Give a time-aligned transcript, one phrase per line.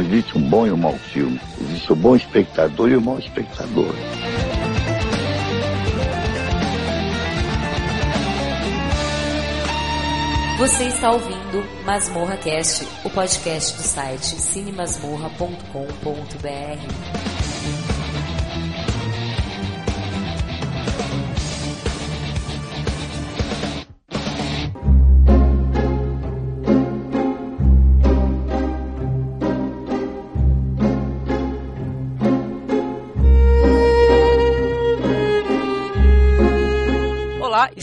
[0.00, 1.38] Não existe um bom e um mau filme.
[1.60, 3.94] Existe o bom espectador e o mau espectador.
[10.56, 17.39] Você está ouvindo Masmorra Cast, o podcast do site cinemasmorra.com.br.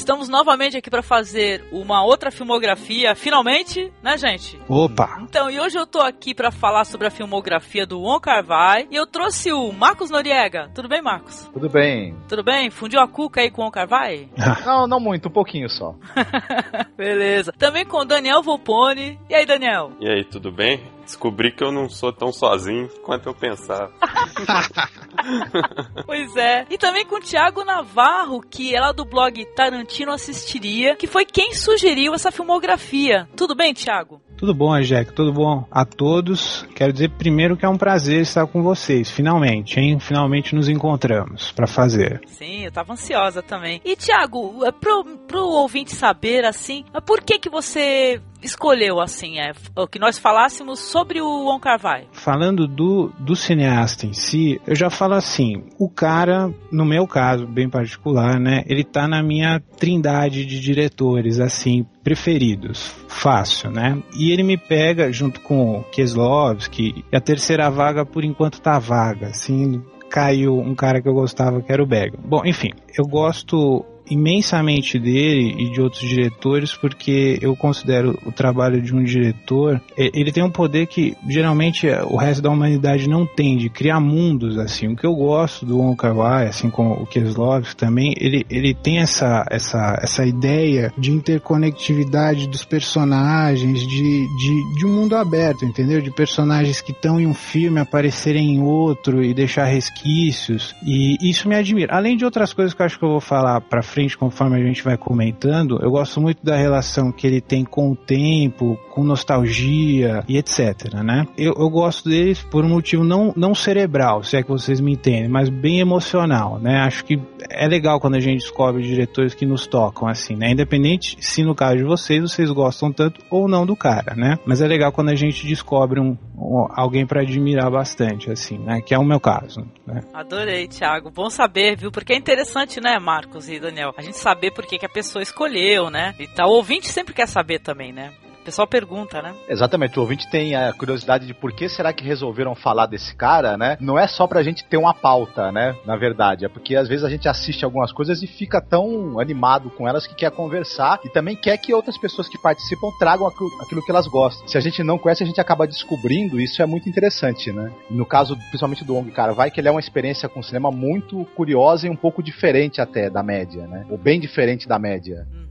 [0.08, 4.58] Estamos novamente aqui para fazer uma outra filmografia, finalmente, né, gente?
[4.70, 5.20] Opa!
[5.22, 8.96] Então, e hoje eu tô aqui para falar sobre a filmografia do Wong Kar-wai e
[8.96, 10.72] eu trouxe o Marcos Noriega.
[10.74, 11.50] Tudo bem, Marcos?
[11.52, 12.16] Tudo bem.
[12.30, 12.70] Tudo bem?
[12.70, 14.30] Fundiu a cuca aí com o Wong Kar-wai?
[14.66, 15.94] não, não muito, um pouquinho só.
[16.96, 17.52] Beleza.
[17.58, 19.20] Também com o Daniel Volpone.
[19.30, 19.92] E aí, Daniel?
[20.00, 20.82] E aí, tudo bem?
[21.08, 23.94] Descobri que eu não sou tão sozinho quanto eu pensava.
[26.06, 26.68] pois é.
[26.70, 31.24] E também com o Thiago Navarro, que é lá do blog Tarantino Assistiria, que foi
[31.24, 33.26] quem sugeriu essa filmografia.
[33.38, 34.22] Tudo bem, Thiago?
[34.38, 35.14] Tudo bom, Jack?
[35.14, 36.64] Tudo bom a todos?
[36.76, 40.00] Quero dizer primeiro que é um prazer estar com vocês, finalmente, hein?
[40.00, 42.22] Finalmente nos encontramos para fazer.
[42.28, 43.82] Sim, eu tava ansiosa também.
[43.84, 49.52] E Tiago, é pro, pro ouvinte saber assim, por que que você escolheu assim, é,
[49.90, 52.08] que nós falássemos sobre o Wong Kar Wai?
[52.12, 57.48] Falando do, do cineasta em si, eu já falo assim, o cara, no meu caso,
[57.48, 62.96] bem particular, né, ele tá na minha trindade de diretores, assim, preferidos.
[63.10, 64.02] Fácil, né?
[64.18, 69.28] E ele me pega junto com Keslovski, e a terceira vaga por enquanto tá vaga,
[69.28, 72.24] assim, caiu um cara que eu gostava que era o Bergman.
[72.26, 78.82] Bom, enfim, eu gosto imensamente dele e de outros diretores porque eu considero o trabalho
[78.82, 83.26] de um diretor é, ele tem um poder que geralmente o resto da humanidade não
[83.26, 84.88] tem de criar mundos assim.
[84.88, 88.74] O que eu gosto do Wong Kar Wai assim como o Kieslowski também ele, ele
[88.74, 95.66] tem essa, essa, essa ideia de interconectividade dos personagens de, de, de um mundo aberto
[95.66, 96.02] entendeu?
[96.02, 100.76] De personagens que estão em um filme aparecerem em outro e deixar resquícios.
[100.86, 101.96] E isso me admira.
[101.96, 104.58] Além de outras coisas que eu acho que eu vou falar para frente frente conforme
[104.58, 108.78] a gente vai comentando, eu gosto muito da relação que ele tem com o tempo,
[108.94, 111.26] com nostalgia e etc, né?
[111.36, 114.94] Eu, eu gosto deles por um motivo não, não cerebral, se é que vocês me
[114.94, 116.82] entendem, mas bem emocional, né?
[116.82, 117.20] Acho que
[117.50, 120.52] é legal quando a gente descobre diretores que nos tocam assim, né?
[120.52, 124.38] Independente se no caso de vocês, vocês gostam tanto ou não do cara, né?
[124.46, 128.80] Mas é legal quando a gente descobre um, um alguém para admirar bastante, assim, né?
[128.80, 130.02] Que é o meu caso, né?
[130.14, 131.10] Adorei, Thiago.
[131.10, 131.92] Bom saber, viu?
[131.92, 133.87] Porque é interessante, né, Marcos e Daniel?
[133.96, 136.16] A gente saber por que, que a pessoa escolheu, né?
[136.20, 136.50] E tal.
[136.50, 138.14] O ouvinte sempre quer saber também, né?
[138.48, 139.36] Pessoal pergunta, né?
[139.50, 143.58] Exatamente, o ouvinte tem a curiosidade de por que será que resolveram falar desse cara,
[143.58, 143.76] né?
[143.78, 145.76] Não é só pra gente ter uma pauta, né?
[145.86, 149.70] Na verdade, é porque às vezes a gente assiste algumas coisas e fica tão animado
[149.72, 153.84] com elas que quer conversar e também quer que outras pessoas que participam tragam aquilo
[153.84, 154.48] que elas gostam.
[154.48, 157.70] Se a gente não conhece, a gente acaba descobrindo, isso é muito interessante, né?
[157.92, 161.26] No caso, principalmente do Ong Cara, vai que ele é uma experiência com cinema muito
[161.36, 163.86] curiosa e um pouco diferente até da média, né?
[163.90, 165.28] Ou bem diferente da média.
[165.34, 165.48] Hum.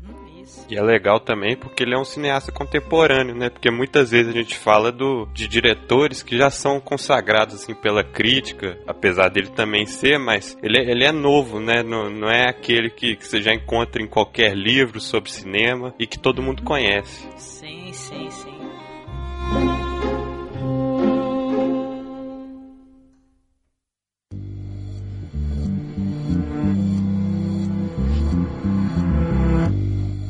[0.68, 3.50] E é legal também porque ele é um cineasta contemporâneo, né?
[3.50, 8.02] Porque muitas vezes a gente fala do, de diretores que já são consagrados assim pela
[8.02, 11.82] crítica, apesar dele também ser, mas ele, ele é novo, né?
[11.82, 16.06] Não, não é aquele que, que você já encontra em qualquer livro sobre cinema e
[16.06, 17.28] que todo mundo conhece.
[17.36, 18.55] Sim, sim, sim.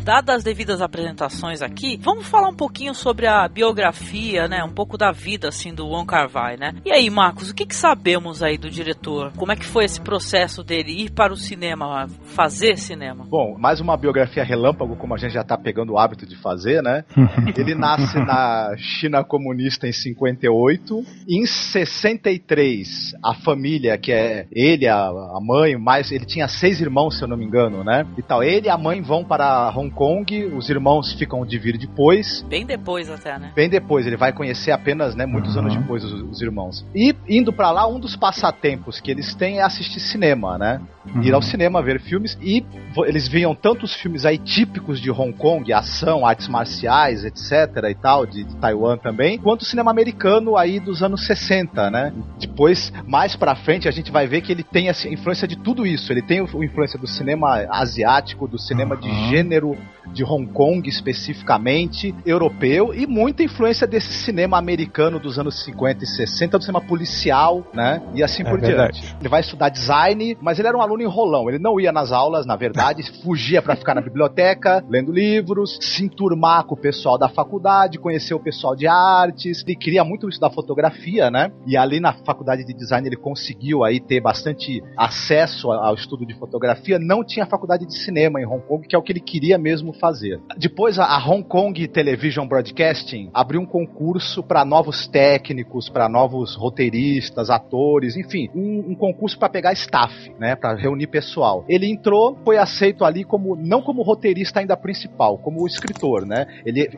[0.06, 4.62] Dadas as devidas apresentações aqui, vamos falar um pouquinho sobre a biografia, né?
[4.62, 6.74] Um pouco da vida, assim, do Wong Kar Wai, né?
[6.84, 9.32] E aí, Marcos, o que, que sabemos aí do diretor?
[9.36, 12.06] Como é que foi esse processo dele ir para o cinema,
[12.36, 13.24] fazer cinema?
[13.28, 16.82] Bom, mais uma biografia relâmpago, como a gente já está pegando o hábito de fazer,
[16.84, 17.04] né?
[17.56, 21.02] Ele nasce na China comunista em 58.
[21.28, 27.18] Em 63, a família, que é ele, a, a mãe, mais ele tinha seis irmãos,
[27.18, 28.06] se eu não me engano, né?
[28.16, 28.42] E tal.
[28.42, 32.44] Ele e a mãe vão para Hong Kong, os irmãos ficam de vir depois.
[32.48, 33.50] Bem depois até, né?
[33.56, 35.62] Bem depois, ele vai conhecer apenas, né, muitos uhum.
[35.62, 36.84] anos depois os, os, irmãos.
[36.94, 40.82] E indo para lá, um dos passatempos que eles têm é assistir cinema, né?
[41.06, 41.22] Uhum.
[41.22, 42.64] Ir ao cinema ver filmes e
[43.06, 48.26] eles viam tantos filmes aí típicos de Hong Kong, ação, artes marciais, etc e tal,
[48.26, 52.12] de, de Taiwan também, quanto o cinema americano aí dos anos 60, né?
[52.38, 55.86] Depois, mais pra frente, a gente vai ver que ele tem a influência de tudo
[55.86, 56.12] isso.
[56.12, 59.00] Ele tem a influência do cinema asiático, do cinema uhum.
[59.00, 59.76] de gênero
[60.12, 66.06] de Hong Kong especificamente, europeu, e muita influência desse cinema americano dos anos 50 e
[66.06, 68.02] 60, do cinema policial, né?
[68.14, 69.00] E assim é por verdade.
[69.00, 69.16] diante.
[69.20, 71.48] Ele vai estudar design, mas ele era um aluno enrolão.
[71.48, 76.04] Ele não ia nas aulas, na verdade, fugia para ficar na biblioteca, lendo livros, se
[76.04, 79.62] enturmar com o pessoal da faculdade, conhecer o pessoal de artes.
[79.66, 81.52] Ele queria muito da fotografia, né?
[81.66, 86.34] E ali na faculdade de design ele conseguiu aí ter bastante acesso ao estudo de
[86.34, 86.98] fotografia.
[86.98, 89.75] Não tinha faculdade de cinema em Hong Kong, que é o que ele queria mesmo
[89.94, 90.40] fazer.
[90.56, 97.50] Depois a Hong Kong Television Broadcasting abriu um concurso para novos técnicos, para novos roteiristas,
[97.50, 101.64] atores, enfim, um, um concurso para pegar staff, né, para reunir pessoal.
[101.68, 106.46] Ele entrou, foi aceito ali como não como roteirista ainda principal, como escritor, né?
[106.64, 106.88] Ele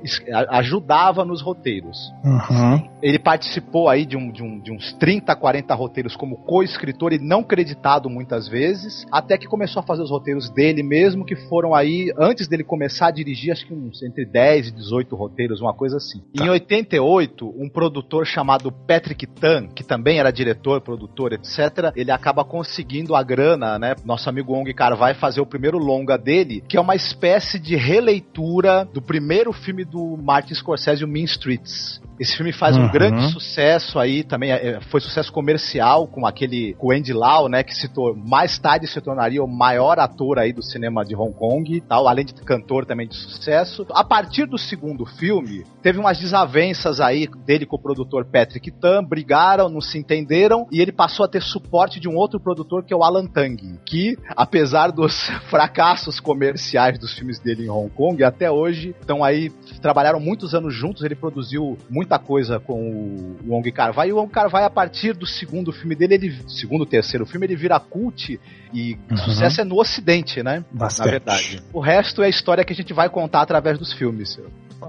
[0.51, 2.13] ajudava nos roteiros.
[2.25, 2.89] Uhum.
[3.03, 7.19] Ele participou aí de, um, de, um, de uns 30, 40 roteiros como co-escritor e
[7.19, 11.75] não creditado muitas vezes, até que começou a fazer os roteiros dele mesmo, que foram
[11.75, 15.75] aí, antes dele começar a dirigir, acho que uns entre 10 e 18 roteiros, uma
[15.75, 16.21] coisa assim.
[16.35, 16.45] Tá.
[16.45, 22.45] Em 88, um produtor chamado Patrick Tan, que também era diretor, produtor, etc., ele acaba
[22.45, 23.95] conseguindo a grana, né?
[24.05, 27.77] Nosso amigo Ong Kar vai fazer o primeiro longa dele, que é uma espécie de
[27.77, 32.01] releitura do primeiro filme do Martin Scorsese, o Mean Streets.
[32.19, 32.87] Esse filme faz uhum.
[32.87, 37.63] um grande sucesso aí, também é, foi sucesso comercial com aquele com Andy Lau, né,
[37.63, 41.81] que se mais tarde se tornaria o maior ator aí do cinema de Hong Kong,
[41.83, 43.87] tal, além de cantor também de sucesso.
[43.91, 49.05] A partir do segundo filme, teve umas desavenças aí dele com o produtor Patrick Tan,
[49.05, 52.95] brigaram, não se entenderam e ele passou a ter suporte de um outro produtor que
[52.95, 58.25] é o Alan Tang, que apesar dos fracassos comerciais dos filmes dele em Hong Kong,
[58.25, 59.51] até hoje estão aí
[59.83, 64.33] trabalharam muitos anos juntos, ele produziu muita coisa com o Wong Kar-wai, e o Wong
[64.33, 68.41] Kar-wai a partir do segundo filme dele, ele segundo, terceiro filme, ele vira cult
[68.73, 69.17] e uhum.
[69.19, 70.65] sucesso é no ocidente, né?
[70.73, 71.07] Bastante.
[71.07, 71.63] Na verdade.
[71.73, 74.39] O resto é história que a gente vai contar através dos filmes.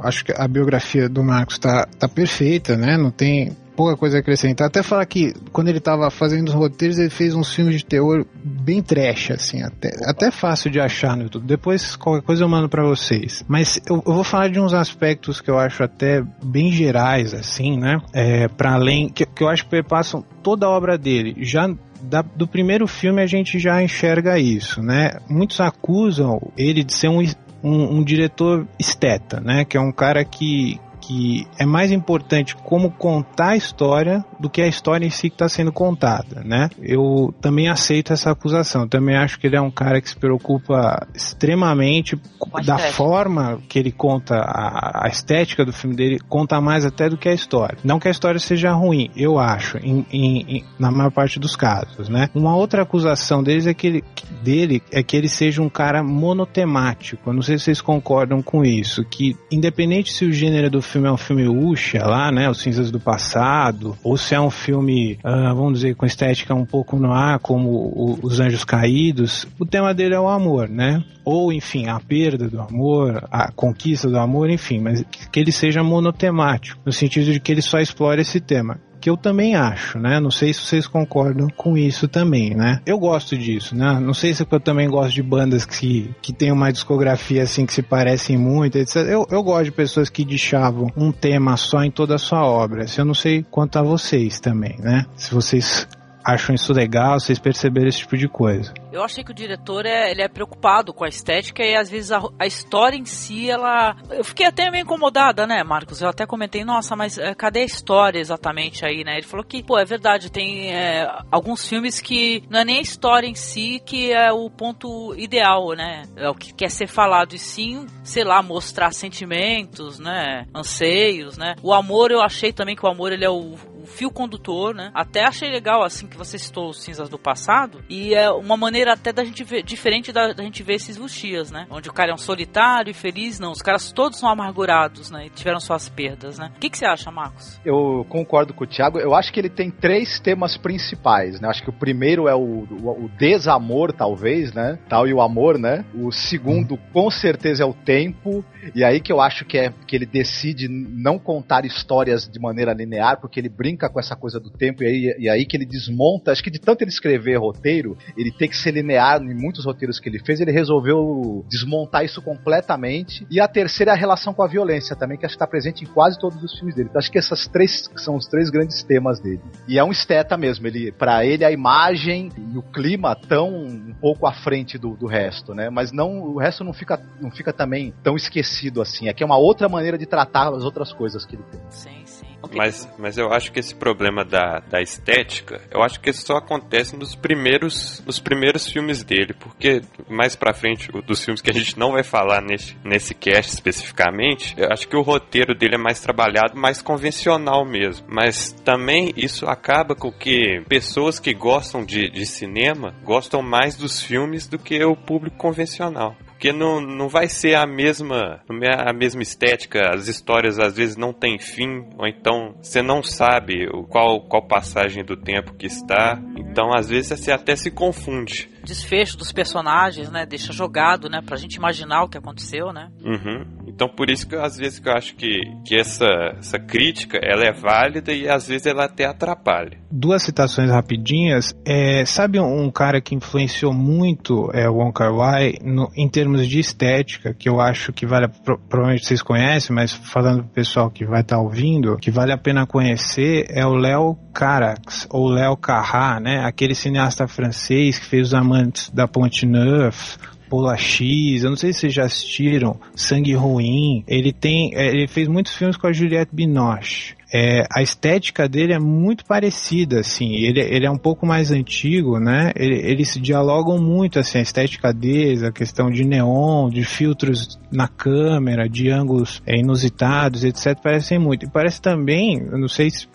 [0.03, 2.95] Acho que a biografia do Marcos tá, tá perfeita, né?
[2.95, 4.67] Não tem pouca coisa a acrescentar.
[4.67, 8.25] Até falar que quando ele tava fazendo os roteiros, ele fez uns filmes de terror
[8.43, 11.45] bem trash, assim, até, até fácil de achar no YouTube.
[11.45, 13.43] Depois, qualquer coisa eu mando para vocês.
[13.47, 17.77] Mas eu, eu, vou falar de uns aspectos que eu acho até bem gerais, assim,
[17.77, 18.01] né?
[18.13, 21.35] É, para além, que, que eu acho que passam toda a obra dele.
[21.39, 21.69] Já
[22.01, 25.11] da, do primeiro filme a gente já enxerga isso, né?
[25.29, 27.21] Muitos acusam ele de ser um,
[27.63, 29.65] um, um, diretor esteta, né?
[29.65, 34.61] Que é um cara que, que é mais importante como contar a história do que
[34.61, 36.69] a história em si que está sendo contada, né?
[36.81, 38.83] Eu também aceito essa acusação.
[38.83, 42.19] Eu também acho que ele é um cara que se preocupa extremamente
[42.65, 47.17] da forma que ele conta a, a, estética do filme dele, conta mais até do
[47.17, 47.77] que a história.
[47.83, 51.55] Não que a história seja ruim, eu acho, em, em, em, na maior parte dos
[51.55, 52.29] casos, né?
[52.35, 54.03] Uma outra acusação deles é que ele,
[54.43, 57.29] dele é que ele seja um cara monotemático.
[57.29, 60.99] Eu não sei se vocês concordam com isso, que independente se o gênero do filme
[60.99, 62.49] filme é um filme Usha lá, né?
[62.49, 66.65] Os Cinzas do Passado, ou se é um filme, uh, vamos dizer, com estética um
[66.65, 71.03] pouco no ar, como o, Os Anjos Caídos, o tema dele é o amor, né?
[71.23, 75.83] Ou, enfim, a perda do amor, a conquista do amor, enfim, mas que ele seja
[75.83, 80.19] monotemático, no sentido de que ele só explore esse tema que eu também acho, né?
[80.19, 82.81] Não sei se vocês concordam com isso também, né?
[82.85, 83.99] Eu gosto disso, né?
[83.99, 87.73] Não sei se eu também gosto de bandas que, que tem uma discografia assim que
[87.73, 88.97] se parecem muito, etc.
[89.07, 92.87] Eu, eu gosto de pessoas que deixavam um tema só em toda a sua obra.
[92.87, 95.05] Se eu não sei quanto a vocês também, né?
[95.15, 95.87] Se vocês
[96.33, 98.73] acham isso legal, vocês perceberam esse tipo de coisa.
[98.91, 102.11] Eu achei que o diretor é, ele é preocupado com a estética e às vezes
[102.11, 103.95] a, a, história em si, ela.
[104.09, 106.01] Eu fiquei até meio incomodada, né, Marcos?
[106.01, 109.17] Eu até comentei, nossa, mas é, cadê a história exatamente aí, né?
[109.17, 112.81] Ele falou que, pô, é verdade, tem é, alguns filmes que não é nem a
[112.81, 116.03] história em si que é o ponto ideal, né?
[116.15, 120.45] É o que quer ser falado, e sim, sei lá, mostrar sentimentos, né?
[120.53, 121.55] Anseios, né?
[121.61, 123.55] O amor, eu achei também que o amor ele é o,
[123.89, 124.91] fio condutor, né?
[124.93, 128.93] Até achei legal, assim, que você citou os cinzas do passado, e é uma maneira
[128.93, 131.67] até da gente ver, diferente da, da gente ver esses Wuxias, né?
[131.69, 133.51] Onde o cara é um solitário e feliz, não.
[133.51, 135.25] Os caras todos são amargurados, né?
[135.25, 136.51] E tiveram suas perdas, né?
[136.55, 137.59] O que, que você acha, Marcos?
[137.65, 138.99] Eu concordo com o Thiago.
[138.99, 141.47] Eu acho que ele tem três temas principais, né?
[141.47, 144.77] Acho que o primeiro é o, o, o, desamor, talvez, né?
[144.87, 145.85] Tal e o amor, né?
[145.93, 148.43] O segundo, com certeza, é o tempo.
[148.75, 152.73] E aí que eu acho que é que ele decide não contar histórias de maneira
[152.73, 155.65] linear, porque ele brinca com essa coisa do tempo, e aí, e aí que ele
[155.65, 156.31] desmonta.
[156.31, 159.99] Acho que de tanto ele escrever roteiro, ele tem que ser linear em muitos roteiros
[159.99, 163.25] que ele fez, ele resolveu desmontar isso completamente.
[163.29, 165.83] E a terceira é a relação com a violência também, que acho que está presente
[165.83, 166.89] em quase todos os filmes dele.
[166.89, 169.41] Então, acho que essas três são os três grandes temas dele.
[169.67, 170.67] E é um esteta mesmo.
[170.67, 175.07] Ele, para ele, a imagem e o clima estão um pouco à frente do, do
[175.07, 175.69] resto, né?
[175.69, 178.48] Mas não, o resto não fica, não fica também tão esquecido
[178.81, 179.09] assim.
[179.09, 181.61] Aqui é uma outra maneira de tratar as outras coisas que ele tem.
[181.69, 182.29] Sim, sim.
[182.55, 186.37] Mas, mas eu acho que esse problema da, da estética, eu acho que isso só
[186.37, 191.53] acontece nos primeiros, nos primeiros filmes dele, porque mais pra frente, dos filmes que a
[191.53, 195.77] gente não vai falar nesse, nesse cast especificamente, eu acho que o roteiro dele é
[195.77, 198.07] mais trabalhado, mais convencional mesmo.
[198.09, 204.01] Mas também isso acaba com que pessoas que gostam de, de cinema gostam mais dos
[204.01, 209.21] filmes do que o público convencional porque não, não vai ser a mesma a mesma
[209.21, 214.47] estética, as histórias às vezes não têm fim, ou então você não sabe qual, qual
[214.47, 218.49] passagem do tempo que está, então às vezes você até se confunde.
[218.69, 222.89] Desfecho dos personagens, né, deixa jogado, né, pra gente imaginar o que aconteceu, né.
[223.03, 223.43] Uhum.
[223.67, 226.05] Então por isso que às vezes que eu acho que, que essa,
[226.37, 229.77] essa crítica ela é válida e às vezes ela até atrapalha.
[229.91, 231.55] Duas citações rapidinhas.
[231.65, 236.47] É, sabe um cara que influenciou muito é, o Wong Kar Wai no, em termos
[236.47, 238.27] de estética, que eu acho que vale,
[238.67, 242.37] provavelmente vocês conhecem, mas falando pro pessoal que vai estar tá ouvindo, que vale a
[242.37, 246.45] pena conhecer é o Léo Carax, ou Léo Carrá, né?
[246.45, 248.58] Aquele cineasta francês que fez Os Amantes
[248.93, 250.17] da Ponte Neuf,
[250.49, 254.03] Pola X, eu não sei se vocês já assistiram, Sangue Ruim.
[254.07, 257.15] Ele tem, é, ele fez muitos filmes com a Juliette Binoche.
[257.31, 262.19] É, a estética dele é muito parecida, assim, ele, ele é um pouco mais antigo,
[262.19, 267.59] né, ele, eles dialogam muito, assim, a estética deles, a questão de neon, de filtros
[267.71, 271.45] na câmera, de ângulos é, inusitados, etc, parecem muito.
[271.45, 273.07] E parece também, eu não sei se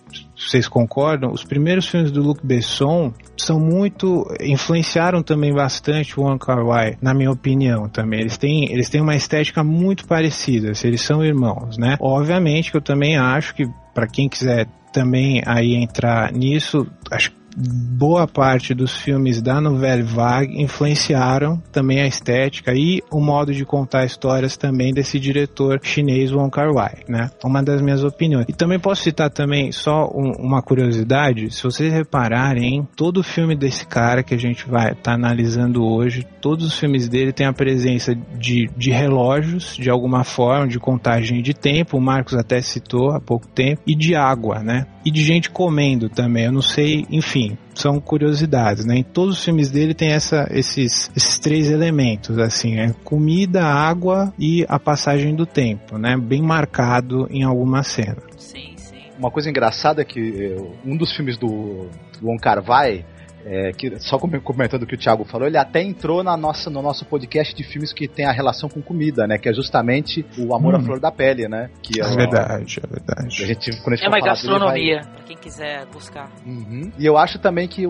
[0.49, 6.39] vocês concordam, os primeiros filmes do Luc Besson são muito influenciaram também bastante o Wong
[6.39, 8.21] Kar Wai, na minha opinião também.
[8.21, 11.97] Eles têm eles têm uma estética muito parecida, eles são irmãos, né?
[12.01, 17.44] Obviamente que eu também acho que para quem quiser também aí entrar nisso, acho que
[17.57, 23.65] boa parte dos filmes da Nouvelle Vague influenciaram também a estética e o modo de
[23.65, 27.31] contar histórias também desse diretor chinês Wong Kar-wai, né?
[27.45, 28.47] Uma das minhas opiniões.
[28.49, 33.87] E também posso citar também só um, uma curiosidade, se vocês repararem, todo filme desse
[33.87, 37.53] cara que a gente vai estar tá analisando hoje, todos os filmes dele têm a
[37.53, 43.13] presença de, de relógios, de alguma forma, de contagem de tempo, o Marcos até citou
[43.13, 44.87] há pouco tempo, e de água, né?
[45.05, 47.44] E de gente comendo também, eu não sei, enfim,
[47.75, 48.97] são curiosidades, né?
[48.97, 54.33] Em todos os filmes dele tem essa, esses, esses três elementos, assim, é comida, água
[54.39, 56.17] e a passagem do tempo, né?
[56.17, 58.19] Bem marcado em alguma cena.
[58.37, 59.03] Sim, sim.
[59.19, 61.89] Uma coisa engraçada é que eh, um dos filmes do
[62.23, 63.05] Wong Kar Wai
[63.45, 66.81] é, que, só comentando o que o Thiago falou, ele até entrou na nossa, no
[66.81, 69.39] nosso podcast de filmes que tem a relação com comida, né?
[69.39, 70.77] Que é justamente o Amor hum.
[70.79, 71.71] à Flor da Pele, né?
[71.83, 73.43] Que é, é verdade, é verdade.
[73.43, 75.13] A gente, quando a gente é uma gastronomia, vai...
[75.13, 76.31] pra quem quiser buscar.
[76.47, 76.91] Uhum.
[76.99, 77.85] E eu acho também que,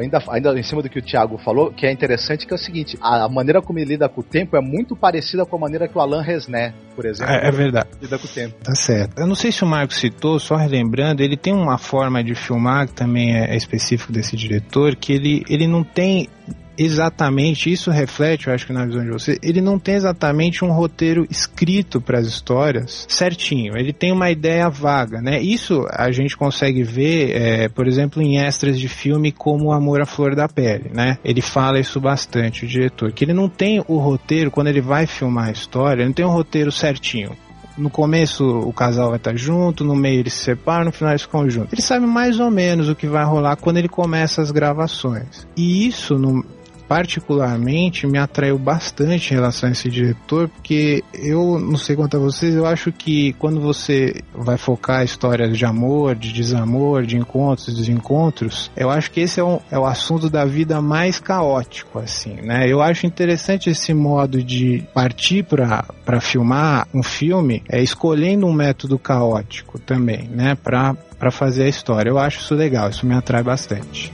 [0.00, 2.58] ainda, ainda em cima do que o Thiago falou, que é interessante que é o
[2.58, 5.60] seguinte, a, a maneira como ele lida com o tempo é muito parecida com a
[5.60, 7.88] maneira que o Alain Resné, por exemplo, é, é verdade.
[8.00, 8.56] lida com o tempo.
[8.62, 9.18] Tá certo.
[9.18, 12.88] Eu não sei se o Marco citou, só relembrando, ele tem uma forma de filmar
[12.88, 16.28] que também é, é específico desse diretor, que ele, ele não tem
[16.78, 20.70] exatamente, isso reflete, eu acho que na visão de você, ele não tem exatamente um
[20.72, 25.40] roteiro escrito para as histórias certinho, ele tem uma ideia vaga, né?
[25.40, 30.06] Isso a gente consegue ver, é, por exemplo, em extras de filme como Amor à
[30.06, 31.18] Flor da Pele, né?
[31.24, 35.06] Ele fala isso bastante, o diretor, que ele não tem o roteiro, quando ele vai
[35.06, 37.32] filmar a história, ele não tem um roteiro certinho
[37.76, 41.22] no começo o casal vai estar junto, no meio eles se separam, no final eles
[41.22, 41.72] ficam juntos.
[41.72, 45.46] Ele sabe mais ou menos o que vai rolar quando ele começa as gravações.
[45.56, 46.44] E isso, no,
[46.88, 52.20] particularmente me atraiu bastante em relação a esse diretor, porque eu não sei quanto a
[52.20, 57.74] vocês, eu acho que quando você vai focar histórias de amor, de desamor, de encontros,
[57.74, 62.34] desencontros, eu acho que esse é, um, é o assunto da vida mais caótico, assim,
[62.42, 62.70] né?
[62.70, 68.98] Eu acho interessante esse modo de partir para filmar um filme, é escolhendo um método
[68.98, 70.54] caótico também, né?
[70.54, 72.10] Para fazer a história.
[72.10, 74.12] Eu acho isso legal, isso me atrai bastante.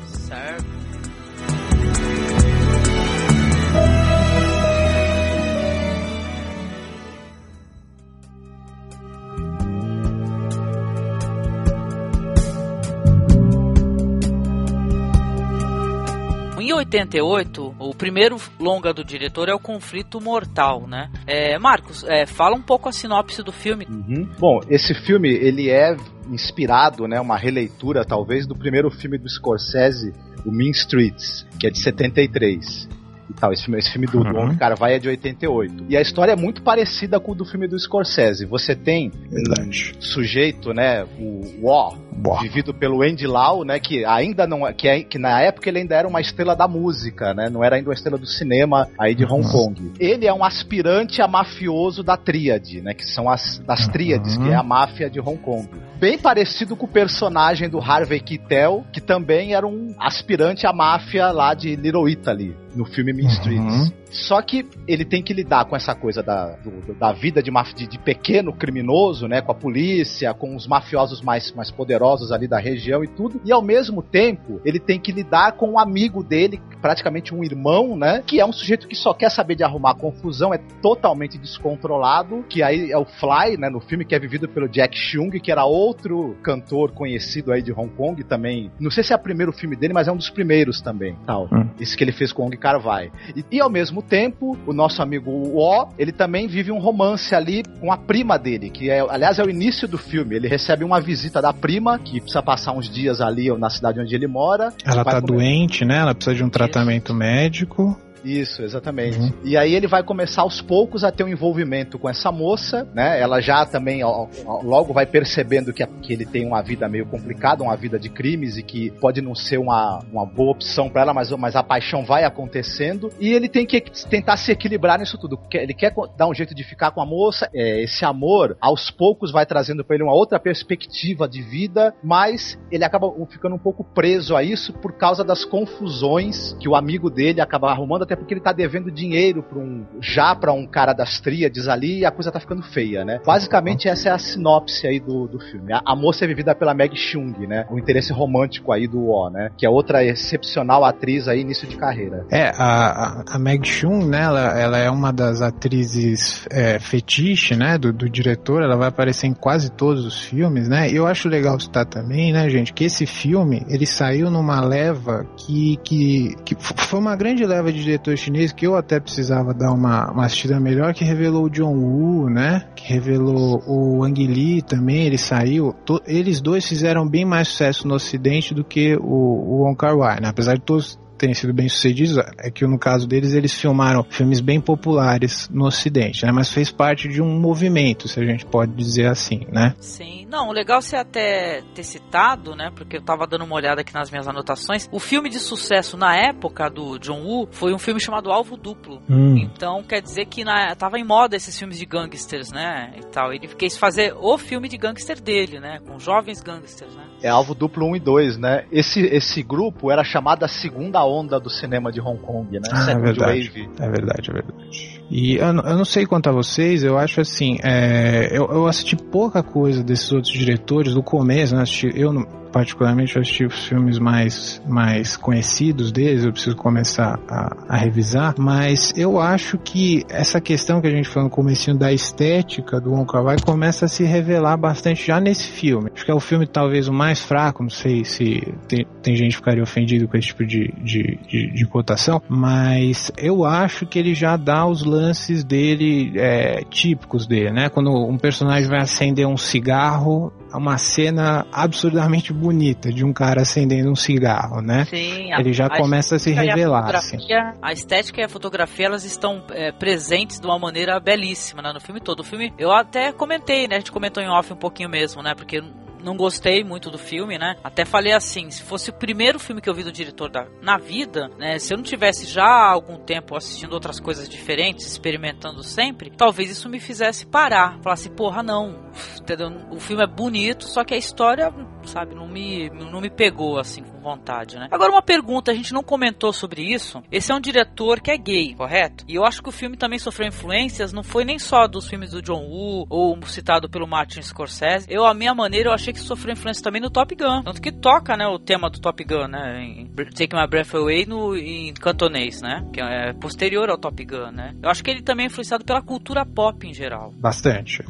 [16.93, 21.11] 88, o primeiro longa do diretor é o Conflito Mortal, né?
[21.27, 23.87] É, Marcos, é, fala um pouco a sinopse do filme.
[23.89, 24.29] Uhum.
[24.39, 25.97] Bom, esse filme ele é
[26.31, 30.13] inspirado, né, uma releitura talvez do primeiro filme do Scorsese,
[30.45, 33.53] o Mean Streets, que é de 73 e tal.
[33.53, 34.33] Esse filme, esse filme do, uhum.
[34.33, 35.87] do Homem Carvalho é de 88.
[35.89, 38.45] E a história é muito parecida com o do filme do Scorsese.
[38.47, 39.95] Você tem Verdade.
[39.97, 41.95] um sujeito, né, o War,
[42.41, 45.95] vivido pelo Andy Lau, né, que ainda não que, é, que na época ele ainda
[45.95, 49.25] era uma estrela da música, né, não era ainda uma estrela do cinema aí de
[49.25, 49.51] Hong uhum.
[49.51, 49.93] Kong.
[49.99, 53.93] Ele é um aspirante a mafioso da tríade, né, que são as das uhum.
[53.93, 55.69] tríades, que é a máfia de Hong Kong.
[55.99, 61.31] Bem parecido com o personagem do Harvey Keitel, que também era um aspirante à máfia
[61.31, 63.61] lá de Little Italy no filme Mean Streets.
[63.61, 63.93] Uhum.
[64.13, 67.87] Só que ele tem que lidar com essa coisa da, do, da vida de, de,
[67.87, 69.41] de, pequeno criminoso, né?
[69.41, 73.41] Com a polícia, com os mafiosos mais, mais poderosos ali da região e tudo.
[73.45, 77.97] E ao mesmo tempo, ele tem que lidar com um amigo dele, praticamente um irmão,
[77.97, 78.23] né?
[78.27, 82.45] Que é um sujeito que só quer saber de arrumar confusão, é totalmente descontrolado.
[82.49, 83.71] Que aí é o Fly, né?
[83.71, 87.73] No filme, que é vivido pelo Jack Chung, que era outro cantor conhecido aí de
[87.73, 88.71] Hong Kong também.
[88.79, 91.17] Não sei se é o primeiro filme dele, mas é um dos primeiros também.
[91.27, 91.49] Tal.
[91.51, 91.71] Hum.
[91.81, 93.11] Esse que ele fez com o Ong Carvai.
[93.35, 97.63] E, e ao mesmo tempo, o nosso amigo O, ele também vive um romance ali
[97.81, 100.37] com a prima dele, que é, aliás, é o início do filme.
[100.37, 104.15] Ele recebe uma visita da prima, que precisa passar uns dias ali na cidade onde
[104.15, 104.73] ele mora.
[104.85, 105.27] Ela tá comer.
[105.27, 105.99] doente, né?
[105.99, 107.99] Ela precisa de um tratamento médico.
[108.25, 109.19] Isso, exatamente.
[109.19, 109.33] Uhum.
[109.45, 113.21] E aí ele vai começar aos poucos a ter um envolvimento com essa moça, né?
[113.21, 117.07] Ela já também ó, ó, logo vai percebendo que, que ele tem uma vida meio
[117.07, 121.03] complicada, uma vida de crimes e que pode não ser uma, uma boa opção para
[121.03, 125.19] ela, mas, mas a paixão vai acontecendo e ele tem que tentar se equilibrar nisso
[125.19, 125.39] tudo.
[125.53, 129.33] Ele quer dar um jeito de ficar com a moça, é, esse amor aos poucos
[129.33, 133.85] vai trazendo para ele uma outra perspectiva de vida, mas ele acaba ficando um pouco
[133.85, 138.35] preso a isso por causa das confusões que o amigo dele acaba arrumando até porque
[138.35, 142.11] ele tá devendo dinheiro para um já para um cara das tríades ali e a
[142.11, 143.21] coisa tá ficando feia, né?
[143.25, 145.73] Basicamente essa é a sinopse aí do, do filme.
[145.73, 147.67] A, a moça é vivida pela Meg Chung, né?
[147.71, 149.51] O interesse romântico aí do O, né?
[149.57, 152.27] Que é outra excepcional atriz aí início de carreira.
[152.31, 154.23] É, a, a, Meg Chung, né?
[154.23, 157.79] Ela, ela é uma das atrizes é, fetiche, né?
[157.79, 160.91] Do, do diretor, ela vai aparecer em quase todos os filmes, né?
[160.91, 165.79] Eu acho legal citar também, né, gente, que esse filme, ele saiu numa leva que,
[165.85, 170.11] que, que foi uma grande leva de diretor chinês que eu até precisava dar uma,
[170.11, 172.67] uma assistida melhor, que revelou o John Woo, né?
[172.75, 175.73] Que revelou o Wang Li também, ele saiu.
[175.85, 179.97] To, eles dois fizeram bem mais sucesso no ocidente do que o, o Wong Kar
[179.97, 180.29] Wai, né?
[180.29, 184.41] Apesar de todos terem sido bem sucedidos é que no caso deles eles filmaram filmes
[184.41, 186.33] bem populares no Ocidente, né?
[186.33, 189.73] Mas fez parte de um movimento, se a gente pode dizer assim, né?
[189.79, 192.73] Sim, não, legal você até ter citado, né?
[192.75, 194.89] Porque eu tava dando uma olhada aqui nas minhas anotações.
[194.91, 199.01] O filme de sucesso na época do John Woo foi um filme chamado Alvo Duplo.
[199.09, 199.37] Hum.
[199.37, 202.95] Então quer dizer que na, tava em moda esses filmes de gangsters, né?
[202.97, 203.33] E tal.
[203.33, 205.79] Ele quis fazer o filme de gangster dele, né?
[205.87, 207.05] Com jovens gangsters, né?
[207.23, 208.65] É Alvo Duplo 1 e 2, né?
[208.73, 212.69] Esse, esse grupo era chamado a segunda onda do cinema de Hong Kong, né?
[212.73, 213.71] Ah, é verdade.
[213.79, 215.02] É verdade, é verdade.
[215.13, 218.97] E eu, eu não sei quanto a vocês, eu acho assim, é, eu, eu assisti
[218.97, 221.61] pouca coisa desses outros diretores do começo, né?
[221.61, 222.15] Assisti, eu
[222.53, 228.35] particularmente eu assisti os filmes mais, mais conhecidos deles, eu preciso começar a, a, revisar,
[228.39, 232.93] mas eu acho que essa questão que a gente falou no comecinho da estética do
[232.93, 235.91] Wong Kar Wai começa a se revelar bastante já nesse filme.
[235.95, 239.31] Acho que é o filme talvez o mais fraco, não sei se tem, tem gente
[239.31, 243.99] que ficaria ofendido com esse tipo de, de, de, de, cotação, mas eu acho que
[243.99, 245.02] ele já dá os lances
[245.45, 247.69] dele é, típicos dele, né?
[247.69, 253.43] Quando um personagem vai acender um cigarro, é uma cena absurdamente bonita de um cara
[253.43, 254.85] acendendo um cigarro, né?
[254.85, 256.95] Sim, ele já começa a se revelar.
[256.95, 257.19] A, assim.
[257.61, 261.81] a estética e a fotografia elas estão é, presentes de uma maneira belíssima né, no
[261.81, 262.21] filme todo.
[262.21, 263.77] O filme, eu até comentei, né?
[263.77, 265.35] A gente comentou em off um pouquinho mesmo, né?
[265.35, 265.63] Porque
[266.03, 267.57] não gostei muito do filme, né?
[267.63, 270.79] Até falei assim, se fosse o primeiro filme que eu vi do diretor da, na
[270.79, 271.59] vida, né?
[271.59, 276.51] Se eu não tivesse já há algum tempo assistindo outras coisas diferentes, experimentando sempre, talvez
[276.51, 277.79] isso me fizesse parar.
[277.83, 278.91] Falasse, porra, não.
[279.21, 279.49] Entendeu?
[279.71, 281.53] O filme é bonito, só que a história,
[281.89, 284.69] sabe, não me, não me pegou assim com vontade, né?
[284.71, 287.03] Agora uma pergunta, a gente não comentou sobre isso.
[287.11, 289.05] Esse é um diretor que é gay, correto?
[289.09, 292.11] E eu acho que o filme também sofreu influências, não foi nem só dos filmes
[292.11, 294.87] do John Woo ou citado pelo Martin Scorsese.
[294.89, 297.43] Eu, a minha maneira, eu achei que sofreu influência também no Top Gun.
[297.43, 301.07] Tanto que toca, né, o tema do Top Gun, né, em Take My Breath Away
[301.07, 304.55] no, em cantonês, né, que é posterior ao Top Gun, né.
[304.63, 307.13] Eu acho que ele também é influenciado pela cultura pop em geral.
[307.17, 307.83] Bastante,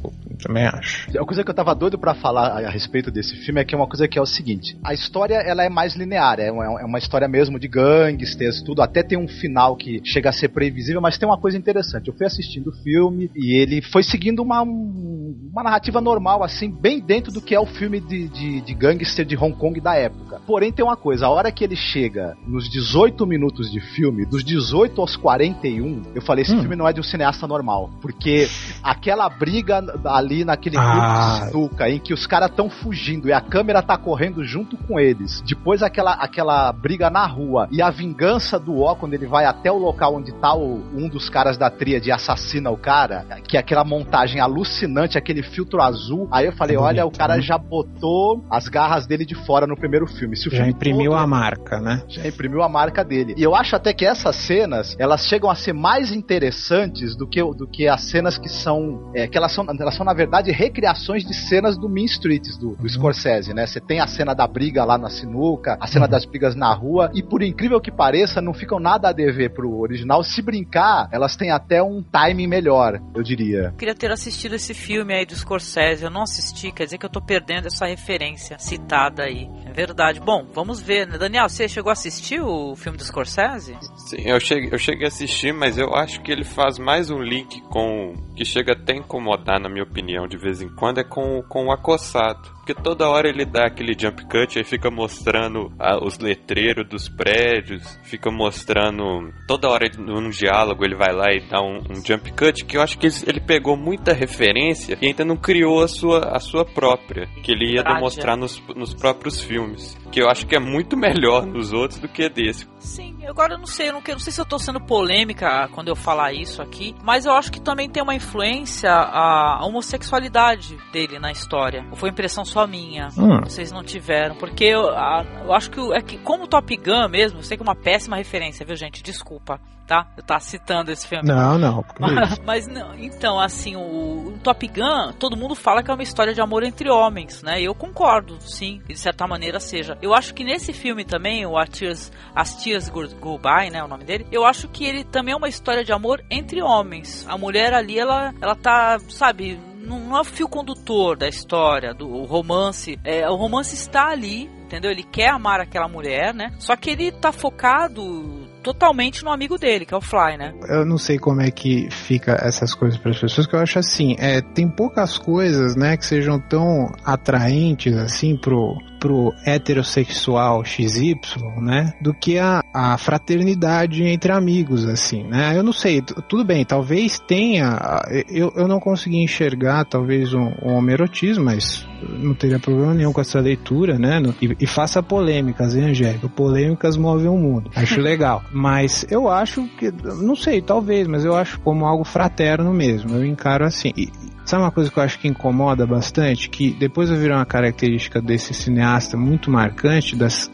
[0.43, 1.19] também acho.
[1.19, 3.79] A coisa que eu tava doido para falar a respeito desse filme é que é
[3.79, 6.85] uma coisa que é o seguinte, a história, ela é mais linear, é uma, é
[6.85, 11.01] uma história mesmo de gangsters, tudo, até tem um final que chega a ser previsível,
[11.01, 14.63] mas tem uma coisa interessante, eu fui assistindo o filme e ele foi seguindo uma,
[14.63, 19.25] uma narrativa normal, assim, bem dentro do que é o filme de, de, de gangster
[19.25, 20.41] de Hong Kong da época.
[20.47, 24.43] Porém, tem uma coisa, a hora que ele chega nos 18 minutos de filme, dos
[24.45, 26.61] 18 aos 41, eu falei, esse hum.
[26.61, 27.91] filme não é de um cineasta normal.
[28.01, 28.49] Porque
[28.83, 31.49] aquela briga ali naquele ah.
[31.51, 35.43] de em que os caras estão fugindo e a câmera tá correndo junto com eles.
[35.47, 39.71] Depois aquela, aquela briga na rua e a vingança do O quando ele vai até
[39.71, 43.61] o local onde tá o, um dos caras da tríade assassina o cara, que é
[43.61, 46.29] aquela montagem alucinante, aquele filtro azul.
[46.31, 47.43] Aí eu falei, olha, o cara né?
[47.43, 50.37] já botou as garras dele de fora no primeiro filme.
[50.37, 52.03] Se o já filme imprimiu todo, a marca, né?
[52.09, 53.35] Já imprimiu a marca dele.
[53.37, 57.43] E eu acho até que essas cenas, elas chegam a ser mais interessantes do que,
[57.43, 61.25] do que as cenas que são, é, que elas são, elas são na verdade recriações
[61.25, 62.89] de cenas do Mean Streets, do, do uhum.
[62.89, 63.67] Scorsese, né?
[63.67, 66.11] Você tem a cena da briga lá na sinuca, a cena uhum.
[66.11, 69.81] das brigas na rua, e por incrível que pareça, não ficam nada a dever pro
[69.81, 70.23] original.
[70.23, 73.69] Se brincar, elas têm até um timing melhor, eu diria.
[73.69, 77.07] Eu queria ter assistido esse filme aí do Scorsese, eu não assisti, quer dizer que
[77.07, 79.49] eu tô perdendo essa referência citada aí.
[79.65, 80.21] É verdade.
[80.21, 81.07] Bom, vamos ver.
[81.07, 81.17] Né?
[81.17, 83.79] Daniel, você chegou a assistir o filme do Scorsese?
[83.97, 87.23] Sim, eu cheguei, eu cheguei a assistir, mas eu acho que ele faz mais um
[87.23, 88.15] link com.
[88.37, 91.67] que chega até a incomodar, na minha opinião, de vez em quando, é com, com
[91.67, 92.51] o acossado.
[92.63, 97.09] Porque toda hora ele dá aquele jump cut e fica mostrando ah, os letreiros dos
[97.09, 99.33] prédios, fica mostrando.
[99.49, 102.83] Toda hora num diálogo ele vai lá e dá um, um jump cut que eu
[102.83, 107.27] acho que ele pegou muita referência e ainda não criou a sua, a sua própria,
[107.43, 111.47] que ele ia demonstrar nos, nos próprios filmes que eu acho que é muito melhor
[111.47, 112.69] nos outros do que desse.
[112.79, 115.89] Sim, agora eu não sei, eu não, não sei se eu tô sendo polêmica quando
[115.89, 121.19] eu falar isso aqui, mas eu acho que também tem uma influência a, homossexualidade dele
[121.19, 121.87] na história.
[121.91, 123.09] Ou foi impressão só minha?
[123.17, 123.41] Hum.
[123.41, 127.39] Vocês não tiveram, porque eu, a, eu acho que é que como Top Gun mesmo,
[127.39, 129.03] eu sei que é uma péssima referência, viu, gente?
[129.03, 129.61] Desculpa
[129.93, 130.07] tá?
[130.17, 131.29] Eu tava citando esse filme.
[131.29, 131.85] Não, não.
[131.99, 136.03] Mas, mas, não, então, assim, o, o, Top Gun, todo mundo fala que é uma
[136.03, 137.61] história de amor entre homens, né?
[137.61, 139.97] Eu concordo, sim, que de certa maneira seja.
[140.01, 144.05] Eu acho que nesse filme também, o Tears, As Tears Go By, né, o nome
[144.05, 147.27] dele, eu acho que ele também é uma história de amor entre homens.
[147.29, 152.25] A mulher ali, ela, ela tá, sabe, não é o fio condutor da história, do
[152.25, 152.99] romance.
[153.05, 154.91] É, o romance está ali, entendeu?
[154.91, 156.53] Ele quer amar aquela mulher, né?
[156.59, 160.55] Só que ele tá focado totalmente no amigo dele, que é o Fly, né?
[160.69, 163.79] Eu não sei como é que fica essas coisas para as pessoas, que eu acho
[163.79, 171.17] assim, é, tem poucas coisas, né, que sejam tão atraentes assim pro pro heterossexual XY,
[171.61, 175.59] né, do que a, a fraternidade entre amigos, assim, né?
[175.59, 180.75] Eu não sei, tudo bem, talvez tenha, eu, eu não consegui enxergar talvez um, um
[180.77, 184.23] homerotismo, mas não teria problema nenhum com essa leitura, né?
[184.41, 186.29] E, e faça polêmicas, hein, Angélica?
[186.29, 187.73] Polêmicas movem o mundo.
[187.75, 188.45] Acho legal.
[188.53, 193.17] Mas eu acho que, não sei, talvez, mas eu acho como algo fraterno mesmo.
[193.17, 193.93] Eu encaro assim.
[193.97, 194.11] E,
[194.45, 196.49] Sabe uma coisa que eu acho que incomoda bastante?
[196.49, 200.51] Que depois eu virou uma característica desse cineasta muito marcante das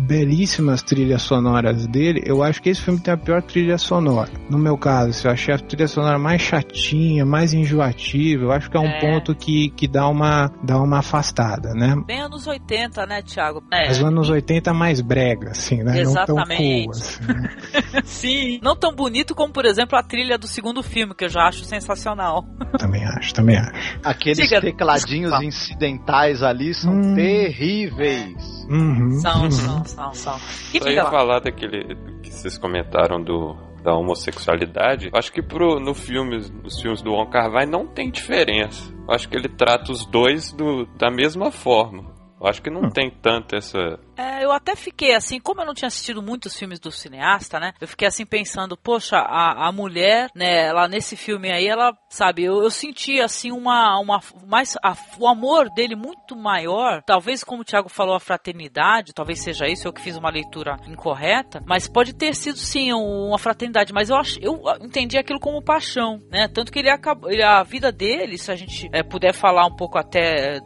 [0.00, 4.30] belíssimas trilhas sonoras dele, eu acho que esse filme tem a pior trilha sonora.
[4.48, 8.44] No meu caso, eu achei a trilha sonora mais chatinha, mais enjoativa.
[8.44, 9.00] Eu acho que é um é.
[9.00, 11.94] ponto que, que dá, uma, dá uma afastada, né?
[12.06, 13.62] Bem anos 80, né, Thiago?
[13.72, 13.88] É.
[13.88, 16.00] Mas anos 80 mais brega, assim, né?
[16.00, 16.28] Exatamente.
[16.28, 18.02] Não tão cool, assim, né?
[18.04, 18.60] Sim.
[18.62, 21.64] Não tão bonito como, por exemplo, a trilha do segundo filme, que eu já acho
[21.64, 22.44] sensacional.
[22.78, 23.98] Também acho, também acho.
[24.02, 24.60] Aqueles Siga.
[24.60, 27.14] tecladinhos incidentais ali são hum.
[27.14, 28.60] terríveis.
[28.70, 29.20] Uhum.
[29.20, 29.50] São, uhum.
[29.50, 30.36] são, são, são.
[30.74, 35.94] E Só ia falar daquele que vocês comentaram do da homossexualidade, acho que pro, no
[35.94, 38.94] filme, nos filmes do Wong Kar Wai não tem diferença.
[39.08, 42.19] Acho que ele trata os dois do, da mesma forma.
[42.40, 42.90] Eu acho que não hum.
[42.90, 43.78] tem tanto essa.
[44.16, 47.72] É, eu até fiquei assim, como eu não tinha assistido muitos filmes do cineasta, né?
[47.78, 52.44] Eu fiquei assim pensando, poxa, a, a mulher, né, ela nesse filme aí, ela, sabe,
[52.44, 57.60] eu, eu senti assim uma, uma mais a, o amor dele muito maior, talvez como
[57.60, 61.88] o Thiago falou a fraternidade, talvez seja isso, eu que fiz uma leitura incorreta, mas
[61.88, 66.48] pode ter sido sim uma fraternidade, mas eu acho, eu entendi aquilo como paixão, né?
[66.48, 69.98] Tanto que ele acabou, a vida dele, se a gente é, puder falar um pouco
[69.98, 70.60] até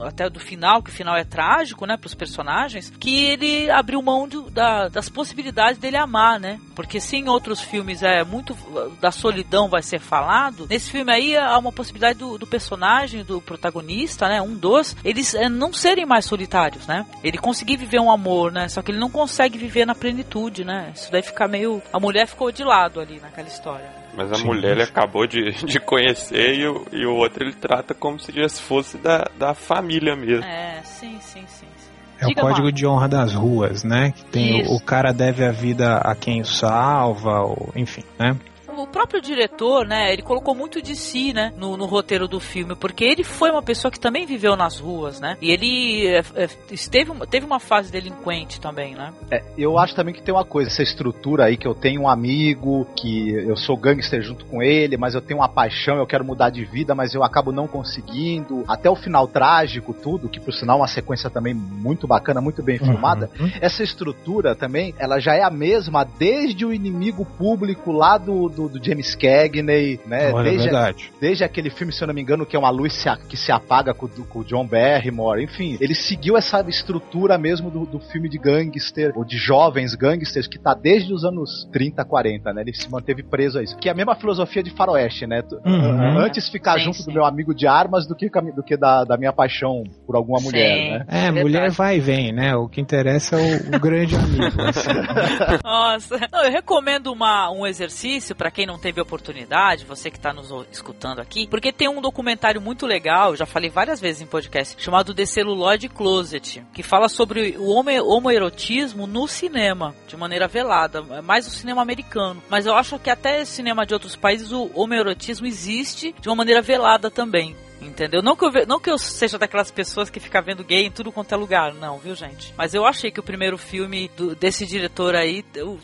[0.00, 4.02] até do final, que o final é trágico, né, para os personagens, que ele abriu
[4.02, 6.60] mão da, das possibilidades dele amar, né?
[6.74, 8.56] Porque se em outros filmes é muito
[9.00, 13.40] da solidão vai ser falado, nesse filme aí há uma possibilidade do, do personagem, do
[13.40, 17.06] protagonista, né, um dos, eles é, não serem mais solitários, né?
[17.22, 18.68] Ele conseguir viver um amor, né?
[18.68, 20.92] Só que ele não consegue viver na plenitude, né?
[20.94, 24.03] Isso daí fica meio, a mulher ficou de lado ali naquela história.
[24.16, 24.46] Mas a Sim.
[24.46, 28.32] mulher ele acabou de, de conhecer e o, e o outro ele trata como se
[28.32, 30.44] já fosse da, da família mesmo.
[30.44, 31.66] É, sim, sim, sim.
[31.76, 31.90] sim.
[32.20, 34.12] É Diga o código de honra das ruas, né?
[34.12, 38.36] Que tem o, o, cara deve a vida a quem o salva, ou, enfim, né?
[38.82, 42.74] O próprio diretor, né, ele colocou muito de si, né, no, no, roteiro do filme,
[42.74, 46.48] porque ele foi uma pessoa que também viveu nas ruas, né, e ele é, é,
[46.70, 49.12] esteve, teve uma fase delinquente também, né.
[49.30, 52.08] É, eu acho também que tem uma coisa, essa estrutura aí que eu tenho um
[52.08, 56.24] amigo, que eu sou gangster junto com ele, mas eu tenho uma paixão, eu quero
[56.24, 60.52] mudar de vida, mas eu acabo não conseguindo, até o final trágico, tudo, que por
[60.52, 62.86] sinal é uma sequência também muito bacana, muito bem uhum.
[62.86, 68.48] filmada, essa estrutura também, ela já é a mesma desde o inimigo público lá do,
[68.48, 70.32] do do James Cagney, né?
[70.32, 71.12] Olha, desde, verdade.
[71.20, 73.36] desde aquele filme, se eu não me engano, que é uma luz se a, que
[73.36, 75.42] se apaga com, com o John Barrymore.
[75.42, 80.46] Enfim, ele seguiu essa estrutura mesmo do, do filme de gangster, ou de jovens gangsters,
[80.46, 82.62] que tá desde os anos 30, 40, né?
[82.62, 83.76] Ele se manteve preso a isso.
[83.76, 85.42] Que é a mesma filosofia de faroeste, né?
[85.64, 86.18] Uhum.
[86.18, 87.04] Antes ficar sim, junto sim.
[87.04, 90.38] do meu amigo de armas do que, do que da, da minha paixão por alguma
[90.38, 90.44] sim.
[90.46, 91.06] mulher, né?
[91.08, 92.54] É, mulher vai e vem, né?
[92.54, 94.60] O que interessa é o, o grande amigo.
[94.62, 94.90] Assim.
[95.64, 100.48] Nossa, eu recomendo uma, um exercício para quem não teve oportunidade, você que está nos
[100.70, 105.12] escutando aqui, porque tem um documentário muito legal, já falei várias vezes em podcast, chamado
[105.12, 107.70] The Celluloid Closet, que fala sobre o
[108.06, 112.42] homoerotismo no cinema, de maneira velada, é mais o cinema americano.
[112.48, 116.62] Mas eu acho que até cinema de outros países o homoerotismo existe de uma maneira
[116.62, 117.56] velada também.
[117.80, 118.22] Entendeu?
[118.22, 121.12] Não que, eu, não que eu seja daquelas pessoas que fica vendo gay em tudo
[121.12, 122.52] quanto é lugar, não, viu, gente?
[122.56, 125.42] Mas eu achei que o primeiro filme do, desse diretor aí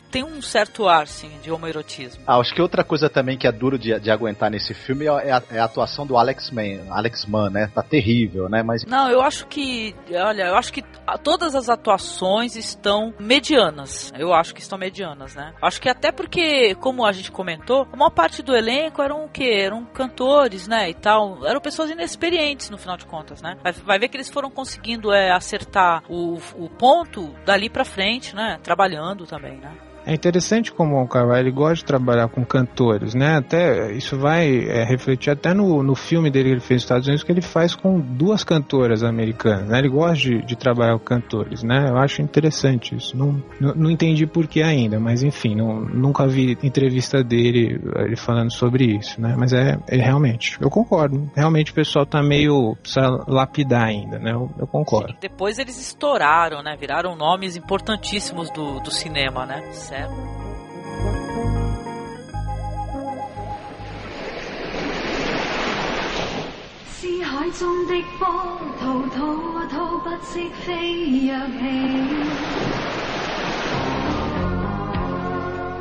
[0.09, 2.23] tem um certo ar, sim, de homoerotismo.
[2.25, 5.31] Ah, acho que outra coisa também que é duro de, de aguentar nesse filme é
[5.31, 7.71] a, é a, atuação do Alex Mann, Alex Mann, né?
[7.73, 8.63] Tá terrível, né?
[8.63, 8.83] Mas...
[8.85, 10.83] Não, eu acho que, olha, eu acho que
[11.23, 14.11] todas as atuações estão medianas.
[14.17, 15.53] Eu acho que estão medianas, né?
[15.61, 19.29] Acho que até porque, como a gente comentou, a maior parte do elenco eram o
[19.29, 19.61] quê?
[19.63, 20.89] Eram cantores, né?
[20.89, 21.45] E tal.
[21.45, 23.57] Eram pessoas inexperientes, no final de contas, né?
[23.63, 28.35] Vai, vai ver que eles foram conseguindo é, acertar o, o ponto dali pra frente,
[28.35, 28.59] né?
[28.63, 29.90] Trabalhando também, né?
[30.05, 33.37] É interessante como o Carvalho gosta de trabalhar com cantores, né?
[33.37, 37.07] Até isso vai é, refletir até no, no filme dele que ele fez nos Estados
[37.07, 39.79] Unidos que ele faz com duas cantoras americanas, né?
[39.79, 41.89] Ele gosta de, de trabalhar com cantores, né?
[41.89, 43.15] Eu acho interessante isso.
[43.15, 48.15] Não, não, não entendi por que ainda, mas enfim, não, nunca vi entrevista dele ele
[48.15, 49.35] falando sobre isso, né?
[49.37, 51.29] Mas é, é realmente, eu concordo.
[51.35, 54.31] Realmente o pessoal tá meio precisa lapidar ainda, né?
[54.31, 55.13] Eu, eu concordo.
[55.13, 56.75] Sim, depois eles estouraram, né?
[56.79, 59.61] Viraram nomes importantíssimos do, do cinema, né?
[59.91, 60.31] Certo?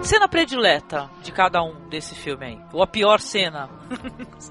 [0.03, 2.59] Cena predileta de cada um desse filme aí.
[2.73, 3.69] Ou a pior cena.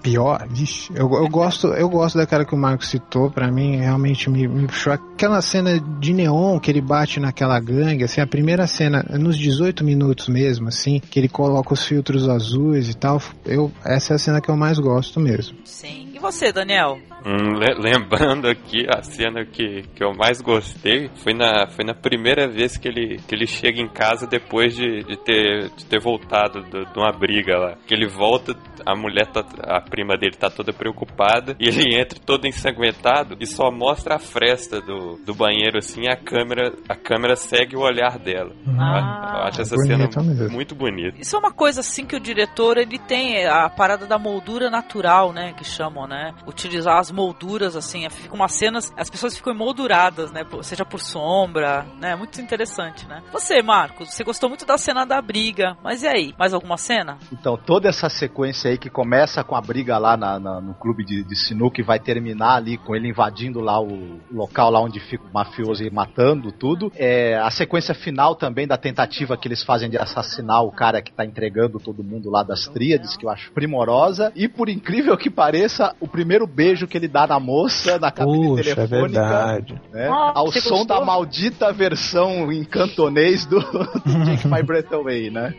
[0.01, 0.47] pior?
[0.47, 4.47] Vixe, eu, eu, gosto, eu gosto daquela que o Marco citou, pra mim realmente me,
[4.47, 4.93] me puxou.
[4.93, 9.83] Aquela cena de neon que ele bate naquela gangue, assim, a primeira cena, nos 18
[9.83, 14.19] minutos mesmo, assim, que ele coloca os filtros azuis e tal, eu, essa é a
[14.19, 15.57] cena que eu mais gosto mesmo.
[15.65, 16.11] Sim.
[16.13, 16.99] E você, Daniel?
[17.25, 22.47] Hum, lembrando aqui a cena que, que eu mais gostei foi na, foi na primeira
[22.47, 26.61] vez que ele, que ele chega em casa depois de, de, ter, de ter voltado
[26.63, 27.77] de, de uma briga lá.
[27.85, 28.55] Que ele volta,
[28.85, 33.45] a mulher, tá, a prima dele tá toda preocupada e ele entra todo ensanguentado e
[33.45, 38.17] só mostra a fresta do, do banheiro assim a câmera, a câmera segue o olhar
[38.17, 38.53] dela.
[38.77, 40.49] Ah, eu acho essa cena mesmo.
[40.49, 41.17] muito bonita.
[41.19, 45.33] Isso é uma coisa assim que o diretor ele tem a parada da moldura natural,
[45.33, 45.53] né?
[45.53, 46.33] Que chamam, né?
[46.47, 50.43] Utilizar as as molduras, assim, fica umas cenas, as pessoas ficam emolduradas, né?
[50.61, 52.15] Seja por sombra, né?
[52.15, 53.23] Muito interessante, né?
[53.33, 56.33] Você, Marcos, você gostou muito da cena da briga, mas e aí?
[56.37, 57.17] Mais alguma cena?
[57.31, 61.03] Então, toda essa sequência aí que começa com a briga lá na, na, no clube
[61.03, 64.99] de, de sinuca e vai terminar ali com ele invadindo lá o local lá onde
[64.99, 66.91] fica o mafioso e matando tudo.
[66.95, 71.11] É, a sequência final também da tentativa que eles fazem de assassinar o cara que
[71.11, 74.31] tá entregando todo mundo lá das tríades, que eu acho primorosa.
[74.35, 78.47] E por incrível que pareça, o primeiro beijo que ele dá na moça na cabine
[78.57, 79.21] Puxa, é telefônica.
[79.21, 79.81] verdade.
[79.91, 80.85] né, Ah, ao som gostou?
[80.85, 83.65] da maldita versão em cantonês do, do
[84.25, 85.53] Take My Breath Away, né?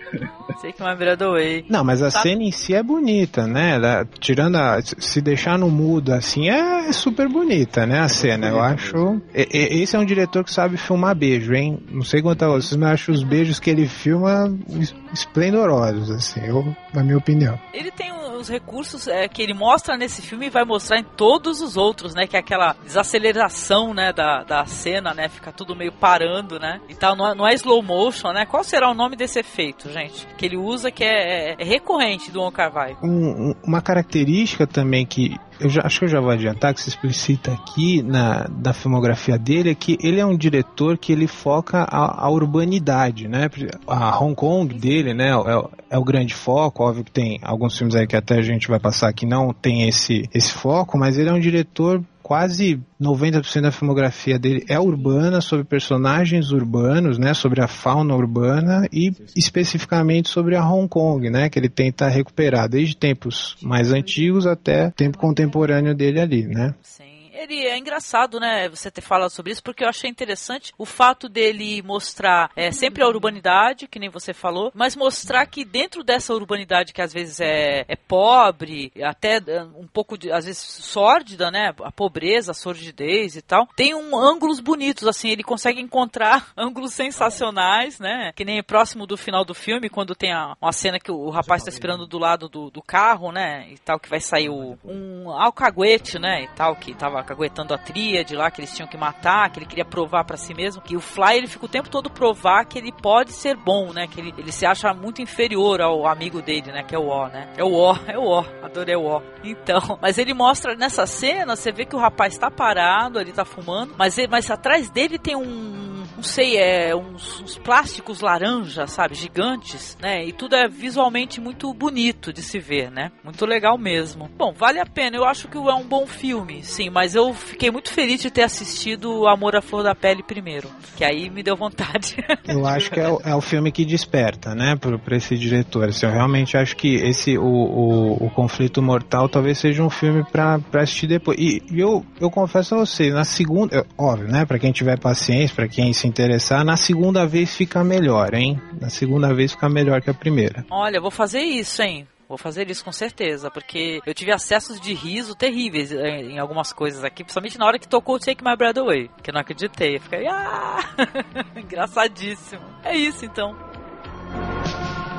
[0.60, 1.64] Sei que uma Way.
[1.68, 2.20] Não, mas a Tá.
[2.22, 3.74] cena em si é bonita, né?
[3.76, 4.78] Ela- tirando a.
[4.82, 8.00] Se deixar no mudo assim, é super bonita, né?
[8.00, 8.48] A cena.
[8.48, 9.20] Eu acho.
[9.34, 11.78] e- e- Esse é um diretor que sabe filmar beijo, hein?
[11.90, 16.10] Não sei quanto a vocês, mas eu acho os beijos que ele filma es- esplendorosos,
[16.10, 17.58] assim, eu, na minha opinião.
[17.72, 21.60] Ele tem os recursos é, que ele mostra nesse filme e vai mostrar em todos
[21.60, 22.26] os outros, né?
[22.26, 24.12] Que é aquela desaceleração, né?
[24.12, 25.28] Da, da cena, né?
[25.28, 26.80] Fica tudo meio parando, né?
[26.88, 28.44] E tal, não é, não é slow motion, né?
[28.46, 30.26] Qual será o nome desse efeito, gente?
[30.36, 32.96] Que ele usa que é, é recorrente do Wai.
[33.02, 36.80] Um- um- uma característica também que eu já, acho que eu já vou adiantar que
[36.80, 41.26] se explicita aqui na, na filmografia dele é que ele é um diretor que ele
[41.26, 43.48] foca a, a urbanidade, né?
[43.86, 46.82] A Hong Kong dele, né, é, é o grande foco.
[46.82, 49.88] Óbvio que tem alguns filmes aí que até a gente vai passar que não tem
[49.88, 55.40] esse, esse foco, mas ele é um diretor quase 90% da filmografia dele é urbana,
[55.40, 61.48] sobre personagens urbanos, né, sobre a fauna urbana e especificamente sobre a Hong Kong, né,
[61.48, 66.72] que ele tenta recuperar desde tempos mais antigos até tempo contemporâneo dele ali, né?
[66.80, 67.09] Sim.
[67.40, 68.68] Ele é engraçado, né?
[68.68, 73.02] Você ter falado sobre isso, porque eu achei interessante o fato dele mostrar é, sempre
[73.02, 77.40] a urbanidade, que nem você falou, mas mostrar que dentro dessa urbanidade que às vezes
[77.40, 81.72] é, é pobre, até é, um pouco de, às vezes sórdida, né?
[81.82, 86.92] A pobreza, a sordidez e tal, tem um ângulos bonitos, assim, ele consegue encontrar ângulos
[86.92, 88.32] sensacionais, né?
[88.36, 91.30] Que nem próximo do final do filme, quando tem a, uma cena que o, o
[91.30, 93.66] rapaz está esperando do lado do, do carro, né?
[93.70, 96.42] E tal, que vai sair o, um alcaguete, né?
[96.42, 99.66] E tal, que tava caguetando a tríade lá, que eles tinham que matar, que ele
[99.66, 102.76] queria provar pra si mesmo, que o Fly ele fica o tempo todo provar que
[102.76, 104.08] ele pode ser bom, né?
[104.08, 106.82] Que ele, ele se acha muito inferior ao amigo dele, né?
[106.82, 107.48] Que é o O, né?
[107.56, 109.22] É o O, é o O, adorei o O.
[109.44, 113.44] Então, mas ele mostra nessa cena, você vê que o rapaz tá parado, ele tá
[113.44, 118.86] fumando, mas, ele- mas atrás dele tem um, não sei, é uns, uns plásticos laranja,
[118.86, 119.14] sabe?
[119.14, 120.22] Gigantes, né?
[120.26, 123.10] E tudo é visualmente muito bonito de se ver, né?
[123.24, 124.28] Muito legal mesmo.
[124.36, 125.16] Bom, vale a pena.
[125.16, 128.42] Eu acho que é um bom filme, sim, mas eu fiquei muito feliz de ter
[128.42, 132.16] assistido Amor à Flor da Pele primeiro, que aí me deu vontade.
[132.46, 135.88] Eu acho que é o, é o filme que desperta, né, para esse diretor.
[135.88, 140.24] Assim, eu realmente acho que esse o, o, o Conflito Mortal talvez seja um filme
[140.24, 141.38] para assistir depois.
[141.38, 145.68] E eu, eu confesso a você, na segunda, óbvio, né, para quem tiver paciência, para
[145.68, 148.60] quem se interessar, na segunda vez fica melhor, hein?
[148.80, 150.66] Na segunda vez fica melhor que a primeira.
[150.70, 152.06] Olha, vou fazer isso, hein?
[152.28, 156.72] Vou fazer isso com certeza, porque eu tive acessos de riso terríveis eh, em algumas
[156.72, 159.40] coisas aqui, principalmente na hora que tocou o Take My Breath Away, que eu não
[159.40, 159.96] acreditei.
[159.96, 160.78] Eu fiquei, ah,
[161.56, 162.62] engraçadíssimo.
[162.84, 163.56] É isso então.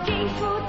[0.05, 0.61] 肌膚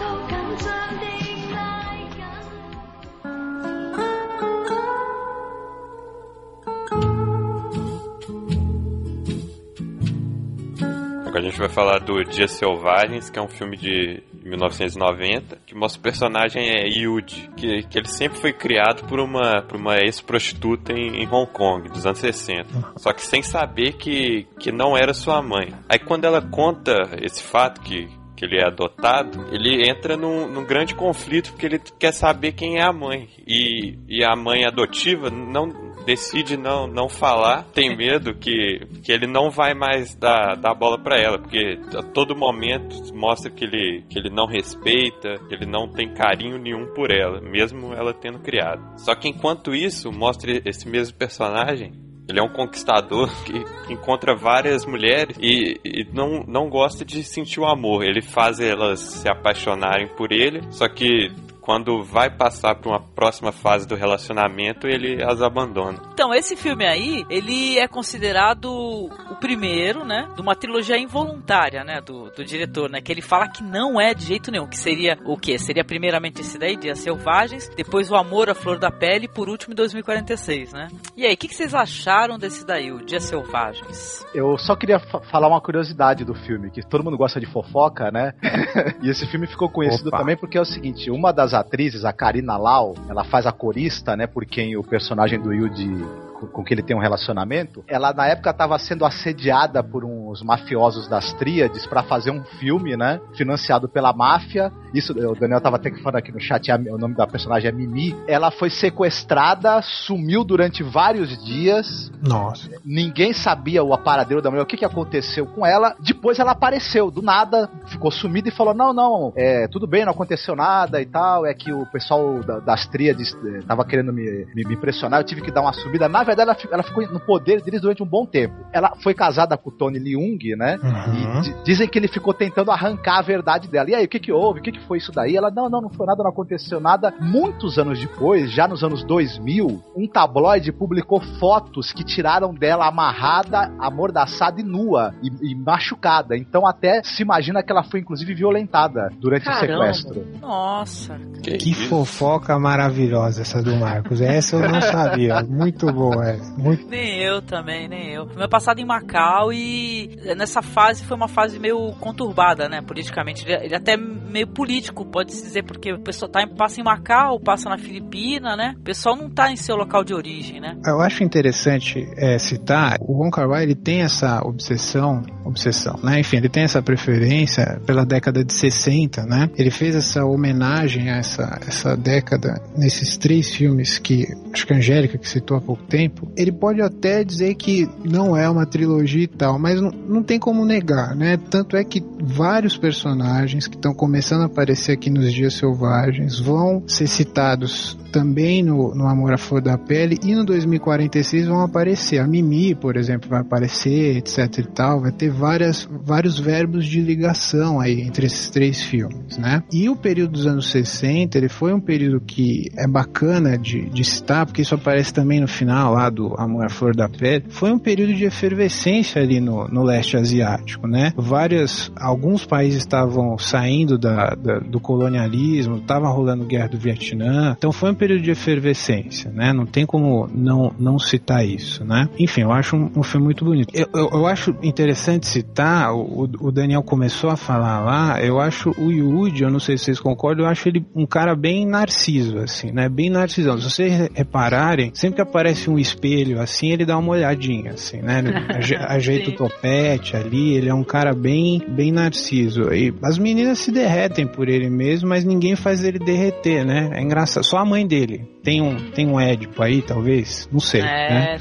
[11.39, 16.01] a gente vai falar do Dias Selvagens, que é um filme de 1990, que o
[16.01, 21.23] personagem é Yude, que, que ele sempre foi criado por uma, por uma ex-prostituta em,
[21.23, 22.69] em Hong Kong, dos anos 60.
[22.97, 25.73] Só que sem saber que, que não era sua mãe.
[25.89, 28.09] Aí quando ela conta esse fato que
[28.43, 32.79] que ele é adotado, ele entra num, num grande conflito porque ele quer saber quem
[32.79, 33.29] é a mãe.
[33.47, 35.69] E, e a mãe adotiva não
[36.05, 40.99] decide não, não falar, tem medo que, que ele não vai mais dar, dar bola
[40.99, 45.67] para ela, porque a todo momento mostra que ele, que ele não respeita, que ele
[45.67, 48.83] não tem carinho nenhum por ela, mesmo ela tendo criado.
[48.99, 54.87] Só que enquanto isso, mostra esse mesmo personagem ele é um conquistador que encontra várias
[54.87, 58.05] mulheres e, e, não, não gosta de sentir o amor.
[58.05, 61.31] Ele faz elas se apaixonarem por ele, só que
[61.63, 65.99] quando vai passar para uma próxima fase do relacionamento, ele as abandona.
[66.13, 72.01] Então, esse filme aí, ele é considerado o primeiro, né, de uma trilogia involuntária, né,
[72.01, 75.17] do, do diretor, né, que ele fala que não é de jeito nenhum, que seria
[75.25, 75.57] o quê?
[75.57, 79.49] Seria primeiramente esse daí, Dias Selvagens, depois o Amor à Flor da Pele e por
[79.49, 80.89] último em 2046, né?
[81.17, 84.27] E aí, o que, que, vocês acharam desse daí, o Dias Selvagens?
[84.35, 88.11] Eu só queria fa falar uma curiosidade do filme, que todo mundo gosta de fofoca,
[88.11, 88.33] né?
[89.01, 90.19] e esse filme ficou conhecido Opa.
[90.19, 94.17] também porque é o seguinte, uma das atrizes, a Karina Lau, ela faz a corista,
[94.17, 98.13] né, por quem o personagem do Yuji com- com que ele tem um relacionamento, ela
[98.13, 103.21] na época estava sendo assediada por uns mafiosos das tríades para fazer um filme, né?
[103.35, 104.73] Financiado pela máfia.
[104.95, 108.15] Isso, o Daniel tava até falando aqui no chat, o nome da personagem é Mimi.
[108.27, 112.11] Ela foi sequestrada, sumiu durante vários dias.
[112.23, 112.69] Nossa.
[112.85, 115.95] Ninguém sabia o paradeiro da mulher, o que, que aconteceu com ela.
[116.01, 120.13] Depois ela apareceu, do nada, ficou sumida e falou: Não, não, é, tudo bem, não
[120.13, 121.45] aconteceu nada e tal.
[121.47, 125.25] É que o pessoal da- das tríades eh, tava querendo me, me- me impressionar, eu
[125.25, 126.09] tive que dar uma subida.
[126.09, 128.55] Na verdade, ela, fi- ela ficou no poder deles durante um bom tempo.
[128.73, 130.79] Ela foi casada com o Tony Leung, né?
[130.83, 131.39] Uhum.
[131.39, 133.91] E di- dizem que ele ficou tentando arrancar a verdade dela.
[133.91, 134.61] E aí, o que que houve?
[134.61, 135.37] O que que foi isso daí?
[135.37, 137.13] Ela, não, não, não foi nada, não aconteceu nada.
[137.21, 143.73] Muitos anos depois, já nos anos 2000, um tabloide publicou fotos que tiraram dela amarrada,
[143.79, 146.37] amordaçada e nua e, e machucada.
[146.37, 149.91] Então até se imagina que ela foi inclusive violentada durante Caramba.
[149.91, 150.27] o sequestro.
[150.41, 151.19] Nossa.
[151.43, 154.21] Que fofoca maravilhosa essa do Marcos.
[154.21, 155.43] Essa eu não sabia.
[155.43, 156.53] Muito boa essa.
[156.57, 156.87] Muito...
[156.89, 158.27] Nem eu também, nem eu.
[158.37, 162.81] Meu passado em Macau e nessa fase foi uma fase meio conturbada, né?
[162.83, 163.45] Politicamente.
[163.45, 166.85] Ele, ele é até meio político, pode-se dizer, porque o pessoal tá, em- passa em
[166.85, 168.75] Macau, passa na Filipina, né?
[168.79, 170.77] O pessoal não tá em seu local de origem, né?
[170.85, 176.21] Eu acho interessante é, citar, o Wong Kar Wai ele tem essa obsessão, obsessão, né?
[176.21, 179.51] Enfim, ele tem essa preferência pela década de 60, né?
[179.57, 184.77] Ele fez essa homenagem a essa, essa década nesses três filmes que acho que a
[184.77, 186.31] Angélica que citou há pouco tempo.
[186.37, 190.39] Ele pode até dizer que não é uma trilogia e tal, mas não, não tem
[190.39, 191.37] como negar, né?
[191.37, 196.83] Tanto é que vários personagens que estão começando a aparecer aqui nos Dias Selvagens vão
[196.87, 202.19] ser citados também no, no Amor à Flor da Pele e no 2046 vão aparecer.
[202.19, 205.01] A Mimi, por exemplo, vai aparecer, etc e tal.
[205.01, 209.63] Vai ter várias, vários verbos de ligação aí entre esses três filmes, né?
[209.73, 214.05] E o período dos anos 60, ele foi um período que é bacana de, de
[214.05, 217.45] citar, porque isso aparece também no final lá do Amor à Flor da Pele.
[217.49, 221.13] Foi um período de efervescência ali no, no leste asiático, né?
[221.17, 227.73] Várias, alguns países estavam saindo da, da- do colonialismo, estava rolando guerra do Vietnã, então
[227.73, 229.53] foi um período de efervescência, né?
[229.53, 232.09] Não tem como não, não citar isso, né?
[232.19, 233.69] Enfim, eu acho um, um filme muito bonito.
[233.73, 238.71] Eu, eu, eu acho interessante citar, o, o Daniel começou a falar lá, eu acho
[238.77, 242.39] o Yuji, eu não sei se vocês concordam, eu acho ele um cara bem narciso,
[242.39, 242.89] assim, né?
[242.89, 243.57] Bem narcisão.
[243.57, 248.03] Se vocês re- repararem, sempre que aparece um espelho assim, ele dá uma olhadinha, assim,
[248.03, 248.19] né?
[248.19, 252.63] Ele aje- ajeita o topete ali, ele é um cara bem, bem narciso.
[252.73, 256.91] E as meninas se derretem por ele mesmo, mas ninguém faz ele derreter, né?
[256.95, 257.45] É engraçado.
[257.45, 258.25] Só a mãe dele.
[258.43, 260.49] Tem um, tem um Édipo aí, talvez?
[260.51, 261.37] Não sei, né?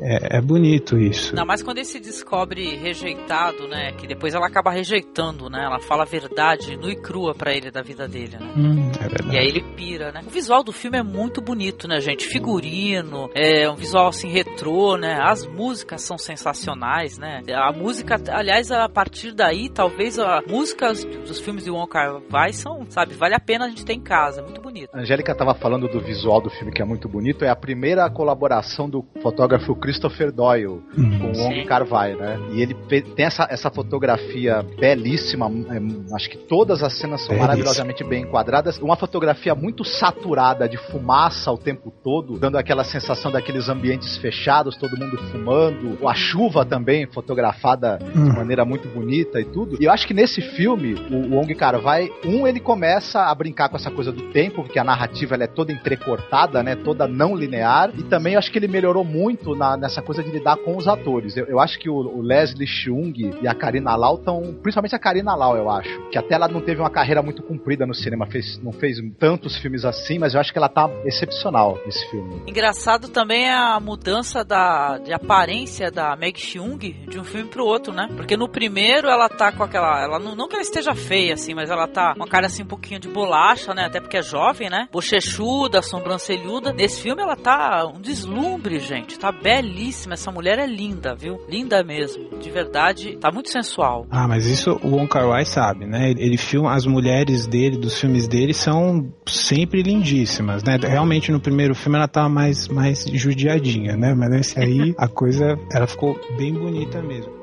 [0.00, 1.30] É, É, bonito isso.
[1.30, 3.92] Ainda mais quando ele se descobre rejeitado, né?
[3.92, 5.64] Que depois ela acaba rejeitando, né?
[5.64, 8.52] Ela fala a verdade nua e crua pra ele da vida dele, né?
[8.56, 9.34] Hum, é verdade.
[9.34, 10.20] E aí ele pira, né?
[10.26, 12.26] O visual do filme é muito bonito, né, gente?
[12.26, 15.18] Figurino, é um visual assim retrô, né?
[15.20, 17.42] As músicas são sensacionais, né?
[17.54, 22.52] A música, aliás, a partir daí, talvez a músicas dos filmes de Wong Kar Wai
[22.52, 24.90] são, sabe, vale a pena a gente ter em casa, é muito bonito.
[24.92, 27.44] A Angélica estava falando do visual do filme que é muito bonito.
[27.44, 31.18] É a primeira colaboração do fotógrafo Christopher Doyle Hum.
[31.20, 31.64] com o Wong Sim.
[31.64, 32.40] Kar-wai, né?
[32.52, 32.74] E ele
[33.14, 35.46] tem essa, essa fotografia belíssima.
[35.46, 38.78] é, acho que todas as cenas são maravilhosamente bem enquadradas.
[38.78, 44.76] Uma fotografia muito saturada de fumaça o tempo todo, dando aquela sensação daqueles ambientes fechados,
[44.76, 45.96] todo mundo fumando.
[46.08, 48.32] A chuva também fotografada de Hum.
[48.34, 49.76] maneira muito bonita e tudo.
[49.80, 53.76] E eu acho que nesse filme, o Wong Kar-wai, um, ele começa a brincar com
[53.76, 56.74] essa coisa do tempo, porque a narrativa ela é toda entrecortada, né?
[56.74, 57.90] Toda não linear.
[57.96, 60.88] E também eu acho que ele melhorou muito na- nessa coisa de lidar com os
[60.88, 61.36] atores.
[61.36, 64.54] Eu, eu acho que o, o Leslie Chung e a Karina Lau estão...
[64.62, 66.08] Principalmente a Karina Lau, eu acho.
[66.10, 68.26] Que até ela não teve uma carreira muito comprida no cinema.
[68.26, 72.42] Fez, não fez tantos filmes assim, mas eu acho que ela tá excepcional nesse filme.
[72.46, 77.64] Engraçado também é a mudança da, de aparência da Meg Chung de um filme pro
[77.64, 78.08] outro, né?
[78.16, 80.02] Porque no primeiro ela tá com aquela.
[80.02, 82.62] Ela não, não que ela esteja feia, assim, mas ela tá com uma cara assim
[82.62, 83.86] um pouquinho de bolacha, né?
[83.86, 84.88] Até porque é jovem, né?
[84.92, 86.72] Bochechuda, sobrancelhuda.
[86.72, 89.18] Nesse filme ela tá um deslumbre, gente.
[89.18, 89.32] Tá
[89.66, 90.14] belíssima.
[90.14, 91.40] Essa mulher é linda, viu?
[91.48, 92.38] Linda mesmo.
[92.38, 94.06] De verdade, tá muito sensual.
[94.10, 96.10] Ah, mas isso o Wong Kar Wai sabe, né?
[96.10, 100.78] Ele, filma as mulheres dele, dos filmes dele, são sempre lindíssimas, né?
[100.80, 104.14] Realmente no primeiro filme ela tava mais, mais judiadinha, né?
[104.14, 107.34] Mas nesse aí a coisa, ela ficou bem bonita mesmo.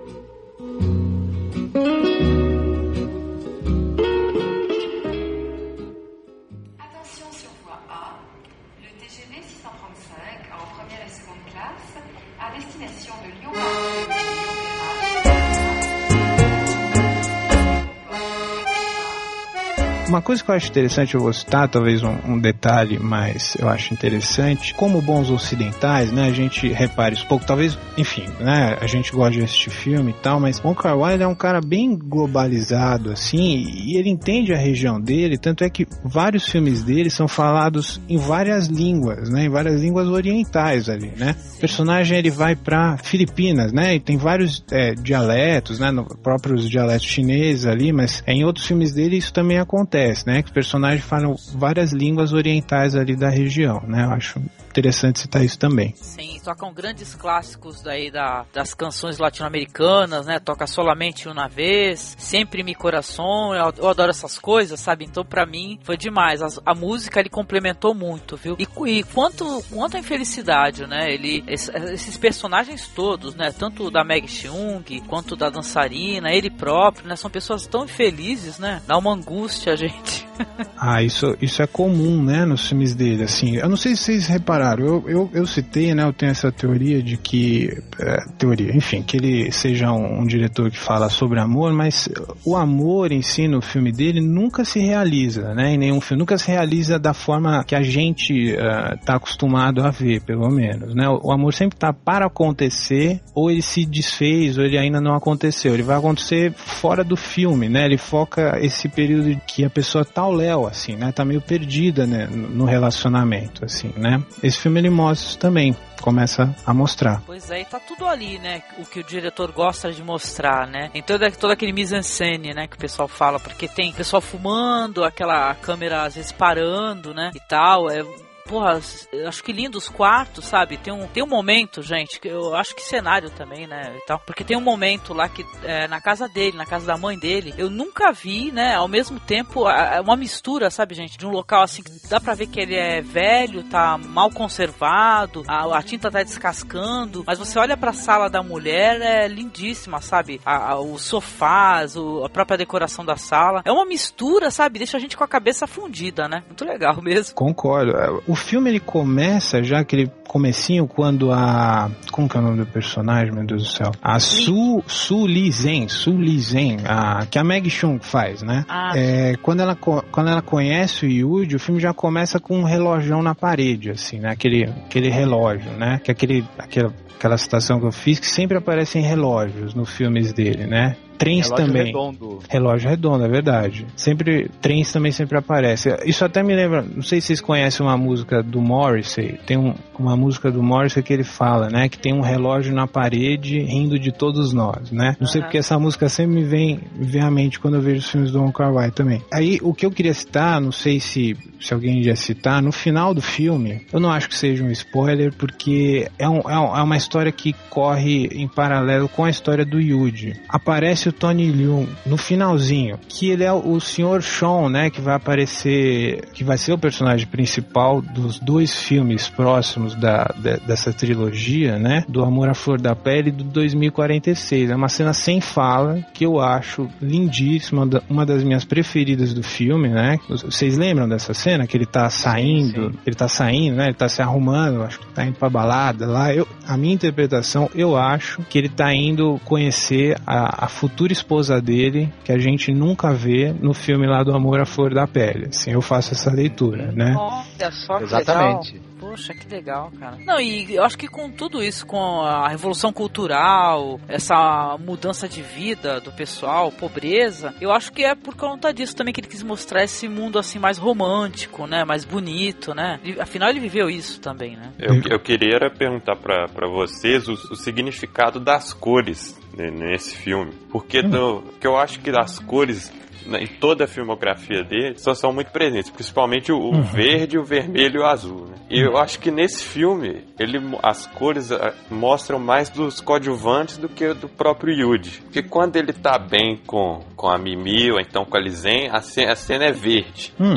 [20.13, 23.67] Uma coisa que eu acho interessante, eu vou citar talvez um, um detalhe, mas eu
[23.67, 28.85] acho interessante, como bons ocidentais, né, a gente repare isso pouco, talvez, enfim, né, a
[28.85, 31.97] gente gosta de assistir filme e tal, mas Wong Kar Wai é um cara bem
[31.97, 37.27] globalizado, assim, e ele entende a região dele, tanto é que vários filmes dele são
[37.27, 41.35] falados em várias línguas, né, em várias línguas orientais ali, né.
[41.57, 46.69] O personagem ele vai para Filipinas, né, e tem vários é, dialetos, né, no, próprios
[46.69, 50.53] dialetos chineses ali, mas é, em outros filmes dele isso também acontece, né, que os
[50.53, 54.41] personagens falam várias línguas orientais ali da região, né, eu acho
[54.73, 55.93] interessante citar isso também.
[55.95, 60.39] Sim, tocam grandes clássicos daí da, das canções latino-americanas, né?
[60.39, 65.05] Toca solamente uma vez, sempre me coração, eu, eu, adoro essas coisas, sabe?
[65.05, 66.41] Então para mim foi demais.
[66.41, 68.55] A, a, música ele complementou muito, viu?
[68.57, 71.13] E, e quanto quanto infelicidade, né?
[71.13, 73.51] Ele esses personagens todos, né?
[73.51, 77.15] Tanto da Meg Chung quanto da dançarina, ele próprio, né?
[77.15, 78.81] São pessoas tão infelizes, né?
[78.87, 80.27] Dá uma angústia, gente.
[80.77, 82.45] Ah, isso isso é comum, né?
[82.45, 83.57] Nos filmes dele, assim.
[83.57, 86.03] Eu não sei se vocês repararam, eu, eu, eu citei, né?
[86.03, 87.69] Eu tenho essa teoria de que.
[87.99, 92.09] É, teoria, enfim, que ele seja um, um, diretor que fala sobre amor, mas
[92.45, 95.73] o amor em si no filme dele nunca se realiza, né?
[95.73, 96.19] Em nenhum filme.
[96.19, 101.07] Nunca se realiza da forma que a gente uh, acostumado a ver, pelo menos, né?
[101.07, 105.15] O, o amor sempre está para acontecer, ou ele se desfez, ou ele ainda não
[105.15, 105.73] aconteceu.
[105.73, 107.85] Ele vai acontecer fora do filme, né?
[107.85, 111.11] Ele foca esse período que a pessoa tá ao léu, assim, né?
[111.11, 112.27] Tá meio perdida, né?
[112.27, 114.23] No relacionamento, assim, né?
[114.41, 117.21] Esse filme ele mostra isso também começa a mostrar.
[117.25, 118.61] Pois é, e tá tudo ali, né?
[118.77, 120.91] O que o diretor gosta de mostrar, né?
[120.93, 122.67] Em todo, todo aquele mise-en-scène, né?
[122.67, 127.31] Que o pessoal fala, porque tem pessoal fumando, aquela câmera às vezes parando, né?
[127.33, 127.89] E tal.
[127.89, 128.03] É
[128.47, 128.79] porra,
[129.27, 130.77] acho que lindo os quartos, sabe?
[130.77, 133.93] Tem um, tem um momento, gente, que eu acho que cenário também, né?
[133.97, 136.97] E tal, porque tem um momento lá que é, na casa dele, na casa da
[136.97, 138.75] mãe dele, eu nunca vi, né?
[138.75, 139.65] Ao mesmo tempo,
[140.03, 141.17] uma mistura, sabe, gente?
[141.17, 145.43] De um local assim que dá pra ver que ele é velho, tá mal conservado,
[145.47, 150.41] a, a tinta tá descascando, mas você olha pra sala da mulher, é lindíssima, sabe?
[150.45, 153.61] A, a, os sofás, o, a própria decoração da sala.
[153.65, 154.79] É uma mistura, sabe?
[154.79, 156.43] Deixa a gente com a cabeça fundida, né?
[156.47, 157.35] Muito legal mesmo.
[157.35, 157.95] Concordo.
[157.95, 162.57] É, o filme ele começa já aquele comecinho quando a como que é o nome
[162.57, 163.91] do personagem, meu Deus do céu?
[164.01, 168.65] A Su Su Li Zen, Su Li Zen, a que a Meg Chung faz, né?
[168.67, 168.91] Ah.
[168.95, 173.21] É, quando ela quando ela conhece o Yuji, o filme já começa com um relógio
[173.21, 174.31] na parede, assim, né?
[174.31, 176.01] Aquele aquele relógio, né?
[176.03, 180.33] Que é aquele aquela aquela citação que eu fiz que sempre aparecem relógios nos filmes
[180.33, 180.95] dele, né?
[181.17, 181.85] Trens relógio também.
[181.87, 182.39] Redondo.
[182.49, 183.85] Relógio redondo, é verdade.
[183.95, 185.89] Sempre trens também sempre aparece.
[186.05, 189.73] Isso até me lembra, não sei se vocês conhecem uma música do Morrissey, tem um,
[189.97, 193.97] uma música do Morrissey que ele fala, né, que tem um relógio na parede rindo
[193.97, 195.15] de todos nós, né?
[195.19, 198.09] Não sei porque essa música sempre me vem, vem à mente quando eu vejo os
[198.09, 199.21] filmes do Wong Kar Wai também.
[199.31, 203.13] Aí o que eu queria citar, não sei se se alguém ia citar, no final
[203.13, 206.83] do filme, eu não acho que seja um spoiler porque é, um, é, um, é
[206.83, 210.33] uma história que corre em paralelo com a história do Yuji.
[210.49, 214.21] Aparece o Tony Leung no finalzinho, que ele é o Sr.
[214.21, 219.95] Sean, né, que vai aparecer, que vai ser o personagem principal dos dois filmes próximos
[219.95, 224.69] da, de, dessa trilogia, né, do Amor à Flor da Pele do 2046.
[224.69, 229.89] É uma cena sem fala que eu acho lindíssima, uma das minhas preferidas do filme,
[229.89, 230.17] né?
[230.29, 232.99] Vocês lembram dessa cena que ele tá saindo, sim, sim.
[233.05, 233.85] ele tá saindo, né?
[233.85, 236.33] Ele tá se arrumando, acho que tá indo pra balada lá.
[236.33, 241.11] Eu, a minha interpretação, eu acho que ele tá indo conhecer a, a futura futura
[241.11, 245.07] esposa dele, que a gente nunca vê no filme lá do Amor à Flor da
[245.07, 245.47] Pele.
[245.49, 247.15] Assim, eu faço essa leitura, né?
[247.17, 248.73] Olha só que Exatamente.
[248.73, 248.92] Legal.
[249.13, 250.17] Poxa, que legal, cara.
[250.25, 255.39] Não, e eu acho que com tudo isso, com a revolução cultural, essa mudança de
[255.39, 259.43] vida do pessoal, pobreza, eu acho que é por conta disso também que ele quis
[259.43, 261.85] mostrar esse mundo assim mais romântico, né?
[261.85, 262.99] Mais bonito, né?
[263.03, 264.71] E, afinal, ele viveu isso também, né?
[264.79, 270.53] Eu, eu queria perguntar para vocês o, o significado das cores nesse filme.
[270.71, 272.91] Porque do, que eu acho que as cores
[273.39, 276.81] em toda a filmografia dele só são muito presentes, principalmente o, o uhum.
[276.81, 278.47] verde, o vermelho e o azul.
[278.47, 278.55] Né?
[278.69, 283.87] E eu acho que nesse filme ele, as cores uh, mostram mais dos coadjuvantes do
[283.87, 285.21] que do próprio Yuji.
[285.21, 288.99] Porque quando ele tá bem com, com a Mimi ou então com a Lizen, a
[289.01, 290.33] cena, a cena é verde.
[290.39, 290.55] Hum.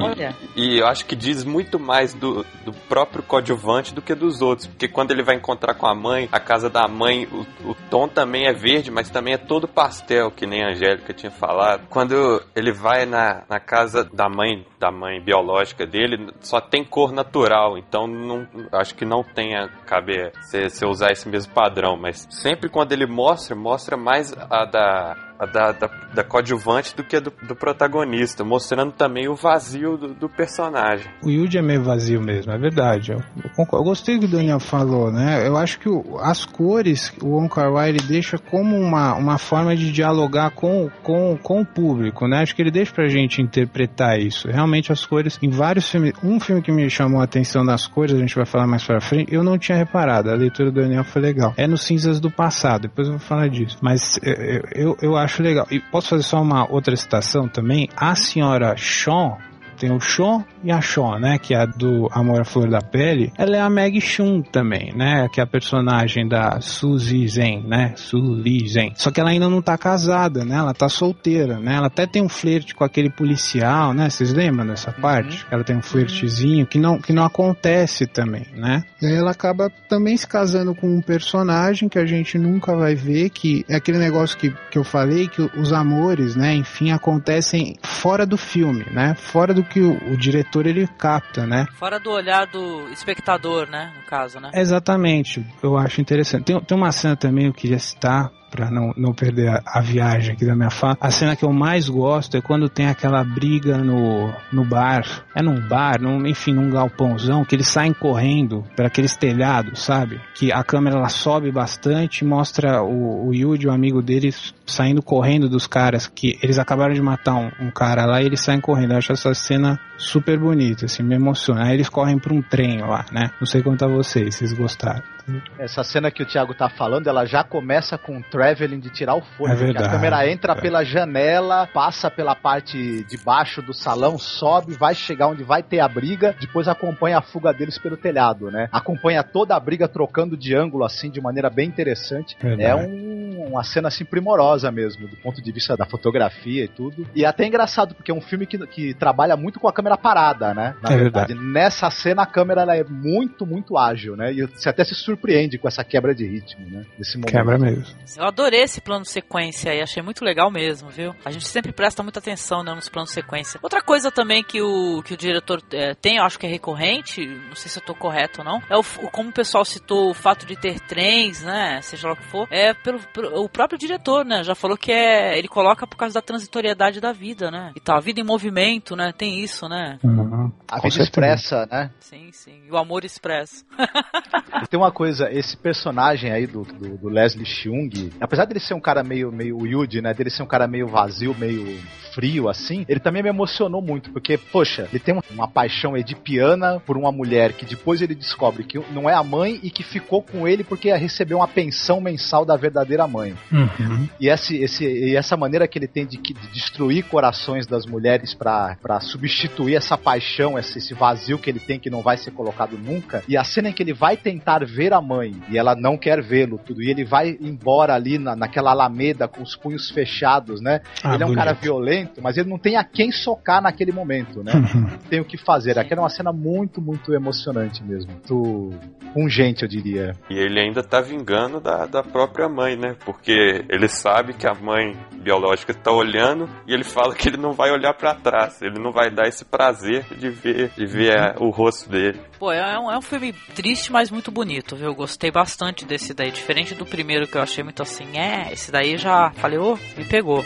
[0.56, 4.40] E, e, eu acho que diz muito mais do, do próprio coadjuvante do que dos
[4.40, 4.66] outros.
[4.66, 8.08] Porque quando ele vai encontrar com a mãe, a casa da mãe, o, o tom
[8.08, 11.86] também é verde, mas também é todo pastel, que nem a Angélica tinha falado.
[11.90, 17.12] Quando ele vai na, na casa da mãe, da mãe biológica dele, só tem cor
[17.12, 22.26] natural, então não, acho que não tem a caber você usar esse mesmo padrão, mas
[22.30, 27.20] sempre quando ele mostra, mostra mais a da da, da, da coadjuvante do que a
[27.20, 31.06] do, do protagonista, mostrando também o vazio do, do, personagem.
[31.22, 33.12] O Yuji é meio vazio mesmo, é verdade.
[33.12, 35.46] Eu, eu, eu gostei do que o Daniel falou, né?
[35.46, 39.38] Eu acho que o, as cores, o Wong Kar Wai ele deixa como uma, uma
[39.38, 42.42] forma de dialogar com, com, com o público, né?
[42.42, 44.48] Acho que ele deixa pra gente interpretar isso.
[44.48, 48.14] Realmente as cores, em vários filmes, um filme que me chamou a atenção das cores,
[48.14, 51.04] a gente vai falar mais pra frente, eu não tinha reparado, a leitura do Daniel
[51.04, 51.52] foi legal.
[51.56, 53.76] É no Cinzas do Passado, depois eu vou falar disso.
[53.80, 55.66] Mas eu, eu, eu acho legal.
[55.70, 57.88] E posso fazer só uma outra citação também?
[57.96, 59.36] A senhora Sean,
[59.76, 61.38] tem o Sean e a Sean, né?
[61.38, 63.32] Que é a do Amor à Flor da Pele.
[63.38, 65.28] Ela é a Meg Shun também, né?
[65.32, 67.92] Que é a personagem da Suzy Zen, né?
[67.96, 68.92] Suzy Zen.
[68.96, 70.56] Só que ela ainda não tá casada, né?
[70.56, 71.74] Ela tá solteira, né?
[71.76, 74.10] Ela até tem um flerte com aquele policial, né?
[74.10, 75.00] Vocês lembram dessa uhum.
[75.00, 75.46] parte?
[75.50, 78.82] Ela tem um flertezinho que não, que não acontece também, né?
[79.00, 82.94] E aí ela acaba também se casando com um personagem que a gente nunca vai
[82.94, 86.54] ver, que é aquele negócio que, que eu falei, que os amores, né?
[86.54, 89.14] Enfim, acontecem fora do filme, né?
[89.14, 91.66] Fora do que o, o, diretor ele capta, né?
[91.74, 93.92] Fora do olhar do espectador, né?
[93.96, 94.50] No caso, né?
[94.54, 95.44] Exatamente.
[95.62, 96.44] Eu acho interessante.
[96.44, 99.80] Tem, tem uma cena também que eu queria citar para não, não perder a, a,
[99.80, 100.96] viagem aqui da minha fala.
[101.00, 105.04] A cena que eu mais gosto é quando tem aquela briga no, no bar.
[105.34, 110.20] É num bar, num, enfim, num galpãozão, que eles saem correndo para aqueles telhados, sabe?
[110.34, 115.48] Que a câmera ela sobe bastante mostra o, o Yuji, o amigo deles, saindo correndo
[115.48, 118.92] dos caras que eles acabaram de matar um, um cara lá e eles saem correndo.
[118.92, 121.64] Eu acho essa cena super bonita, assim, me emociona.
[121.64, 123.30] Aí eles correm para um trem lá, né?
[123.40, 125.15] Não sei quanto a vocês, vocês gostaram.
[125.58, 129.14] Essa cena que o Thiago tá falando, ela já começa com o traveling de tirar
[129.14, 129.52] o fone.
[129.52, 129.86] É verdade.
[129.86, 130.60] A câmera entra é.
[130.60, 135.80] pela janela, passa pela parte de baixo do salão, sobe, vai chegar onde vai ter
[135.80, 138.68] a briga, depois acompanha a fuga deles pelo telhado, né?
[138.70, 142.36] Acompanha toda a briga trocando de ângulo assim de maneira bem interessante.
[142.40, 142.62] Verdade.
[142.62, 147.06] É um, uma cena assim primorosa mesmo, do ponto de vista da fotografia e tudo.
[147.14, 149.96] E é até engraçado, porque é um filme que, que trabalha muito com a câmera
[149.96, 150.74] parada, né?
[150.82, 151.28] Na é verdade.
[151.28, 151.52] verdade.
[151.52, 154.32] Nessa cena a câmera é muito, muito ágil, né?
[154.32, 156.84] E você até se surpreende com essa quebra de ritmo, né?
[156.98, 157.32] Desse momento.
[157.32, 157.96] Quebra mesmo.
[158.16, 161.14] Eu adorei esse plano de sequência aí, achei muito legal mesmo, viu?
[161.24, 163.60] A gente sempre presta muita atenção né, nos planos de sequência.
[163.62, 167.26] Outra coisa também que o, que o diretor é, tem, eu acho que é recorrente,
[167.26, 170.14] não sei se eu tô correto ou não, é o, como o pessoal citou o
[170.14, 171.80] fato de ter trens, né?
[171.82, 174.42] Seja lá o que for, é pelo, pelo o próprio diretor, né?
[174.42, 175.38] Já falou que é.
[175.38, 177.72] Ele coloca por causa da transitoriedade da vida, né?
[177.76, 179.12] E tal, a vida em movimento, né?
[179.16, 179.98] Tem isso, né?
[180.02, 180.50] Uhum.
[180.68, 181.90] A vida expressa, né?
[182.00, 182.62] Sim, sim.
[182.66, 183.64] E o amor expresso.
[184.70, 188.80] tem uma coisa esse personagem aí do, do, do Leslie Cheung, apesar dele ser um
[188.80, 190.12] cara meio, meio Yuji, né?
[190.14, 191.78] Dele ser um cara meio vazio, meio
[192.16, 196.96] frio, assim, ele também me emocionou muito, porque, poxa, ele tem uma paixão edipiana por
[196.96, 200.48] uma mulher que depois ele descobre que não é a mãe e que ficou com
[200.48, 203.34] ele porque recebeu uma pensão mensal da verdadeira mãe.
[203.52, 204.08] Uhum.
[204.18, 208.32] E, esse, esse, e essa maneira que ele tem de, de destruir corações das mulheres
[208.32, 212.78] para substituir essa paixão, esse, esse vazio que ele tem que não vai ser colocado
[212.78, 215.98] nunca, e a cena em que ele vai tentar ver a mãe e ela não
[215.98, 216.82] quer vê-lo, tudo.
[216.82, 220.80] E ele vai embora ali na, naquela alameda com os punhos fechados, né?
[221.04, 221.44] Ah, ele é um bonito.
[221.44, 224.52] cara violento, mas ele não tem a quem socar naquele momento, né?
[225.08, 225.78] tem o que fazer.
[225.78, 228.12] Aquela é uma cena muito, muito emocionante mesmo.
[228.12, 228.70] Muito
[229.12, 230.12] pungente, eu diria.
[230.30, 232.96] E ele ainda tá vingando da, da própria mãe, né?
[233.04, 237.52] Porque ele sabe que a mãe biológica tá olhando e ele fala que ele não
[237.52, 241.48] vai olhar para trás, ele não vai dar esse prazer de ver, de ver uhum.
[241.48, 242.20] o rosto dele.
[242.38, 244.88] Pô, é um, é um filme triste, mas muito bonito, viu?
[244.88, 246.30] Eu gostei bastante desse daí.
[246.30, 249.98] Diferente do primeiro que eu achei muito assim, é, esse daí já falei, ô, oh,
[249.98, 250.44] me pegou.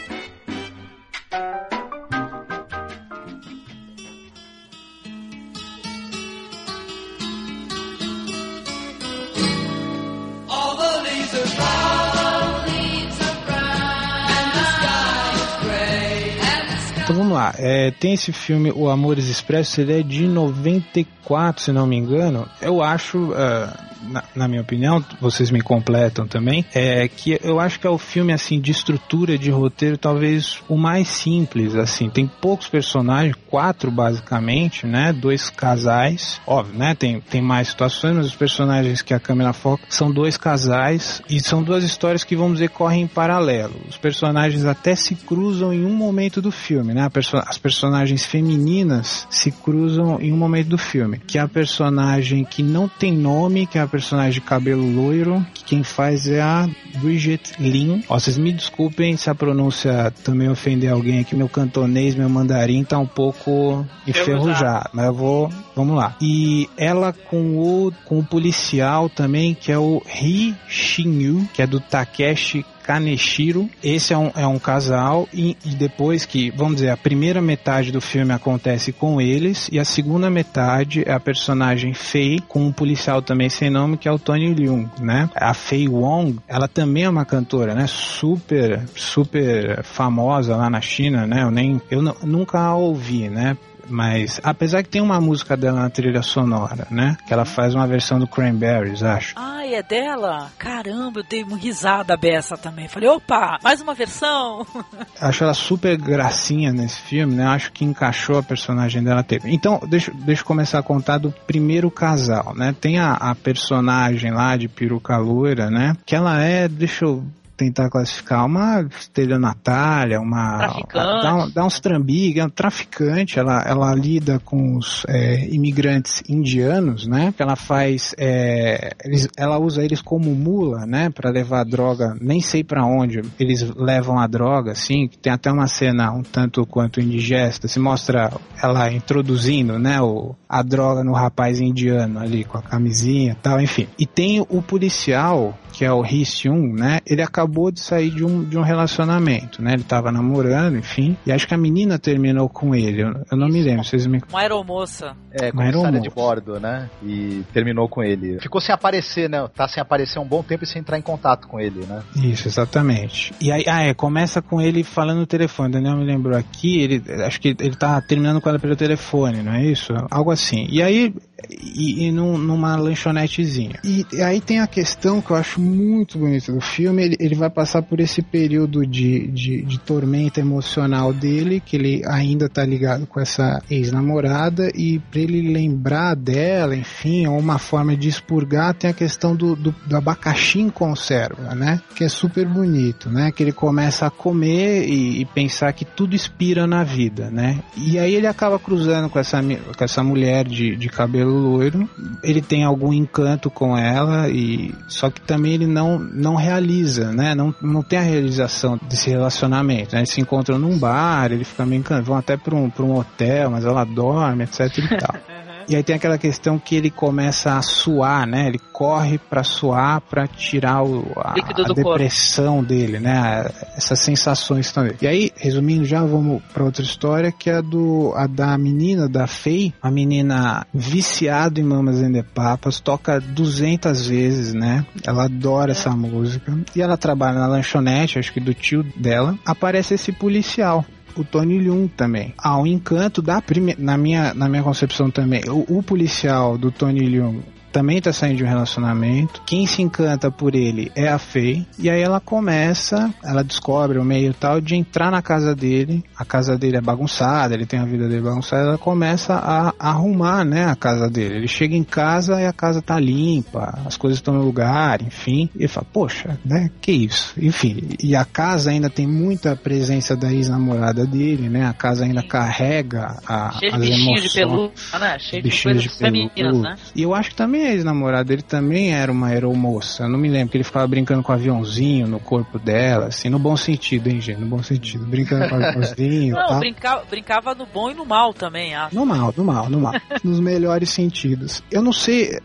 [17.30, 17.54] Vamos lá.
[17.56, 22.48] É, tem esse filme, O Amores Expressos, ele é de 94, se não me engano.
[22.60, 23.30] Eu acho.
[23.30, 27.90] Uh na, na, minha opinião, vocês me completam também, é que eu acho que é
[27.90, 33.36] o filme assim de estrutura de roteiro talvez o mais simples, assim, tem poucos personagens,
[33.48, 39.14] quatro basicamente, né, dois casais, óbvio, né, tem, tem mais situações, mas os personagens que
[39.14, 43.07] a câmera foca são dois casais e são duas histórias que vamos dizer correm em
[43.07, 43.74] paralelo.
[43.88, 47.09] Os personagens até se cruzam em um momento do filme, né,
[47.46, 52.62] as personagens femininas se cruzam em um momento do filme, que é a personagem que
[52.62, 56.68] não tem nome, que é a personagem de cabelo loiro, que quem faz é a
[57.01, 58.05] Bridget Lin.
[58.09, 62.84] Ó, vocês me desculpem se a pronúncia também ofender alguém aqui, meu cantonês, meu mandarim
[62.84, 66.16] tá um pouco enferrujado, mas eu vou, vamos lá.
[66.20, 71.66] E ela com o, com o policial também, que é o Ri Shin-yu, que é
[71.66, 73.68] do Takeshi Kaneshiro.
[73.82, 77.92] Esse é um, é um casal e, e, depois que, vamos dizer, a primeira metade
[77.92, 82.72] do filme acontece com eles e a segunda metade é a personagem Faye com um
[82.72, 85.28] policial também sem nome que é o Tony Leung, né?
[85.34, 87.86] A Faye Wong, ela também é uma cantora, né?
[87.86, 91.42] Super, super famosa lá na China, né?
[91.42, 93.56] Eu nem, eu nunca a ouvi, né?
[93.91, 97.16] Mas, apesar que tem uma música dela na trilha sonora, né?
[97.26, 99.34] Que ela faz uma versão do Cranberries, acho.
[99.36, 100.51] Ah, é dela?
[100.59, 102.88] Caramba, eu dei uma risada beça também.
[102.88, 104.66] Falei, opa, mais uma versão.
[105.20, 107.47] acho ela super gracinha nesse filme, né?
[107.47, 109.53] Acho que encaixou a personagem dela teve.
[109.53, 112.74] Então, deixa, deixa eu começar a contar do primeiro casal, né?
[112.80, 115.97] Tem a, a personagem lá de peruca loira, né?
[116.07, 117.24] Que ela é, deixa eu
[117.61, 120.58] tentar classificar uma estelionatária, uma.
[120.58, 120.94] Traficante.
[120.94, 127.34] Dá, dá uns é um traficante, ela, ela lida com os é, imigrantes indianos, né?
[127.36, 128.14] Que ela faz.
[128.16, 131.11] É, eles, ela usa eles como mula, né?
[131.11, 135.08] Para levar a droga, nem sei para onde eles levam a droga, assim.
[135.20, 138.32] Tem até uma cena um tanto quanto indigesta, se mostra
[138.62, 140.00] ela introduzindo, né?
[140.00, 143.86] O, a droga no rapaz indiano ali com a camisinha e tal, enfim.
[143.98, 147.00] E tem o policial que é o Ri Seung, né?
[147.06, 149.74] Ele acabou de sair de um, de um relacionamento, né?
[149.74, 151.16] Ele tava namorando, enfim.
[151.26, 153.03] E acho que a menina terminou com ele.
[153.03, 154.20] Eu, eu não me lembro, vocês me.
[154.28, 155.16] Uma aeromoça.
[155.32, 156.88] É, comissária de bordo, né?
[157.03, 158.40] E terminou com ele.
[158.40, 159.46] Ficou sem aparecer, né?
[159.55, 162.03] Tá sem aparecer um bom tempo e sem entrar em contato com ele, né?
[162.16, 163.32] Isso, exatamente.
[163.40, 165.72] E aí, ah, é, começa com ele falando no telefone.
[165.72, 169.53] Daniel me lembrou aqui, ele, acho que ele tá terminando com ela pelo telefone, não
[169.53, 169.92] é isso?
[170.11, 170.66] Algo assim.
[170.70, 171.14] E aí,
[171.51, 173.78] e, e num, numa lanchonetezinha.
[173.84, 177.51] E, aí tem a questão que eu acho muito bonito do filme, ele, ele vai
[177.51, 183.07] passar por esse período de, de, de, tormenta emocional dele, que ele ainda tá ligado
[183.07, 188.90] com essa ex-namorada, e para ele lembrar dela, enfim, ou uma forma de expurgar, tem
[188.90, 191.80] a questão do, do, do, abacaxi em conserva, né?
[191.94, 193.32] Que é super bonito, né?
[193.32, 197.61] Que ele começa a comer e, e pensar que tudo expira na vida, né?
[197.76, 201.88] E aí ele acaba cruzando com essa, com essa mulher de, de cabelo loiro,
[202.22, 207.34] ele tem algum encanto com ela, e só que também ele não, não realiza, né?
[207.34, 209.95] Não, não tem a realização desse relacionamento.
[209.95, 210.01] Né?
[210.01, 213.51] Eles se encontram num bar, ele fica meio encantado, vão até para um, um hotel,
[213.51, 215.14] mas ela dorme, etc e tal.
[215.70, 218.48] E aí tem aquela questão que ele começa a suar, né?
[218.48, 222.68] Ele corre para suar para tirar o, a, a depressão corpo.
[222.68, 223.48] dele, né?
[223.76, 224.94] Essas sensações também.
[225.00, 229.08] E aí, resumindo, já vamos para outra história que é a do a da menina
[229.08, 234.84] da Faye, a menina viciada em Mamas and the Papas, toca 200 vezes, né?
[235.06, 235.72] Ela adora é.
[235.72, 239.38] essa música e ela trabalha na lanchonete, acho que do tio dela.
[239.46, 240.84] Aparece esse policial
[241.16, 242.34] o Tony Leung também.
[242.38, 245.42] Há um encanto da primeira, na minha, na minha concepção também.
[245.48, 247.42] O, o policial do Tony Leung
[247.72, 249.42] também tá saindo de um relacionamento.
[249.46, 251.66] Quem se encanta por ele é a Faye.
[251.78, 256.02] E aí ela começa, ela descobre o meio tal de entrar na casa dele.
[256.16, 258.62] A casa dele é bagunçada, ele tem a vida dele bagunçada.
[258.62, 261.36] Ela começa a, arrumar, né, a casa dele.
[261.36, 265.48] Ele chega em casa e a casa tá limpa, as coisas estão no lugar, enfim.
[265.54, 267.34] E ele fala, poxa, né, que isso?
[267.40, 271.66] Enfim, e a casa ainda tem muita presença da ex-namorada dele, né?
[271.66, 274.22] A casa ainda carrega a, Cheio as de emoções.
[274.22, 275.18] de pelúcia, né?
[275.18, 276.74] Cheio de bichinhos coisas femininas, né?
[276.94, 280.04] E eu acho que também a ex-namorada dele também era uma aeromoça.
[280.04, 283.28] Eu não me lembro que ele ficava brincando com o aviãozinho no corpo dela, assim,
[283.28, 284.40] no bom sentido, hein, gente?
[284.40, 285.04] No bom sentido.
[285.06, 286.34] Brincando com o aviãozinho.
[286.40, 286.58] Não, tá?
[286.58, 288.94] brincava, brincava no bom e no mal também, acho.
[288.94, 289.94] No mal, no mal, no mal.
[290.22, 291.62] Nos melhores sentidos.
[291.70, 292.38] Eu não sei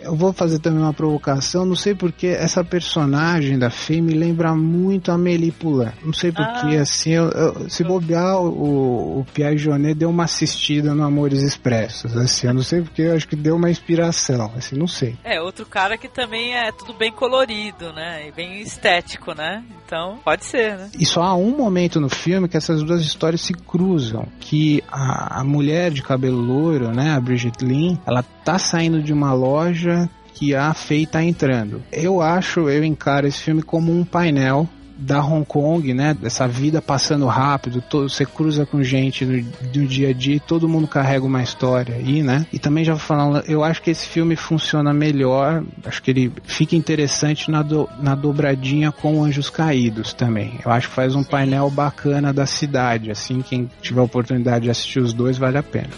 [0.00, 4.54] eu vou fazer também uma provocação, não sei porque essa personagem da Fê me lembra
[4.54, 5.92] muito a Melipula.
[6.04, 6.82] Não sei porque, ah.
[6.82, 12.16] assim, eu, eu, se bobear, o, o Pierre Jonet deu uma assistida no Amores Expressos,
[12.16, 15.16] assim, eu não sei porque, eu acho que deu uma inspiração, assim, não sei.
[15.24, 20.18] É, outro cara que também é tudo bem colorido, né, e bem estético, né, então
[20.24, 20.90] pode ser, né.
[20.98, 25.40] E só há um momento no filme que essas duas histórias se cruzam, que a,
[25.40, 29.85] a mulher de cabelo loiro, né, a Bridget Lin, ela tá saindo de uma loja
[30.34, 31.82] que a Fei tá entrando.
[31.90, 36.14] Eu acho, eu encaro esse filme como um painel da Hong Kong, né?
[36.14, 40.68] Dessa vida passando rápido, todo, você cruza com gente no, no dia a dia todo
[40.68, 42.46] mundo carrega uma história aí, né?
[42.52, 46.74] E também já falando, eu acho que esse filme funciona melhor, acho que ele fica
[46.74, 50.58] interessante na, do, na dobradinha com Anjos Caídos também.
[50.64, 54.70] Eu acho que faz um painel bacana da cidade, assim, quem tiver a oportunidade de
[54.70, 55.90] assistir os dois vale a pena.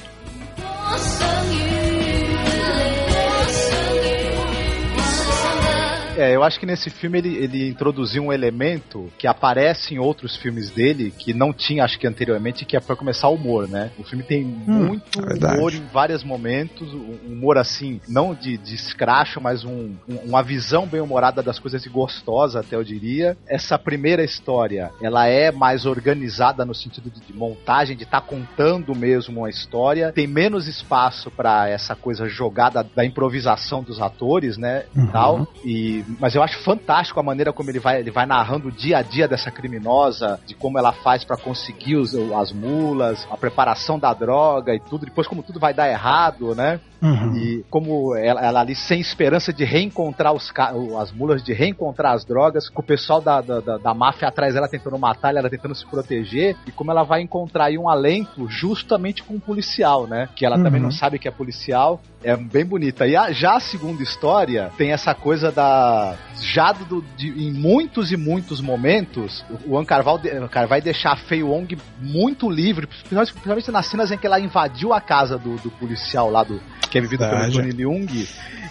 [6.19, 10.37] É, eu acho que nesse filme ele, ele introduziu um elemento que aparece em outros
[10.37, 13.93] filmes dele, que não tinha, acho que anteriormente, que é pra começar o humor, né?
[13.97, 15.55] O filme tem muito verdade.
[15.57, 20.43] humor em vários momentos, um humor assim, não de, de escracho, mas um, um- uma
[20.43, 23.37] visão bem humorada das coisas e gostosa, até eu diria.
[23.49, 28.95] Essa primeira história, ela é mais organizada no sentido de, de montagem, de estar contando
[28.95, 30.13] mesmo uma história.
[30.13, 34.85] Tem menos espaço pra essa coisa jogada da improvisação dos atores, né?
[34.95, 35.13] E Uhum.
[35.13, 35.47] tal.
[35.65, 38.99] E, mas eu acho fantástico a maneira como ele vai, ele vai narrando o dia
[38.99, 43.99] a dia dessa criminosa, de como ela faz pra conseguir os, as mulas, a preparação
[43.99, 45.05] da droga e tudo.
[45.05, 46.81] Depois como tudo vai dar errado, né?
[47.01, 47.37] Uhum.
[47.37, 52.13] E como ela, ela ali sem esperança de reencontrar os, o- as mulas, de reencontrar
[52.15, 55.49] as drogas, com o pessoal da, da, da, da máfia atrás dela tentando matar, ela
[55.49, 60.07] tentando se proteger, e como ela vai encontrar aí um alento justamente com um policial,
[60.07, 60.29] né?
[60.35, 60.87] Que ela também Uhum.
[60.87, 62.01] não sabe que é policial.
[62.25, 63.07] É bem bonita.
[63.07, 66.17] E a- já a segunda história tem essa coisa da.
[66.41, 71.13] Já do, de, em muitos e muitos momentos, o o de, o cara vai deixar
[71.13, 75.39] a Fei Wong muito livre, principalmente, principalmente nas cenas em que ela invadiu a casa
[75.39, 76.61] do, do policial lá do.
[76.91, 77.53] Que é vivido Verdade.
[77.53, 78.27] pelo Tony Leung.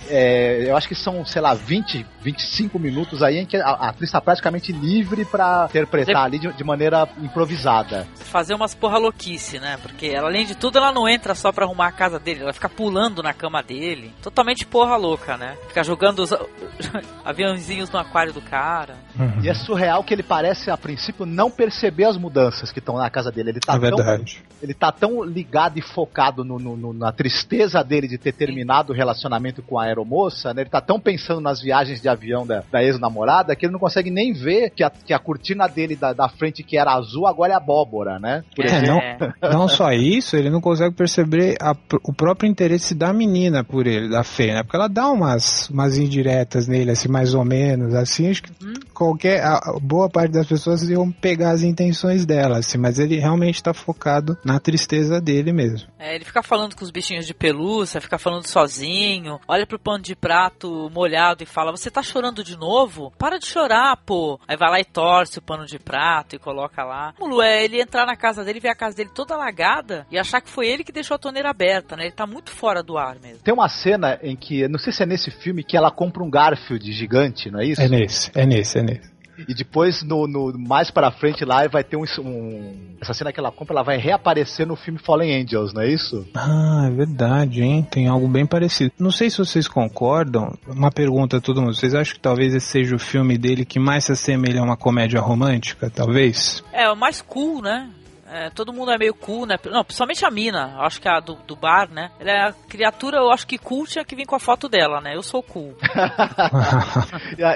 [0.10, 3.90] É, eu acho que são, sei lá, 20, 25 minutos aí em que a, a
[3.90, 8.08] atriz está praticamente livre pra interpretar ali de, de maneira improvisada.
[8.16, 9.78] Fazer umas porra louquice, né?
[9.82, 12.54] Porque ela, além de tudo, ela não entra só pra arrumar a casa dele, ela
[12.54, 14.14] fica pulando na cama dele.
[14.22, 15.58] Totalmente porra louca, né?
[15.68, 16.32] Fica jogando os
[17.26, 18.96] aviãozinhos no aquário do cara.
[19.18, 19.42] Uhum.
[19.44, 23.10] E é surreal que ele parece, a princípio, não perceber as mudanças que estão na
[23.10, 23.50] casa dele.
[23.50, 24.42] Ele tá, É tão, verdade.
[24.62, 28.92] ele tá tão ligado e focado no- no- no- na tristeza dele de ter terminado
[28.92, 30.62] o relacionamento com a aeromoça, né?
[30.62, 34.10] Ele tá tão pensando nas viagens de avião da, da ex-namorada que ele não consegue
[34.10, 37.54] nem ver que a, que a cortina dele da, da frente, que era azul, agora
[37.54, 38.44] é abóbora, né?
[38.56, 39.34] Por É, exemplo.
[39.42, 43.88] não, não só isso, ele não consegue perceber a- o próprio interesse da menina por
[43.88, 44.64] ele, da Fê, né?
[44.64, 48.52] Porque ela dá umas, umas indiretas nele, assim, mais ou menos, assim, acho que
[48.94, 53.18] qualquer, a, a boa parte das pessoas iam pegar as intenções dela, assim, mas ele
[53.18, 55.88] realmente tá focado na tristeza dele mesmo.
[56.00, 60.04] É, ele fica falando com os bichinhos de pelúcia, fica falando sozinho, olha pro pano
[60.04, 63.12] de prato molhado e fala: Você tá chorando de novo?
[63.18, 64.40] Para de chorar, pô.
[64.48, 67.14] Aí vai lá e torce o pano de prato e coloca lá.
[67.20, 70.42] Mulo é ele entrar na casa dele, ver a casa dele toda alagada e achar
[70.42, 72.04] que foi ele que deixou a torneira aberta, né?
[72.04, 73.40] Ele tá muito fora do ar mesmo.
[73.44, 76.30] Tem uma cena em que, não sei se é nesse filme, que ela compra um
[76.30, 77.82] Garfield gigante, não é isso?
[77.82, 79.17] É nesse, é nesse, é nesse.
[79.48, 83.40] E depois, no, no- mais pra frente lá, vai ter um, um- Essa cena que
[83.40, 86.26] ela compra, ela vai reaparecer no filme Fallen Angels, não é isso?
[86.36, 87.86] Ah, é verdade, hein?
[87.90, 88.92] Tem algo bem parecido.
[89.00, 90.54] Não sei se vocês concordam.
[90.68, 91.76] Uma pergunta a todo mundo.
[91.76, 94.78] Vocês acham que talvez esse seja o filme dele que mais se assemelha a uma
[94.78, 95.90] comédia romântica?
[95.90, 96.64] Talvez?
[96.74, 97.90] É, o mais cool, né?
[98.30, 99.56] É, todo mundo é meio cool, né?
[99.66, 102.12] Não, principalmente a mina, acho que a do, do bar, né?
[102.20, 105.00] Ela é a criatura, eu acho que cool tinha que vir com a foto dela,
[105.00, 105.16] né?
[105.16, 105.76] Eu sou cool.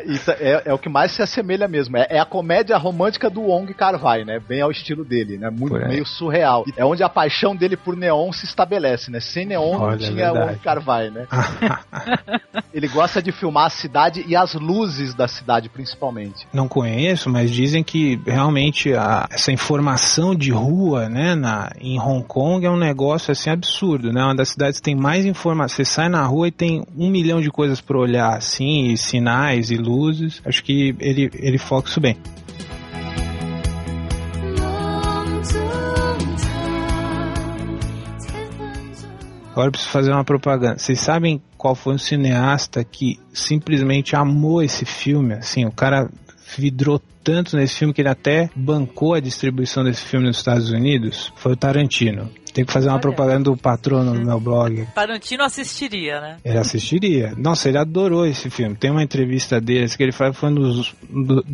[0.06, 1.98] E tá- é, é o que mais se assemelha mesmo.
[1.98, 4.40] É, é a comédia romântica do Wong Kar-wai, né?
[4.40, 5.50] Bem ao estilo dele, né?
[5.50, 5.88] Muito aí.
[5.88, 6.64] meio surreal.
[6.78, 9.20] É onde a paixão dele por neon se estabelece, né?
[9.20, 10.48] Sem neon não Olha, tinha é verdade.
[10.52, 11.28] Wong Kar-wai, né?
[12.74, 16.48] Ele gosta de filmar a cidade e as luzes da cidade, principalmente.
[16.54, 22.24] Não conheço, mas dizem que realmente a- essa informação de rua, né, na, em Hong
[22.26, 24.24] Kong é um negócio assim absurdo, né?
[24.24, 25.78] Uma das cidades que tem mais informação.
[25.78, 29.72] Você sai na rua e tem um milhão de coisas para olhar, assim, e sinais
[29.72, 30.42] e luzes.
[30.46, 32.18] Acho que ele, ele foca isso bem.
[39.52, 40.78] Agora eu preciso fazer uma propaganda.
[40.78, 45.34] Vocês sabem qual foi o cineasta que simplesmente amou esse filme?
[45.34, 46.10] Assim, o cara
[46.60, 51.32] vidrou tanto nesse filme que ele até bancou a distribuição desse filme nos Estados Unidos?
[51.36, 52.30] Foi o Tarantino.
[52.54, 53.02] Tem que fazer uma Olha.
[53.02, 54.86] propaganda do patrono no meu blog.
[54.94, 56.38] Tarantino assistiria, né?
[56.44, 57.34] Ele assistiria.
[57.38, 58.76] Nossa, ele adorou esse filme.
[58.76, 60.94] Tem uma entrevista deles que ele fala que foi um dos.
[61.10, 61.46] do-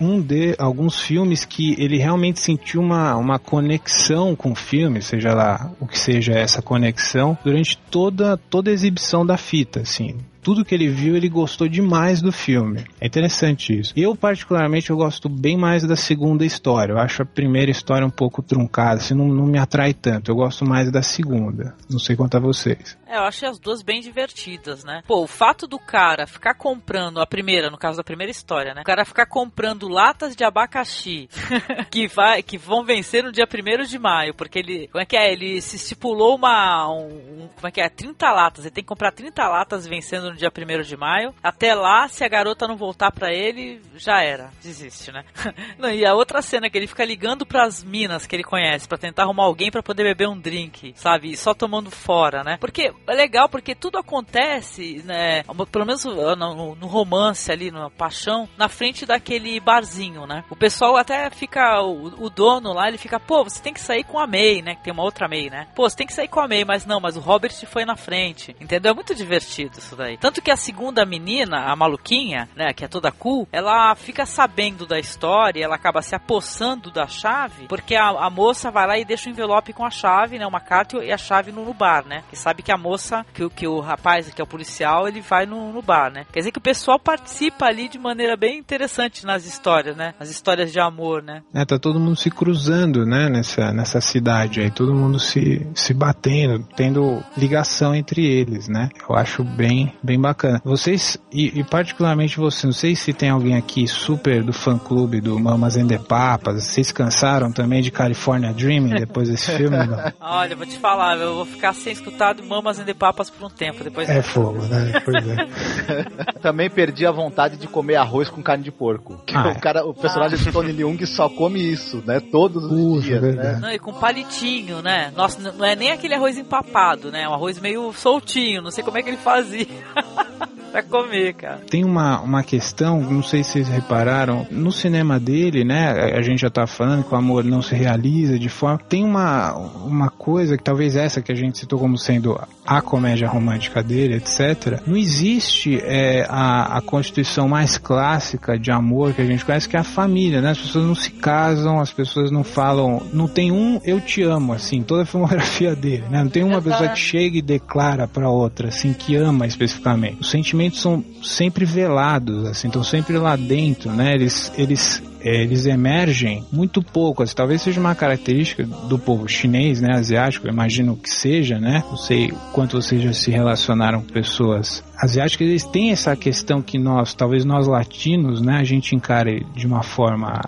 [0.00, 5.34] um de alguns filmes que ele realmente sentiu uma, uma conexão com o filme, seja
[5.34, 10.16] lá o que seja essa conexão, durante toda, toda a exibição da fita, assim.
[10.42, 12.84] Tudo que ele viu, ele gostou demais do filme.
[13.00, 13.92] É interessante isso.
[13.96, 16.92] Eu, particularmente, eu gosto bem mais da segunda história.
[16.92, 20.30] Eu acho a primeira história um pouco truncada, assim, não, não me atrai tanto.
[20.30, 21.74] Eu gosto mais da segunda.
[21.90, 22.96] Não sei quanto a vocês.
[23.08, 25.02] É, eu achei as duas bem divertidas, né?
[25.06, 28.82] Pô, o fato do cara ficar comprando, a primeira, no caso da primeira história, né?
[28.82, 31.28] O cara ficar comprando latas de abacaxi
[31.90, 35.16] que, vai, que vão vencer no dia 1 de maio, porque ele, como é que
[35.16, 35.32] é?
[35.32, 37.06] Ele se estipulou uma, um,
[37.44, 37.88] um- como é que é?
[37.88, 41.34] 30 latas, ele tem que comprar 30 latas vencendo no dia 1 de maio.
[41.42, 45.24] Até lá, se a garota não voltar pra ele, já era, desiste, né?
[45.78, 48.98] Não, e a outra cena que ele fica ligando pras minas que ele conhece pra
[48.98, 51.30] tentar arrumar alguém pra poder beber um drink, sabe?
[51.30, 52.56] E só tomando fora, né?
[52.60, 55.42] Porque é legal porque tudo acontece, né?
[55.70, 60.44] Pelo menos no, no romance ali, na paixão, na frente daquele barzinho, né?
[60.50, 64.04] O pessoal até fica, o, o, dono lá, ele fica, pô, você tem que sair
[64.04, 64.74] com a May, né?
[64.74, 65.68] Que tem uma outra May, né?
[65.74, 67.96] Pô, você tem que sair com a May, mas não, mas o Robert foi na
[67.96, 68.92] frente, entendeu?
[68.92, 70.16] É muito divertido isso daí.
[70.18, 72.72] Tanto que a segunda menina, a maluquinha, né?
[72.72, 77.66] Que é toda cool, ela fica sabendo da história, ela acaba se apossando da chave,
[77.68, 80.46] porque a, a moça vai lá e deixa o envelope com a chave, né?
[80.46, 82.24] Uma carta e a chave no, no bar, né?
[82.30, 82.87] Que sabe que a moça,
[83.34, 86.24] que, que o rapaz, que é o policial, ele vai no, no bar, né?
[86.32, 90.14] Quer dizer que o pessoal participa ali de maneira bem interessante nas histórias, né?
[90.18, 91.42] As histórias de amor, né?
[91.52, 93.28] É, tá todo mundo se cruzando, né?
[93.28, 98.88] Nessa, nessa cidade aí, todo mundo se, se batendo, tendo ligação entre eles, né?
[99.08, 100.60] Eu acho bem, bem bacana.
[100.64, 105.20] Vocês, e, e particularmente você, não sei se tem alguém aqui super do fã clube
[105.20, 109.76] do Mamas and the Papas, vocês cansaram também de California Dreaming depois desse filme?
[110.20, 113.50] Olha, vou te falar, eu vou ficar sem escutar do Mamas the Papas por um
[113.50, 114.08] tempo depois.
[114.08, 115.00] É fogo, né?
[115.04, 116.38] Pois é.
[116.40, 119.22] também perdi a vontade de comer arroz com carne de porco.
[119.34, 119.54] Ah, o, é.
[119.54, 120.42] cara, o personagem ah.
[120.42, 122.20] de Tony Leung só come isso, né?
[122.20, 123.58] Todos os Puxa, dias, né?
[123.60, 125.12] Não, e com palitinho, né?
[125.16, 127.22] Nossa, não é nem aquele arroz empapado, né?
[127.22, 129.66] É um arroz meio soltinho, não sei como é que ele fazia.
[130.68, 131.60] pra comer, cara.
[131.70, 135.90] Tem uma, uma questão, não sei se vocês repararam, no cinema dele, né?
[136.14, 138.78] A gente já tá falando que o amor não se realiza de forma.
[138.88, 143.26] Tem uma, uma coisa que talvez essa que a gente citou como sendo a comédia
[143.26, 144.80] romântica dele, etc.
[144.86, 149.76] Não existe é, a, a constituição mais clássica de amor que a gente conhece, que
[149.76, 150.50] é a família, né?
[150.50, 153.02] As pessoas não se casam, as pessoas não falam.
[153.12, 156.22] Não tem um eu te amo, assim, toda a filmografia dele, né?
[156.22, 160.20] Não tem uma pessoa que chega e declara pra outra, assim, que ama especificamente.
[160.20, 164.14] O sentimento sentimentos são sempre velados, assim, estão sempre lá dentro, né?
[164.14, 167.22] Eles, eles é, eles emergem muito pouco.
[167.22, 171.82] Assim, talvez seja uma característica do povo chinês, né, asiático, imagino que seja, né?
[171.88, 175.48] Não sei quanto vocês já se relacionaram com pessoas asiáticas.
[175.48, 179.82] Eles têm essa questão que nós, talvez nós latinos, né, a gente encare de uma
[179.82, 180.40] forma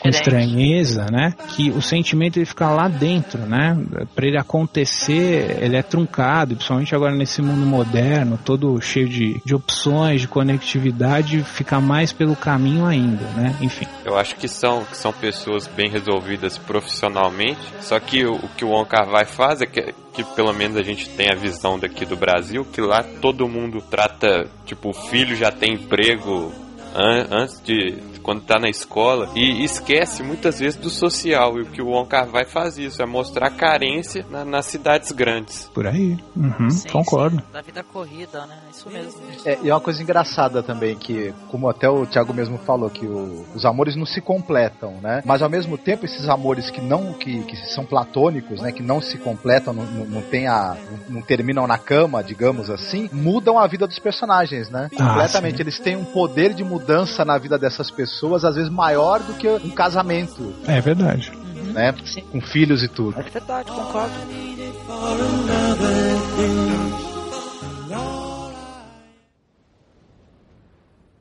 [0.00, 1.34] com estranheza, né?
[1.48, 3.76] Que o sentimento ele fica lá dentro, né?
[4.14, 9.54] Para ele acontecer, ele é truncado, principalmente agora nesse mundo moderno, todo cheio de, de
[9.54, 13.54] opções, de conectividade, fica mais pelo caminho ainda, né?
[13.60, 13.86] Enfim.
[14.04, 18.64] Eu acho que são, que são pessoas bem resolvidas profissionalmente, só que o, o que
[18.64, 21.78] o Wong Kar Wai faz é que que pelo menos a gente tem a visão
[21.78, 26.54] daqui do Brasil, que lá todo mundo trata, tipo, o filho já tem emprego
[26.94, 31.58] an antes de quando tá na escola e esquece muitas vezes do social.
[31.58, 35.12] E o que o Wong Kar Wai faz isso, é mostrar carência na, nas cidades
[35.12, 35.70] grandes.
[35.72, 36.18] Por aí.
[36.34, 37.36] Uhum, sim, concordo.
[37.36, 38.56] Sim, da vida corrida, né?
[38.68, 39.20] Isso mesmo.
[39.44, 43.06] É, e é uma coisa engraçada também, que, como até o Thiago mesmo falou, que
[43.06, 45.22] o, os amores não se completam, né?
[45.24, 48.72] Mas ao mesmo tempo, esses amores que não, que, que são platônicos, né?
[48.72, 50.76] Que não se completam, não, não, não tem a.
[51.08, 54.88] Não, terminam na cama, digamos assim, mudam a vida dos personagens, né?
[54.98, 55.62] Ah, Completamente.
[55.62, 59.33] Eles têm um poder de mudança na vida dessas pessoas pessoas, às vezes maior do
[59.35, 60.53] que um casamento.
[60.67, 61.31] É verdade.
[61.31, 61.73] Uhum.
[61.73, 61.93] Né?
[62.31, 63.19] Com filhos e tudo.
[63.19, 64.13] É verdade, concordo.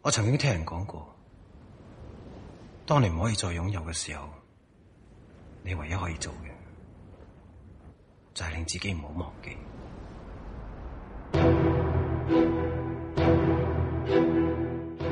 [0.03, 1.17] 我曾经听人讲过，
[2.87, 4.29] 当你唔可以再拥有嘅时候，
[5.63, 6.51] 你唯一可以做嘅
[8.33, 9.51] 就系令自己唔好忘记。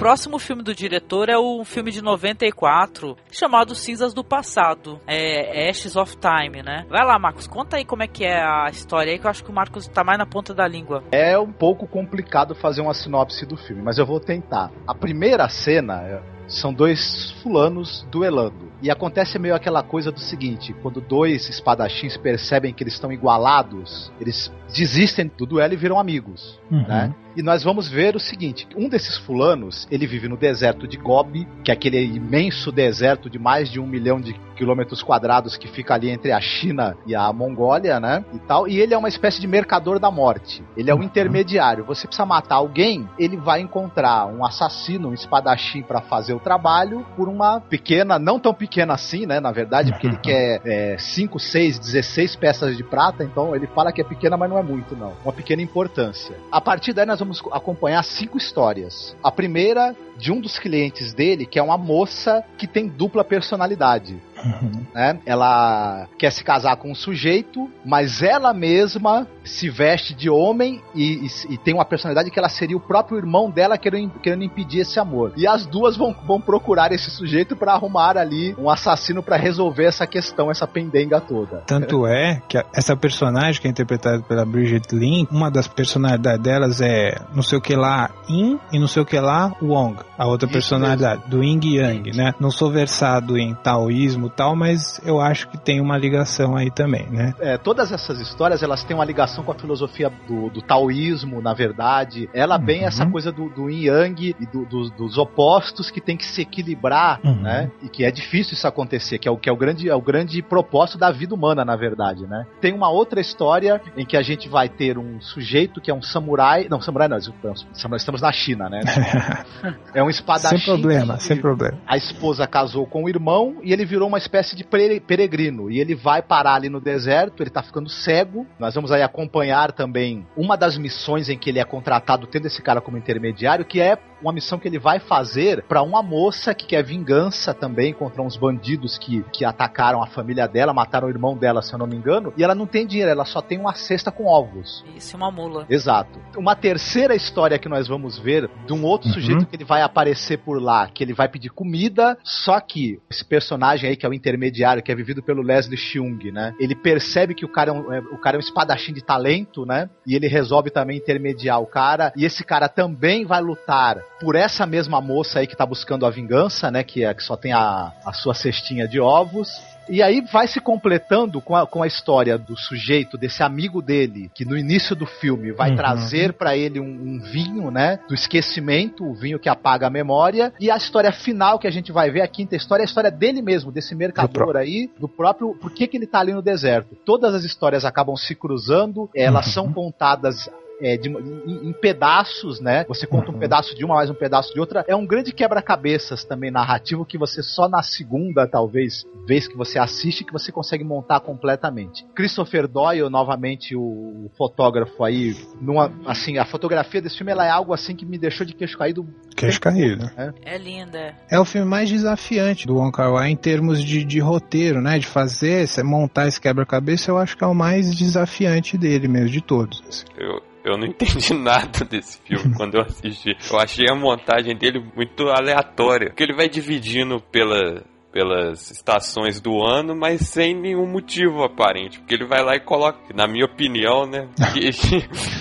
[0.04, 5.00] Próximo filme do diretor é um filme de 94 chamado Cinzas do Passado.
[5.08, 6.86] É Ashes of Time, né?
[6.90, 9.42] Vai lá, Marcos, conta aí como é que é a história aí, que eu acho
[9.42, 11.06] que o Marcos tá mais na ponta da língua.
[11.10, 14.70] É um pouco complicado fazer uma sinopse do filme, mas eu vou tentar.
[14.86, 18.74] A primeira cena são dois fulanos duelando.
[18.82, 24.12] E acontece meio aquela coisa do seguinte: quando dois espadachins percebem que eles estão igualados,
[24.20, 26.86] eles desistem do duelo e viram amigos, uhum.
[26.86, 27.16] né?
[27.36, 31.48] E nós vamos ver o seguinte: um desses fulanos, ele vive no deserto de Gobi,
[31.64, 35.96] que é aquele imenso deserto de mais de um milhão de quilômetros quadrados que fica
[35.96, 38.24] ali entre a China e a Mongólia, né?
[38.34, 38.68] E tal.
[38.68, 40.64] E ele é uma espécie de mercador da morte.
[40.78, 41.84] Ele é um intermediário.
[41.86, 47.06] Você precisa matar alguém, ele vai encontrar um assassino, um espadachim para fazer o trabalho
[47.16, 49.40] por uma pequena, não tão pequena assim, né?
[49.40, 54.02] Na verdade, porque ele quer 5, 6, 16 peças de prata, então ele fala que
[54.02, 55.14] é pequena, mas não é muito, não.
[55.24, 56.36] Uma pequena importância.
[56.52, 59.16] A partir daí nós vamos acompanhar cinco histórias.
[59.24, 64.22] A primeira de um dos clientes dele, que é uma moça que tem dupla personalidade.
[64.44, 64.86] Uhum.
[64.94, 65.20] né?
[65.26, 71.26] Ela quer se casar com um sujeito, mas ela mesma se veste de homem e,
[71.26, 74.80] e- e tem uma personalidade que ela seria o próprio irmão dela querendo, querendo impedir
[74.80, 75.34] esse amor.
[75.36, 79.86] E as duas vão, vão procurar esse sujeito pra arrumar ali um assassino pra resolver
[79.86, 81.64] essa questão, essa pendenga toda.
[81.66, 86.82] Tanto é que essa personagem que é interpretada pela Bridget Lin, uma das personalidades delas
[86.82, 89.98] é não sei o que lá Yin e não sei o que lá Wong.
[90.18, 92.34] A outra Isso personalidade, do Yin e Yang, né?
[92.40, 97.08] Não sou versado em taoísmo tal, mas eu acho que tem uma ligação aí também,
[97.10, 97.34] né?
[97.40, 101.54] É, todas essas histórias elas têm uma ligação com a filosofia do, do taoísmo, na
[101.54, 102.30] verdade.
[102.34, 102.88] Ela bem Uhum.
[102.88, 106.42] essa coisa do, do yin yang e do- dos- dos opostos que tem que se
[106.42, 107.42] equilibrar, Uhum.
[107.42, 107.72] né?
[107.82, 110.02] E que é difícil isso acontecer, que é o que é o grande é o
[110.02, 112.46] grande propósito da vida humana, na verdade, né?
[112.62, 116.02] Tem uma outra história em que a gente vai ter um sujeito que é um
[116.02, 118.82] samurai, não samurai não, estamos na China, né?
[119.94, 120.58] É um espadachim.
[120.58, 121.78] sem problema, sem problema.
[121.88, 125.72] a esposa casou com o irmão e ele virou uma espécie de pere- peregrino.
[125.72, 128.46] E ele vai parar ali no deserto, ele tá ficando cego.
[128.60, 132.62] Nós vamos aí acompanhar também uma das missões em que ele é contratado, tendo esse
[132.62, 136.66] cara como intermediário, que é uma missão que ele vai fazer pra uma moça que
[136.66, 141.36] quer vingança também contra uns bandidos que, que atacaram a família dela, mataram o irmão
[141.38, 142.34] dela, se eu não me engano.
[142.38, 144.84] E ela não tem dinheiro, ela só tem uma cesta com ovos.
[144.96, 145.66] Isso, uma mula.
[145.70, 146.20] Exato.
[146.38, 149.14] Uma terceira história que nós vamos ver de um outro Uhum.
[149.14, 153.26] sujeito que ele vai aparecer por lá, que ele vai pedir comida, só que esse
[153.26, 156.54] personagem aí, que é o intermediário, que é vivido pelo Leslie Cheung, né?
[156.60, 159.66] Ele percebe que o cara é um, é- o cara é um espadachim de talento,
[159.66, 159.90] né?
[160.08, 162.14] E ele resolve também intermediar o cara.
[162.16, 166.10] E esse cara também vai lutar por essa mesma moça aí que tá buscando a
[166.10, 166.84] vingança, né?
[166.84, 169.50] Que, é, que só tem a, a sua cestinha de ovos.
[169.90, 174.32] E aí vai se completando com a, com a história do sujeito, desse amigo dele,
[174.34, 175.76] que no início do filme vai Uhum.
[175.76, 178.00] trazer pra ele um, um vinho, né?
[178.08, 180.54] Do esquecimento, o vinho que apaga a memória.
[180.58, 183.12] E a história final que a gente vai ver, a quinta história, é a história
[183.12, 185.54] dele mesmo, desse mercador aí, do próprio.
[185.56, 186.96] Por que, que ele tá ali no deserto?
[187.06, 189.52] Todas as histórias acabam se cruzando, elas Uhum.
[189.54, 190.50] são contadas
[190.84, 192.86] é, de- em, em pedaços, né?
[192.88, 193.40] Você conta um Uhum.
[193.40, 194.84] pedaço de uma, mais um pedaço de outra.
[194.88, 199.80] É um grande quebra-cabeças também narrativo que você só na segunda, talvez, vez que você
[199.80, 202.06] assiste, que você consegue montar completamente.
[202.16, 207.50] Christopher Doyle, novamente o, o fotógrafo aí, numa, assim, a fotografia desse filme ela é
[207.50, 209.08] algo assim que me deixou de queixo caído.
[209.36, 210.10] Queixo caído.
[210.44, 211.00] É linda.
[211.00, 211.14] é.
[211.36, 215.00] É o filme mais desafiante do Wong Kar Wai em termos de, de roteiro, né?
[215.00, 219.30] De fazer, esse- montar esse quebra-cabeça, eu acho que é o mais desafiante dele mesmo,
[219.30, 219.82] de todos.
[219.88, 220.06] assim.
[220.18, 223.36] Eu, eu não entendi nada desse filme quando eu assisti.
[223.52, 226.08] Eu achei a montagem dele muito aleatória.
[226.08, 227.84] Porque ele vai dividindo pela,
[228.14, 231.98] pelas estações do ano, mas sem nenhum motivo aparente.
[232.00, 234.30] Porque ele vai lá e coloca, na minha opinião, né?
[234.54, 234.70] Que,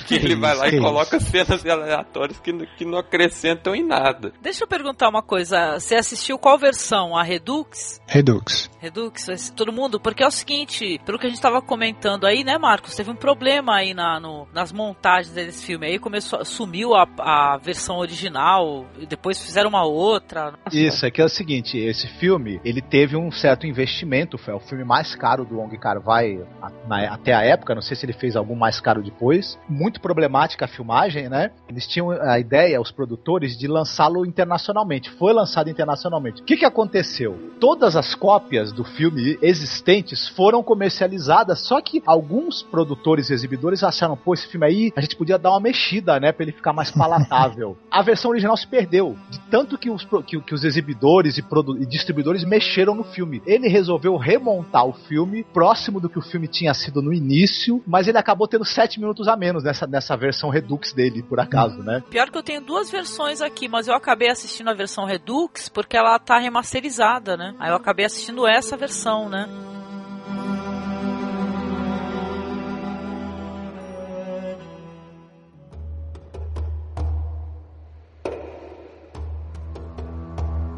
[0.06, 4.32] que ele vai lá e coloca cenas aleatórias que, não- que não acrescentam em nada.
[4.40, 5.78] Deixa eu perguntar uma coisa.
[5.78, 7.14] Você assistiu qual versão?
[7.16, 8.00] A Redux?
[8.06, 8.70] Redux.
[8.80, 10.00] Redux, todo mundo?
[10.00, 12.96] Porque é o seguinte, pelo que a gente tava comentando aí, né, Marcos?
[12.96, 15.86] Teve um problema aí na, no- nas montagens desse filme.
[15.86, 20.54] Aí começou, sumiu a, a versão original, e depois fizeram uma outra.
[20.72, 24.60] Isso, é que é o seguinte, esse filme, ele teve um certo investimento, foi o
[24.60, 28.04] filme mais caro do Wong Kar Wai a- na- até a época, não sei se
[28.06, 29.58] ele fez algum mais caro depois.
[29.68, 31.50] Muito problemática a filmagem, né?
[31.68, 35.10] Eles tinham a ideia, os produtores, de lançá-lo internacionalmente.
[35.10, 36.42] Foi lançado internacionalmente.
[36.42, 37.36] O que que aconteceu?
[37.60, 44.16] Todas as cópias do filme existentes foram comercializadas, só que alguns produtores e exibidores acharam,
[44.16, 46.90] pô, esse filme aí, a gente podia dar uma mexida, né, pra ele ficar mais
[46.90, 47.76] palatável.
[47.90, 51.44] a versão original se perdeu, de tanto que os, que, que os exibidores e,
[51.80, 53.42] e distribuidores mexeram no filme.
[53.46, 58.06] Ele resolveu remontar o filme próximo do que o filme tinha sido no início, mas
[58.06, 62.02] ele acabou tendo sete minutos a menos nessa, nessa versão Redux dele, por acaso, né?
[62.10, 65.96] Pior que eu tenho duas versões aqui, mas eu acabei assistindo a versão Redux porque
[65.96, 67.54] ela tá remasterizada, né?
[67.58, 69.48] Aí eu acabei assistindo essa versão, né?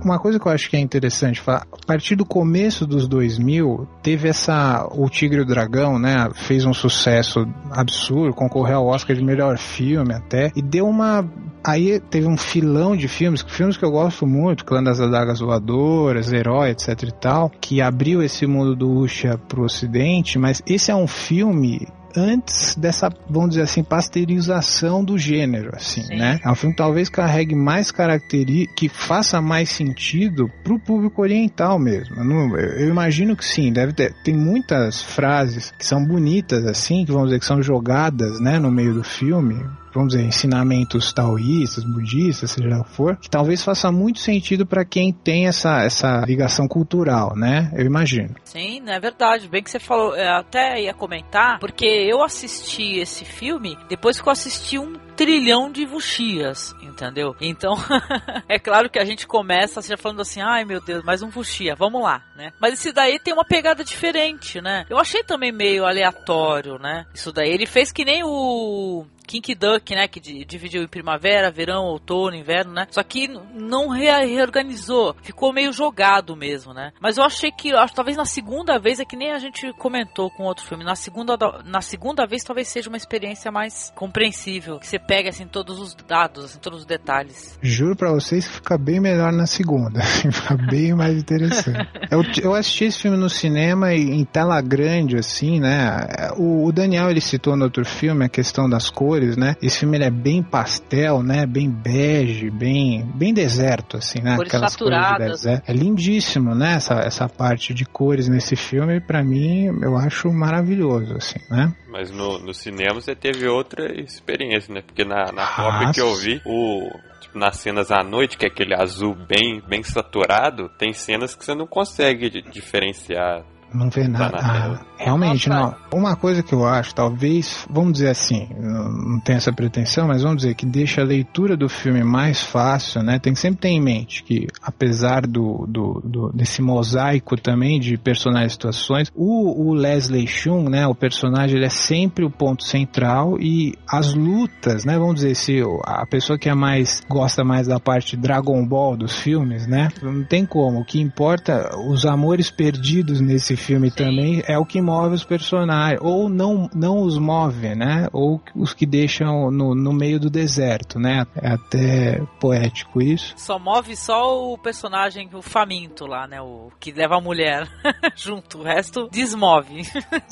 [0.04, 4.28] Uma coisa que eu acho que é interessante a partir do começo dos 2000, teve
[4.28, 9.24] essa, o Tigre e o Dragão, né, fez um sucesso absurdo, concorreu ao Oscar de
[9.24, 11.26] melhor filme até, e deu uma,
[11.66, 16.30] aí teve um filão de filmes, filmes que eu gosto muito, Clã das Adagas Voadoras,
[16.30, 20.94] Herói, etc e tal, que abriu esse mundo do Ucha pro ocidente, mas esse é
[20.94, 26.16] um filme antes dessa, vamos dizer assim, pasteurização do gênero, assim, Sim.
[26.16, 26.40] né?
[26.44, 31.78] É um filme que talvez carregue mais características, que faça mais sentido pro público oriental
[31.78, 32.16] mesmo.
[32.16, 34.14] Eu, não- eu- eu imagino que sim, deve ter.
[34.24, 38.70] Tem muitas frases que são bonitas, assim, que vamos dizer que são jogadas, né, no
[38.70, 39.62] meio do filme.
[39.94, 44.84] Vamos dizer, ensinamentos taoístas, budistas, seja o que for, que talvez faça muito sentido para
[44.84, 47.70] quem tem essa, essa ligação cultural, né?
[47.74, 48.34] Eu imagino.
[48.44, 49.48] Sim, é verdade.
[49.48, 54.28] Bem que você falou, eu até ia comentar, porque eu assisti esse filme depois que
[54.28, 57.34] eu assisti um trilhão de vuxias, entendeu?
[57.40, 57.74] Então,
[58.48, 61.74] é claro que a gente começa já falando assim, ai meu Deus, mais um vuxia,
[61.74, 62.52] vamos lá, né?
[62.60, 64.86] Mas esse daí tem uma pegada diferente, né?
[64.88, 67.06] Eu achei também meio aleatório, né?
[67.14, 70.06] Isso daí ele fez que nem o Kink Duck, né?
[70.06, 72.86] Que dividiu em primavera, verão, outono, inverno, né?
[72.90, 75.16] Só que não reorganizou.
[75.22, 76.92] Ficou meio jogado mesmo, né?
[77.00, 80.30] Mas eu achei que, acho, talvez na segunda vez, é que nem a gente comentou
[80.30, 80.84] com outro filme.
[80.84, 84.78] Na segunda, na segunda vez, talvez seja uma experiência mais compreensível.
[84.78, 87.58] Que você pega, assim, todos os dados, assim, todos os detalhes.
[87.62, 90.00] Juro pra vocês que fica bem melhor na segunda.
[90.02, 91.88] fica bem mais interessante.
[92.10, 96.06] eu, eu assisti esse filme no cinema e em tela grande, assim, né?
[96.36, 99.54] O, o Daniel, ele citou no outro filme a questão das cores cores, né?
[99.62, 101.46] Esse filme ele é bem pastel, né?
[101.46, 104.36] Bem bege, bem, bem deserto, assim, né?
[104.36, 105.16] Cores Aquelas saturadas.
[105.16, 105.68] cores de deserto.
[105.68, 106.74] É lindíssimo, né?
[106.74, 111.74] Essa, essa parte de cores nesse filme, para mim, eu acho maravilhoso, assim, né?
[111.94, 114.82] Mas no, no cinema você teve outra experiência, né?
[114.94, 116.88] Porque na, na cópia que eu vi, o
[117.20, 121.44] tipo, nas cenas à noite, que é aquele azul bem, bem saturado, tem cenas que
[121.44, 123.44] você não consegue diferenciar
[123.74, 124.38] não vê nada.
[124.38, 125.74] Ah, realmente, não.
[125.92, 130.38] Uma coisa que eu acho, talvez, vamos dizer assim, não tem essa pretensão, mas vamos
[130.38, 133.18] dizer que deixa a leitura do filme mais fácil, né?
[133.18, 137.96] Tem que sempre ter em mente que, apesar do, do, do desse mosaico também de
[137.96, 140.86] personagens e situações, o, o Leslie Chung, né?
[140.86, 144.98] O personagem, ele é sempre o ponto central e as lutas, né?
[144.98, 149.16] Vamos dizer, se a pessoa que é mais, gosta mais da parte Dragon Ball dos
[149.16, 149.88] filmes, né?
[150.02, 150.80] Não tem como.
[150.80, 153.96] O que importa, os amores perdidos nesse filme Sim.
[153.96, 158.08] também é o que move os personagens, ou não, não os move, né?
[158.12, 161.26] Ou os que deixam no, no meio do deserto, né?
[161.34, 163.34] É até poético isso.
[163.36, 166.40] Só move só o personagem, o faminto lá, né?
[166.40, 167.68] O que leva a mulher
[168.14, 169.82] junto, o resto desmove.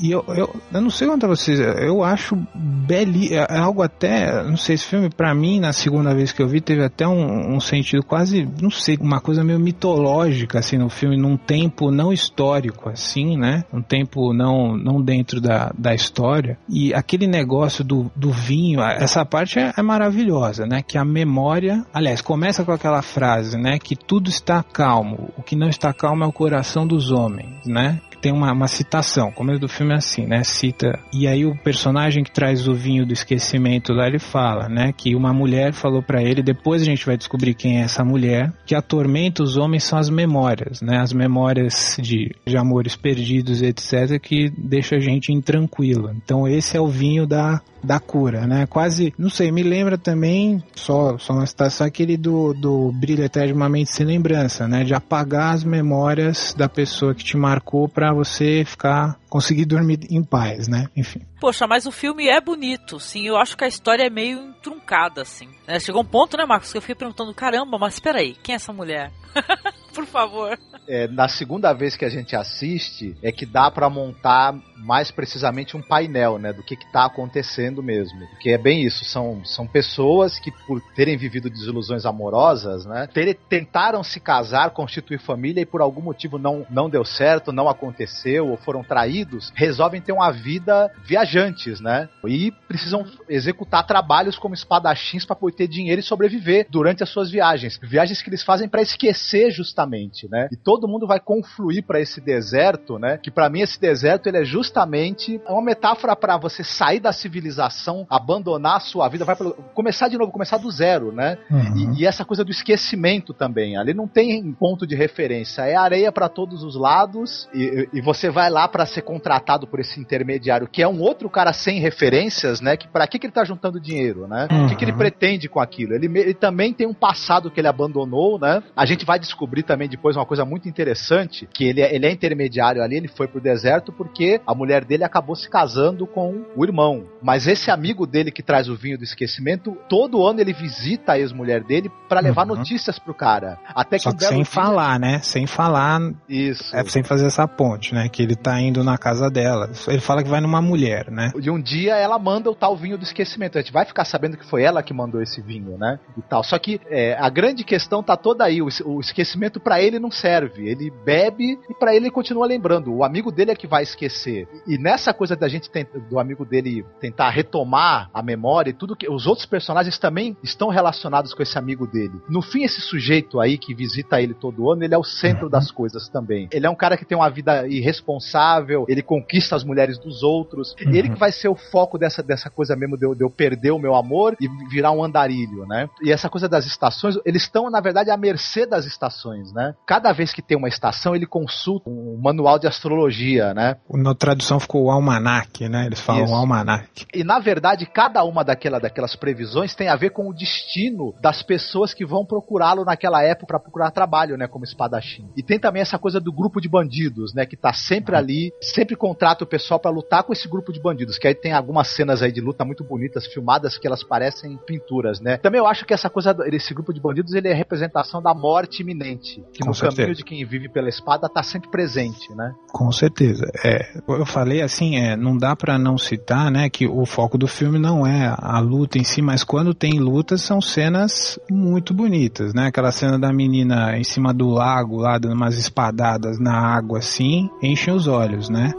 [0.01, 3.83] e eu, eu, eu não sei quanto a vocês, eu acho beli, é, é algo
[3.83, 7.07] até, não sei, esse filme para mim, na segunda vez que eu vi, teve até
[7.07, 11.91] um, um sentido quase, não sei, uma coisa meio mitológica, assim, no filme, num tempo
[11.91, 13.65] não histórico, assim, assim, né?
[13.73, 16.59] Um tempo não, não dentro da, da história.
[16.69, 20.83] E aquele negócio do, do vinho, essa parte é, é maravilhosa, né?
[20.83, 23.79] Que a memória, aliás, começa com aquela frase, né?
[23.79, 25.31] Que tudo está calmo.
[25.37, 28.01] O que não está calmo é o coração dos homens, né?
[28.23, 30.45] Tem uma, uma citação, o começo do filme é assim, né?
[30.45, 30.99] Cita.
[31.13, 34.93] E aí o personagem que traz o vinho do esquecimento lá, ele fala, né?
[34.97, 38.53] Que uma mulher falou para ele, depois a gente vai descobrir quem é essa mulher,
[38.65, 40.99] que atormenta os homens são as memórias, né?
[40.99, 46.15] As memórias de, de amores perdidos, etc., que deixa a gente intranquila.
[46.17, 48.67] Então esse é o vinho da, da cura, né?
[48.67, 53.47] Quase, não sei, me lembra também, só, só uma citação, aquele do, do brilho até
[53.47, 54.85] de uma mente sem lembrança, né?
[54.85, 60.23] De apagar as memórias da pessoa que te marcou para você ficar, conseguir dormir em
[60.23, 60.87] paz, né?
[60.97, 61.21] Enfim.
[61.41, 63.27] Poxa, mas o filme é bonito, sim.
[63.27, 65.49] Eu acho que a história é meio truncada, assim.
[65.67, 68.53] É, chegou um ponto, né, Marcos, que eu fiquei perguntando, caramba, mas espera aí, quem
[68.53, 69.11] é essa mulher?
[69.95, 70.59] Por favor.
[70.89, 75.77] É, na segunda vez que a gente assiste, é que dá para montar mais precisamente
[75.77, 78.27] um painel, né, do que está acontecendo mesmo.
[78.31, 83.35] Porque é bem isso, são, são pessoas que por terem vivido desilusões amorosas, né, ter,
[83.49, 88.49] tentaram se casar, constituir família e por algum motivo não, não deu certo, não aconteceu
[88.49, 95.25] ou foram traídos, resolvem ter uma vida viajantes, né, e precisam executar trabalhos como espadachins
[95.25, 97.79] para poder ter dinheiro e sobreviver durante as suas viagens.
[97.83, 99.82] Viagens que eles fazem para esquecer justamente,
[100.29, 104.27] né, e todo mundo vai confluir para esse deserto, né, que para mim esse deserto
[104.27, 109.25] ele é justamente justamente uma metáfora para você sair da civilização, abandonar a sua vida,
[109.25, 111.39] vai pra, começar de novo, começar do zero, né?
[111.51, 111.95] Uhum.
[111.95, 113.77] E, e, essa coisa do esquecimento também.
[113.77, 118.31] Ali não tem ponto de referência, é areia para todos os lados e, e você
[118.31, 122.61] vai lá para ser contratado por esse intermediário, que é um outro cara sem referências,
[122.61, 122.77] né?
[122.77, 124.49] Que para que, que ele tá juntando dinheiro, né?
[124.51, 124.67] Uhum.
[124.67, 124.99] O que, que ele uhum.
[124.99, 125.95] pretende com aquilo?
[125.95, 128.63] Ele, ele também tem um passado que ele abandonou, né?
[128.77, 132.13] A gente vai descobrir também depois uma coisa muito interessante, que ele, é, ele é
[132.13, 136.63] intermediário ali, ele foi pro deserto porque a mulher dele acabou se casando com o
[136.63, 137.07] irmão.
[137.23, 141.19] Mas esse amigo dele que traz o vinho do esquecimento, todo ano ele visita a
[141.19, 142.57] ex-mulher dele para levar uhum.
[142.57, 143.59] notícias pro cara.
[143.75, 144.45] Até que, um que sem dia...
[144.45, 145.21] falar, né?
[145.23, 146.01] Sem falar.
[146.29, 146.77] Isso.
[146.77, 148.11] É sem fazer essa ponte, né?
[148.11, 149.71] Que ele tá indo na casa dela.
[149.89, 151.33] Ele fala que vai numa mulher, né?
[151.41, 153.57] E um dia ela manda o tal vinho do esquecimento.
[153.57, 155.99] A gente vai ficar sabendo que foi ela que mandou esse vinho, né?
[156.19, 156.45] E tal.
[156.45, 158.61] Só que é, a grande questão tá toda aí.
[158.61, 162.93] O, o esquecimento para ele não serve ele bebe e para ele continua lembrando.
[162.93, 164.49] O amigo dele é que vai esquecer.
[164.67, 165.71] E nessa coisa da gente
[166.09, 170.69] do amigo dele tentar retomar a memória e tudo que os outros personagens também estão
[170.69, 172.21] relacionados com esse amigo dele.
[172.29, 175.71] No fim, esse sujeito aí que visita ele todo ano, ele é o centro das
[175.71, 176.49] coisas também.
[176.53, 180.75] Ele é um cara que tem uma vida irresponsável, ele conquista as mulheres dos outros.
[180.85, 180.95] Uhum.
[180.95, 183.71] Ele que vai ser o foco dessa, dessa coisa mesmo de eu, de eu perder
[183.71, 185.89] o meu amor e virar um andarilho, né?
[186.03, 189.75] E essa coisa das estações, eles estão, na verdade, à mercê das estações, né?
[189.87, 193.77] Cada vez que tem uma estação, ele consulta um manual de astrologia, né?
[193.91, 195.87] Na tradução ficou o almanac, né?
[195.87, 196.35] Eles falam Isso.
[196.35, 197.07] almanac.
[197.15, 201.43] E na verdade, cada uma daquela, daquelas previsões tem a ver com o destino das
[201.43, 204.47] pessoas que vão procurá-lo naquela época para procurar trabalho, né?
[204.47, 205.29] Como espadachim.
[205.37, 207.47] E tem também essa coisa do grupo de bandidos, né?
[207.47, 211.19] Que tá sempre ali, sempre contrata o pessoal para lutar com esse grupo de bandidos.
[211.19, 215.21] Que aí tem algumas cenas aí de luta muito bonitas, filmadas, que elas parecem pinturas,
[215.21, 215.37] né?
[215.37, 218.83] Também eu acho que essa coisa, esse grupo de bandidos, ele é representação da morte
[218.83, 219.42] iminente.
[219.53, 220.03] Que com no certeza.
[220.03, 222.53] caminho de quem vive pela espada tá sempre presente, né?
[222.73, 223.51] Com certeza.
[223.65, 227.47] É, eu falei assim, é, não dá para não citar, né, que o foco do
[227.47, 232.55] filme não é a luta em si, mas quando tem lutas são cenas muito bonitas,
[232.55, 232.67] né?
[232.67, 237.49] Aquela cena da menina em cima do lago, lá dando umas espadadas na água assim,
[237.63, 238.73] enchem os olhos, né?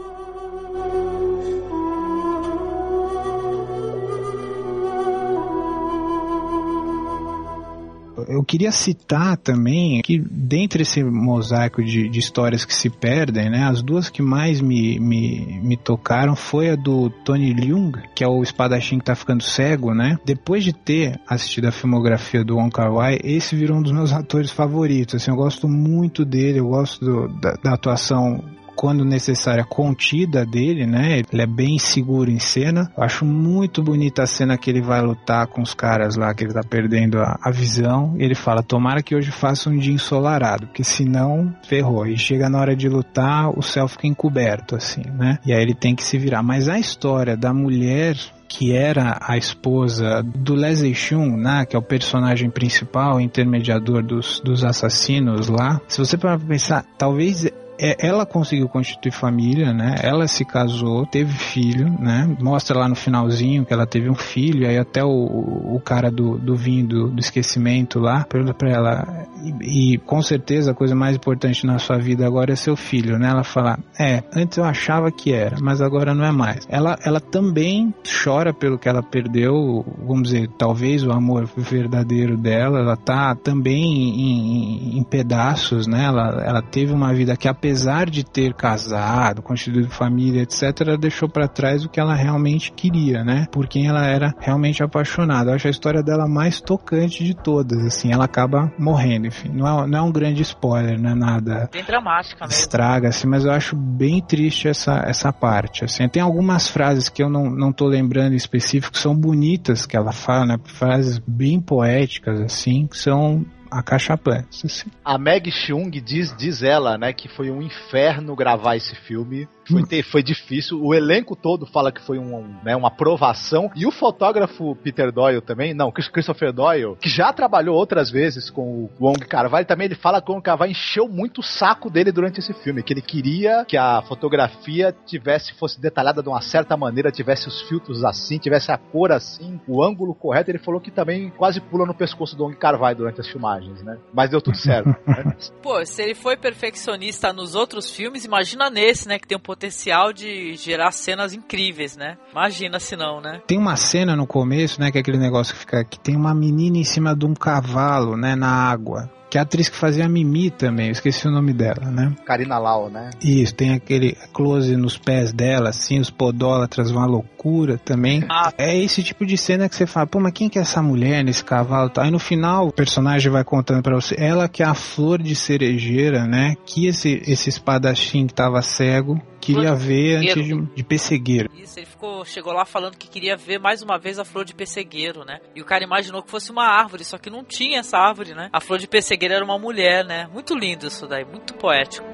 [8.34, 13.64] Eu queria citar também que dentre esse mosaico de, de, histórias que se perdem, né,
[13.64, 18.28] as duas que mais me, me, me tocaram foi a do Tony Leung, que é
[18.28, 20.18] o espadachim que tá ficando cego, né?
[20.24, 24.12] Depois de ter assistido a filmografia do Wong Kar Wai, esse virou um dos meus
[24.12, 25.14] atores favoritos.
[25.14, 28.42] Assim, eu gosto muito dele, eu gosto do, da, da atuação
[28.74, 31.20] quando necessária, contida dele, né?
[31.32, 32.90] Ele é bem seguro em cena.
[32.96, 36.44] Eu acho muito bonita a cena que ele vai lutar com os caras lá, que
[36.44, 38.14] ele tá perdendo a, a visão.
[38.18, 42.06] Ele fala: Tomara que hoje faça um dia ensolarado, porque senão ferrou.
[42.06, 45.38] E chega na hora de lutar, o céu fica encoberto, assim, né?
[45.46, 46.42] E aí ele tem que se virar.
[46.42, 48.16] Mas a história da mulher
[48.48, 54.40] que era a esposa do Leslie Chung, né, que é o personagem principal, intermediador dos,
[54.40, 55.80] dos assassinos lá.
[55.88, 59.96] Se você para pensar, talvez ela conseguiu constituir família, né?
[60.02, 62.36] Ela se casou, teve filho, né?
[62.40, 66.38] Mostra lá no finalzinho que ela teve um filho, aí até o, o cara do,
[66.38, 69.26] do vinho do, do esquecimento lá pergunta pra ela,
[69.60, 73.18] e, e, com certeza a coisa mais importante na sua vida agora é seu filho,
[73.18, 73.28] né?
[73.28, 76.66] Ela fala, é, antes eu achava que era, mas agora não é mais.
[76.68, 77.94] Ela, ela também
[78.24, 83.82] chora pelo que ela perdeu, vamos dizer, talvez o amor verdadeiro dela, ela tá também
[83.82, 86.04] em, em, em pedaços, né?
[86.04, 91.26] Ela, ela teve uma vida que apesar de ter casado, constituído família, etc., ela deixou
[91.26, 93.46] para trás o que ela realmente queria, né?
[93.50, 95.50] Por quem ela era realmente apaixonada.
[95.50, 99.48] Eu acho a história dela mais tocante de todas, assim, ela acaba morrendo, enfim.
[99.48, 101.70] Não é, não é um grande spoiler, não é nada.
[101.72, 102.60] Bem dramática mesmo.
[102.60, 106.06] Estraga, assim, mas eu acho bem triste essa, essa parte, assim.
[106.06, 110.12] Tem algumas frases que eu não, não tô lembrando em específico, são bonitas que ela
[110.12, 110.58] fala, né?
[110.64, 114.66] Frases bem poéticas, assim, que são acachapante.
[114.66, 114.90] Assim.
[115.04, 119.82] A Meg Chung diz, diz ela, né, que foi um inferno gravar esse filme foi,
[119.82, 120.82] ter, foi difícil.
[120.82, 123.70] O elenco todo fala que foi um, um, né, uma aprovação.
[123.74, 128.62] E o fotógrafo Peter Doyle também, não, Christopher Doyle, que já trabalhou outras vezes com
[128.84, 132.12] o Wong Carvalho, também ele fala que o Wong Carvalho encheu muito o saco dele
[132.12, 136.76] durante esse filme, que ele queria que a fotografia tivesse, fosse detalhada de uma certa
[136.76, 140.50] maneira, tivesse os filtros assim, tivesse a cor assim, o ângulo correto.
[140.50, 143.98] Ele falou que também quase pula no pescoço do Wong Carvalho durante as filmagens, né?
[144.12, 144.88] Mas deu tudo certo.
[145.06, 145.36] né?
[145.62, 150.12] Pô, se ele foi perfeccionista nos outros filmes, imagina nesse, né, que tem um potencial
[150.12, 152.18] de gerar cenas incríveis, né?
[152.32, 153.40] Imagina se não, né?
[153.46, 156.34] Tem uma cena no começo, né, que é aquele negócio que fica que tem uma
[156.34, 160.04] menina em cima de um cavalo, né, na água que é a atriz que fazia
[160.04, 162.14] a Mimi também, eu esqueci o nome dela, né?
[162.24, 163.10] Karina Lau, né?
[163.20, 168.24] Isso, tem aquele close nos pés dela, assim, os podólatras, uma loucura também.
[168.30, 168.52] Ah.
[168.56, 171.24] É esse tipo de cena que você fala, pô, mas quem que é essa mulher
[171.24, 171.90] nesse cavalo?
[171.96, 175.34] Aí no final o personagem vai contando para você, ela que é a flor de
[175.34, 176.54] cerejeira, né?
[176.64, 181.50] Que esse, esse espadachim que tava cego queria ver antes de, de pessegueiro.
[181.54, 184.54] Isso, ele ficou, chegou lá falando que queria ver mais uma vez a flor de
[184.54, 185.40] pessegueiro, né?
[185.54, 188.48] E o cara imaginou que fosse uma árvore, só que não tinha essa árvore, né?
[188.52, 190.28] A flor de pessegueiro era uma mulher, né?
[190.32, 192.06] Muito lindo isso daí, muito poético.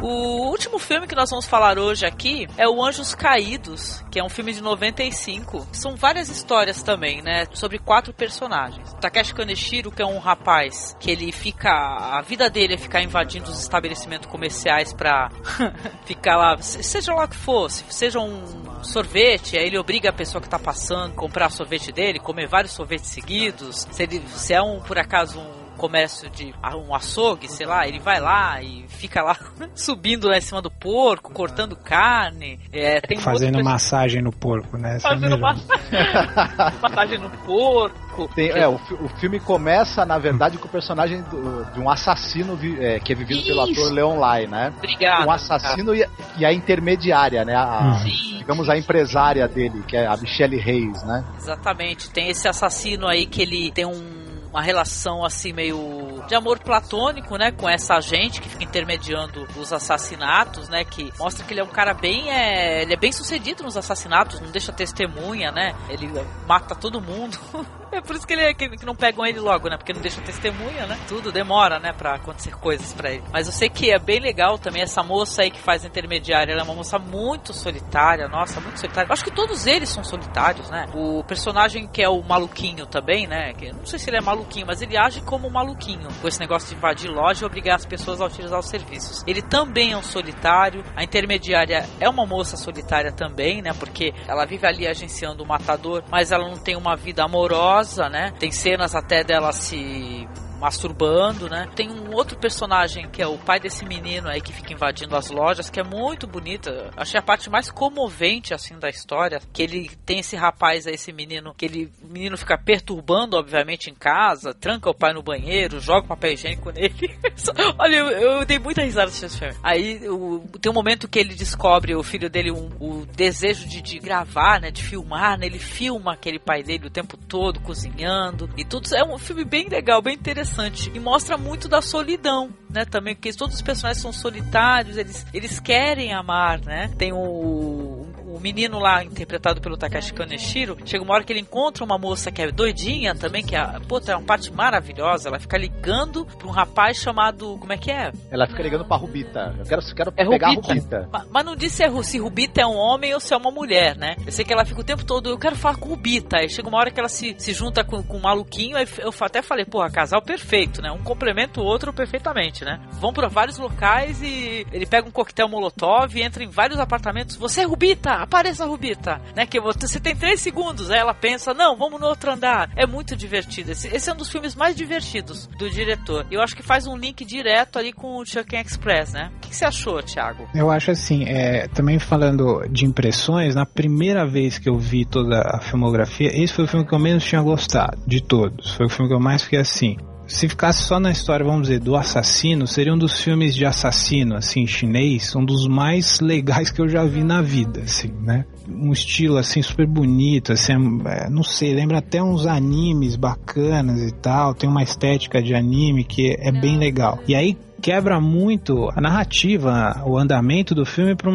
[0.00, 4.22] O último filme que nós vamos falar hoje aqui é o Anjos Caídos, que é
[4.22, 5.66] um filme de 95.
[5.72, 7.46] São várias histórias também, né?
[7.52, 8.92] Sobre quatro personagens.
[9.00, 11.68] Takeshi Kaneshiro, que é um rapaz que ele fica.
[11.68, 15.30] A vida dele é ficar invadindo os estabelecimentos comerciais pra
[16.06, 20.40] ficar lá, seja lá o que fosse, seja um sorvete, aí ele obriga a pessoa
[20.40, 23.84] que tá passando a comprar sorvete dele, comer vários sorvetes seguidos.
[23.90, 27.98] Se, ele, se é um, por acaso, um comércio de um açougue, sei lá, ele
[27.98, 29.36] vai lá e fica lá
[29.74, 32.58] subindo lá em cima do porco, cortando carne.
[32.72, 33.70] É, tem Fazendo outro...
[33.70, 34.96] massagem no porco, né?
[34.96, 35.38] Essa é Fazendo é
[36.82, 38.28] massagem no porco.
[38.34, 42.56] Tem, é, o, o, filme começa, na verdade, com o personagem do, de um assassino
[42.56, 43.48] vi, é, que é vivido Isso.
[43.48, 44.72] pelo ator Leon Lai, né?
[44.76, 45.26] Obrigado.
[45.26, 46.06] Um assassino e,
[46.38, 47.56] e, a intermediária, né?
[47.56, 48.04] A,
[48.38, 51.24] digamos, a empresária dele, que é a Michelle Reis, né?
[51.36, 52.10] Exatamente.
[52.10, 54.23] Tem esse assassino aí que ele tem um
[54.54, 59.72] uma relação assim meio de amor platônico, né, com essa agente que fica intermediando os
[59.72, 63.62] assassinatos, né, que mostra que ele é um cara bem, é, ele é bem sucedido
[63.62, 66.10] nos assassinatos, não deixa testemunha, né, ele
[66.46, 67.38] mata todo mundo.
[67.94, 69.76] É por isso que ele é, que, não pegam ele logo, né?
[69.76, 70.98] Porque não deixa testemunha, né?
[71.06, 71.92] Tudo demora, né?
[71.92, 73.22] Pra acontecer coisas pra ele.
[73.32, 76.52] Mas eu sei que é bem legal também essa moça aí que faz intermediária.
[76.52, 79.08] Ela é uma moça muito solitária, nossa, muito solitária.
[79.08, 80.86] Eu acho que todos eles são solitários, né?
[80.92, 83.52] O personagem que é o maluquinho também, né?
[83.52, 86.08] Que, não sei se ele é maluquinho, mas ele age como maluquinho.
[86.20, 89.22] Com esse negócio de invadir loja e obrigar as pessoas a utilizar os serviços.
[89.26, 90.82] Ele também é um solitário.
[90.96, 93.72] A intermediária é uma moça solitária também, né?
[93.78, 98.32] Porque ela vive ali agenciando o matador, mas ela não tem uma vida amorosa né?
[98.38, 100.26] Tem cenas até dela se
[100.64, 101.68] masturbando, né?
[101.74, 105.30] Tem um outro personagem que é o pai desse menino aí que fica invadindo as
[105.30, 106.90] lojas, que é muito bonita.
[106.96, 111.12] Achei a parte mais comovente assim da história, que ele tem esse rapaz aí, esse
[111.12, 115.80] menino, que ele o menino fica perturbando obviamente em casa, tranca o pai no banheiro,
[115.80, 117.14] joga papel higiênico nele.
[117.78, 119.54] Olha, eu, eu, dei muita risada assistindo filme.
[119.62, 123.82] Aí o, tem um momento que ele descobre o filho dele um, o desejo de,
[123.82, 125.44] de gravar, né, de filmar, né?
[125.44, 128.88] Ele filma aquele pai dele o tempo todo cozinhando e tudo.
[128.94, 132.84] É um filme bem legal, bem interessante interessante e mostra muito da solidão, né?
[132.84, 136.90] Também porque todos os personagens são solitários, eles, eles querem amar, né?
[136.96, 141.84] Tem o, o menino lá, interpretado pelo Takashi Kaneshiro, chega uma hora que ele encontra
[141.84, 145.28] uma moça que é doidinha também, que é, puta, é uma parte maravilhosa.
[145.28, 147.56] Ela fica ligando pra um rapaz chamado.
[147.58, 148.12] Como é que é?
[148.30, 149.54] Ela fica ligando pra Rubita.
[149.58, 150.72] Eu quero, quero é pegar Rubita.
[150.72, 151.08] a Rubita.
[151.12, 153.50] Mas, mas não disse se, é, se Rubita é um homem ou se é uma
[153.50, 154.16] mulher, né?
[154.24, 156.38] Eu sei que ela fica o tempo todo, eu quero falar com Rubita.
[156.38, 159.12] Aí chega uma hora que ela se, se junta com, com um maluquinho, aí eu
[159.20, 160.90] até falei, porra, casal perfeito, né?
[160.90, 162.80] Um complementa o outro perfeitamente, né?
[162.92, 167.36] Vão pra vários locais e ele pega um coquetel molotov e entra em vários apartamentos.
[167.36, 168.13] Você é Rubita!
[168.22, 169.46] Apareça, Rubita, né?
[169.46, 172.70] Que você tem três segundos, aí ela pensa, não, vamos no outro andar.
[172.76, 173.72] É muito divertido.
[173.72, 176.26] Esse, esse é um dos filmes mais divertidos do diretor.
[176.30, 179.30] Eu acho que faz um link direto ali com o Chuck Express, né?
[179.36, 180.48] O que, que você achou, Thiago?
[180.54, 185.40] Eu acho assim, é, também falando de impressões, na primeira vez que eu vi toda
[185.40, 188.74] a filmografia, esse foi o filme que eu menos tinha gostado de todos.
[188.74, 189.96] Foi o filme que eu mais fiquei assim
[190.34, 194.34] se ficasse só na história, vamos dizer, do assassino, seria um dos filmes de assassino,
[194.34, 198.44] assim, chinês, um dos mais legais que eu já vi na vida, assim, né?
[198.68, 200.72] Um estilo, assim, super bonito, assim,
[201.06, 206.02] é, não sei, lembra até uns animes bacanas e tal, tem uma estética de anime
[206.02, 207.20] que é bem legal.
[207.28, 211.28] E aí, quebra muito a narrativa, o andamento do filme para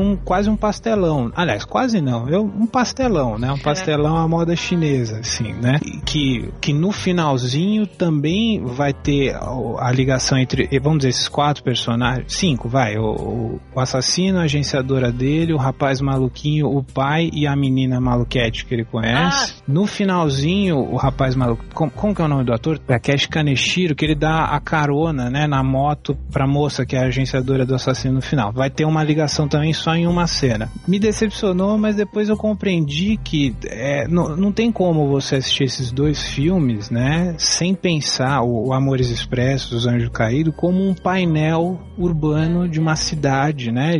[0.00, 1.32] um quase um pastelão.
[1.34, 3.50] Aliás, quase não, eu, um pastelão, né?
[3.50, 5.80] Um pastelão à moda chinesa, assim, né?
[6.04, 9.48] Que, que no finalzinho também vai ter a,
[9.80, 15.10] a ligação entre, vamos dizer, esses quatro personagens, cinco, vai, o, o, assassino, a agenciadora
[15.10, 19.56] dele, o rapaz maluquinho, o pai e a menina maluquete que ele conhece.
[19.58, 19.62] Ah.
[19.66, 22.78] No finalzinho, o rapaz maluco, como, como que é o nome do ator?
[22.78, 27.00] Takeshi Kaneshiro, que ele dá a carona, né, na moto foto pra moça, que é
[27.00, 28.52] a agenciadora do assassino no final.
[28.52, 30.70] Vai ter uma ligação também só em uma cena.
[30.86, 35.90] Me decepcionou, mas depois eu compreendi que é, não, não tem como você assistir esses
[35.90, 41.80] dois filmes, né, sem pensar o, o Amores Expressos, Os Anjos Caídos, como um painel
[41.96, 43.98] urbano de uma cidade, né,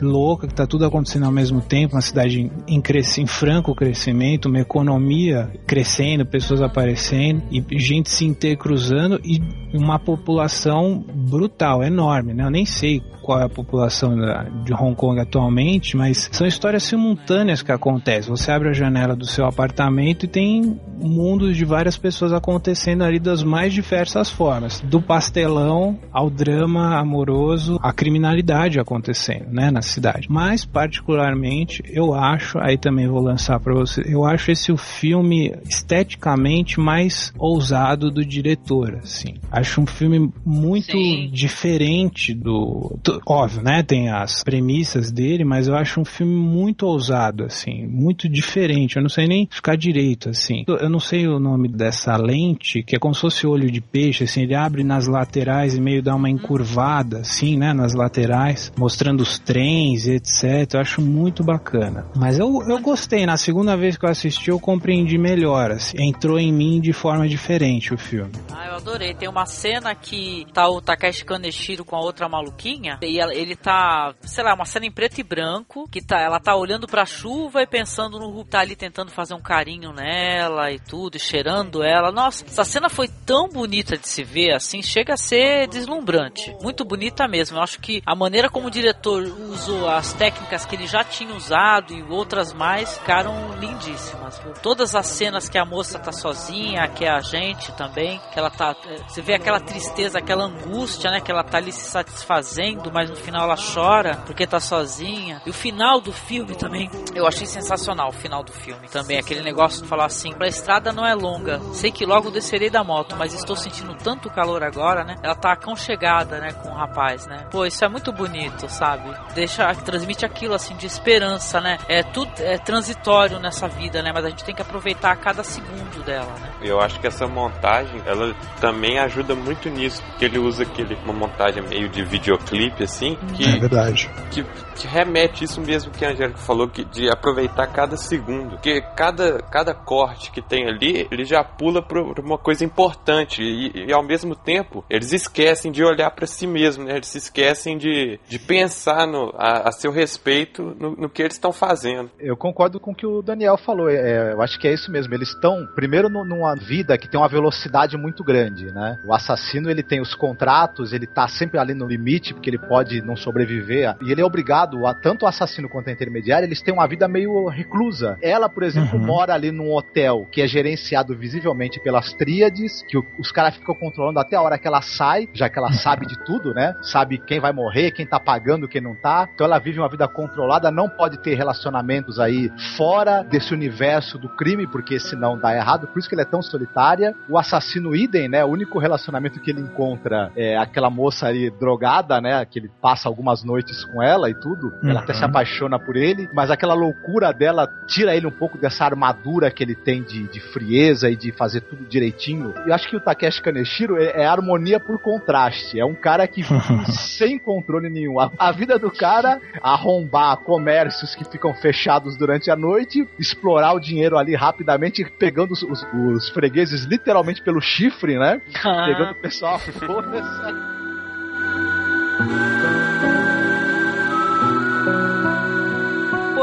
[0.00, 2.82] louca, que tá tudo acontecendo ao mesmo tempo, uma cidade em, em,
[3.18, 9.40] em franco crescimento, uma economia crescendo, pessoas aparecendo, e gente se intercruzando e
[9.74, 12.44] uma população brutal, enorme, né?
[12.44, 16.84] Eu nem sei qual é a população da, de Hong Kong atualmente, mas são histórias
[16.84, 18.34] simultâneas que acontecem.
[18.34, 23.18] Você abre a janela do seu apartamento e tem mundos de várias pessoas acontecendo ali
[23.18, 30.26] das mais diversas formas, do pastelão ao drama amoroso, a criminalidade acontecendo, né, na cidade.
[30.30, 35.54] Mas particularmente, eu acho, aí também vou lançar para você, eu acho esse o filme
[35.68, 39.34] esteticamente mais ousado do diretor, assim.
[39.50, 41.30] Acho um filme muito Sim.
[41.32, 46.86] diferente do, do, óbvio, né, tem as premissas dele, mas eu acho um filme muito
[46.86, 48.96] ousado, assim, muito diferente.
[48.96, 50.64] Eu não sei nem ficar direito, assim.
[50.66, 54.24] Eu não sei o nome dessa lente, que é como se fosse olho de peixe,
[54.24, 59.20] assim, ele abre nas laterais e meio dá uma encurvada, assim, né, nas laterais, mostrando
[59.20, 60.74] os trens etc.
[60.74, 62.06] Eu acho muito bacana.
[62.14, 66.38] Mas eu, eu gostei, na segunda vez que eu assisti, eu compreendi melhor, assim, entrou
[66.38, 68.32] em mim de forma diferente o filme.
[68.52, 69.14] Ah, eu adorei.
[69.14, 74.14] Tem uma cena que tá o Takeshi Kaneshiro com a outra maluquinha, e ele tá,
[74.22, 77.62] sei lá, uma cena em preto e branco, que tá, ela tá olhando pra chuva
[77.62, 81.82] e pensando no Hulk, tá ali tentando fazer um carinho nela e tudo, e cheirando
[81.82, 82.12] ela.
[82.12, 86.54] Nossa, essa cena foi tão bonita de se ver, assim, chega a ser deslumbrante.
[86.62, 87.58] Muito bonita mesmo.
[87.58, 91.34] Eu acho que a maneira como o diretor usou as técnicas que ele já tinha
[91.34, 94.40] usado e outras mais ficaram lindíssimas.
[94.62, 98.50] Todas as cenas que a moça tá sozinha, que é a gente também, que ela
[98.50, 98.74] tá.
[98.86, 101.20] Eh, você vê aquela tristeza, aquela angústia, né?
[101.20, 105.40] Que ela tá ali se satisfazendo, mas no final ela chora porque tá sozinha.
[105.46, 108.08] E o final do filme também, eu achei sensacional.
[108.08, 111.60] O final do filme também, aquele negócio de falar assim: a estrada não é longa,
[111.72, 115.16] sei que logo descerei da moto, mas estou sentindo tanto calor agora, né?
[115.22, 116.52] Ela tá aconchegada, né?
[116.52, 117.46] Com o rapaz, né?
[117.50, 119.08] Pô, isso é muito bonito, sabe?
[119.38, 121.78] Deixa, transmite aquilo assim de esperança, né?
[121.88, 124.10] É tudo é transitório nessa vida, né?
[124.12, 126.50] Mas a gente tem que aproveitar cada segundo dela, né?
[126.60, 131.12] Eu acho que essa montagem, ela também ajuda muito nisso, porque ele usa aquele, uma
[131.12, 134.10] montagem meio de videoclipe, assim, que, é verdade.
[134.32, 134.42] Que,
[134.74, 138.56] que remete isso mesmo que a Angélica falou, que, de aproveitar cada segundo.
[138.56, 143.40] Porque cada, cada corte que tem ali, ele já pula para uma coisa importante.
[143.40, 146.96] E, e, ao mesmo tempo, eles esquecem de olhar para si mesmo, né?
[146.96, 151.34] Eles se esquecem de, de pensar no, a, a seu respeito no, no que eles
[151.34, 152.10] estão fazendo.
[152.18, 153.88] Eu concordo com o que o Daniel falou.
[153.88, 155.14] É, eu acho que é isso mesmo.
[155.14, 158.98] Eles estão, primeiro, no, numa vida que tem uma velocidade muito grande, né?
[159.06, 163.02] O assassino, ele tem os contratos, ele tá sempre ali no limite, porque ele pode
[163.02, 163.96] não sobreviver.
[164.02, 167.08] E ele é obrigado, a, tanto o assassino quanto a intermediária, eles têm uma vida
[167.08, 168.18] meio reclusa.
[168.22, 169.06] Ela, por exemplo, uhum.
[169.06, 173.74] mora ali num hotel que é gerenciado visivelmente pelas tríades, que o, os caras ficam
[173.74, 176.74] controlando até a hora que ela sai, já que ela sabe de tudo, né?
[176.82, 179.17] Sabe quem vai morrer, quem tá pagando, quem não tá.
[179.34, 184.28] Então ela vive uma vida controlada, não pode ter relacionamentos aí fora desse universo do
[184.28, 185.86] crime, porque senão dá errado.
[185.88, 187.14] Por isso que ele é tão solitária.
[187.28, 188.44] O assassino idem, né?
[188.44, 192.44] O único relacionamento que ele encontra é aquela moça ali drogada, né?
[192.44, 194.72] Que ele passa algumas noites com ela e tudo.
[194.82, 194.98] Ela uhum.
[194.98, 199.50] até se apaixona por ele, mas aquela loucura dela tira ele um pouco dessa armadura
[199.50, 202.54] que ele tem de, de frieza e de fazer tudo direitinho.
[202.66, 205.78] Eu acho que o Takeshi Kaneshiro é, é harmonia por contraste.
[205.78, 208.18] É um cara que vive sem controle nenhum.
[208.20, 213.80] A, a vida do cara arrombar comércios que ficam fechados durante a noite, explorar o
[213.80, 218.40] dinheiro ali rapidamente, pegando os, os, os fregueses literalmente pelo chifre, né?
[218.64, 218.86] Ah.
[218.86, 219.58] Pegando o pessoal.
[219.86, 220.78] Foda-se.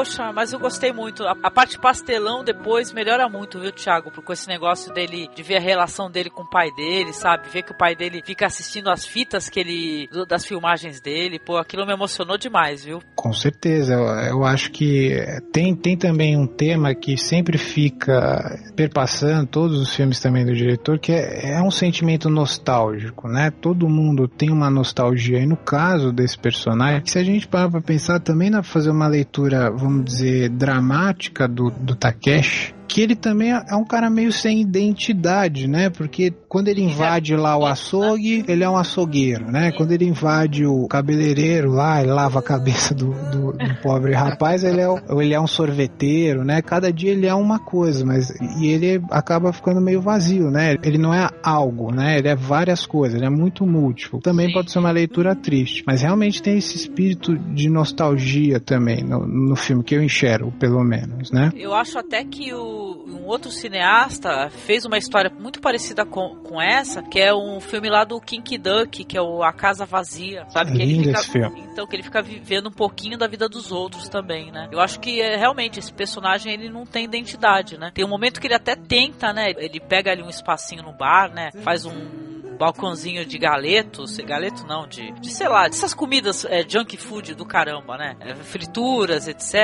[0.06, 1.24] Poxa, mas eu gostei muito.
[1.24, 4.12] A, a, parte pastelão depois melhora muito, viu, Thiago?
[4.12, 7.50] Com esse negócio dele, de ver a relação dele com o pai dele, sabe?
[7.50, 10.10] Ver que o pai dele fica assistindo as fitas que ele.
[10.28, 11.40] das filmagens dele.
[11.40, 13.02] Pô, aquilo me emocionou demais, viu?
[13.16, 13.94] Com certeza.
[13.94, 14.06] Eu,
[14.38, 15.16] eu acho que
[15.52, 21.00] tem, tem também um tema que sempre fica perpassando todos os filmes também do diretor,
[21.00, 23.50] que é, é um sentimento nostálgico, né?
[23.50, 25.40] Todo mundo tem uma nostalgia.
[25.40, 29.08] E no caso desse personagem, se a gente parar pra pensar, também pra fazer uma
[29.08, 34.62] leitura vamos dizer, dramática do, do Takeshi, que ele também é um cara meio sem
[34.62, 35.90] identidade, né?
[35.90, 39.72] Porque quando ele invade lá o açougue, ele é um açougueiro, né?
[39.72, 44.64] Quando ele invade o cabeleireiro lá, ele lava a cabeça do, do, do pobre rapaz,
[44.64, 46.62] ele é, ele é um sorveteiro, né?
[46.62, 48.30] Cada dia ele é uma coisa, mas
[48.60, 50.76] e ele acaba ficando meio vazio, né?
[50.84, 52.18] Ele não é algo, né?
[52.18, 54.22] Ele é várias coisas, ele é muito múltiplo.
[54.22, 59.26] Também pode ser uma leitura triste, mas realmente tem esse espírito de nostalgia também no,
[59.28, 61.52] no filme que eu enxergo, pelo menos, né?
[61.56, 66.62] Eu acho até que o um outro cineasta fez uma história muito parecida com, com
[66.62, 70.46] essa, que é um filme lá do Kinky Duck, que é o A Casa Vazia,
[70.50, 70.74] sabe?
[70.74, 71.52] que ele fica.
[71.72, 74.68] Então, que ele fica vivendo um pouquinho da vida dos outros também, né?
[74.72, 77.92] Eu acho que é, realmente esse personagem ele não tem identidade, né?
[77.94, 79.52] Tem um momento que ele até tenta, né?
[79.58, 81.50] Ele pega ali um espacinho no bar, né?
[81.64, 86.98] Faz um balcãozinho de galetos, galeto não, de, de sei lá, dessas comidas é, junk
[86.98, 88.16] food do caramba, né?
[88.20, 89.56] É, frituras, etc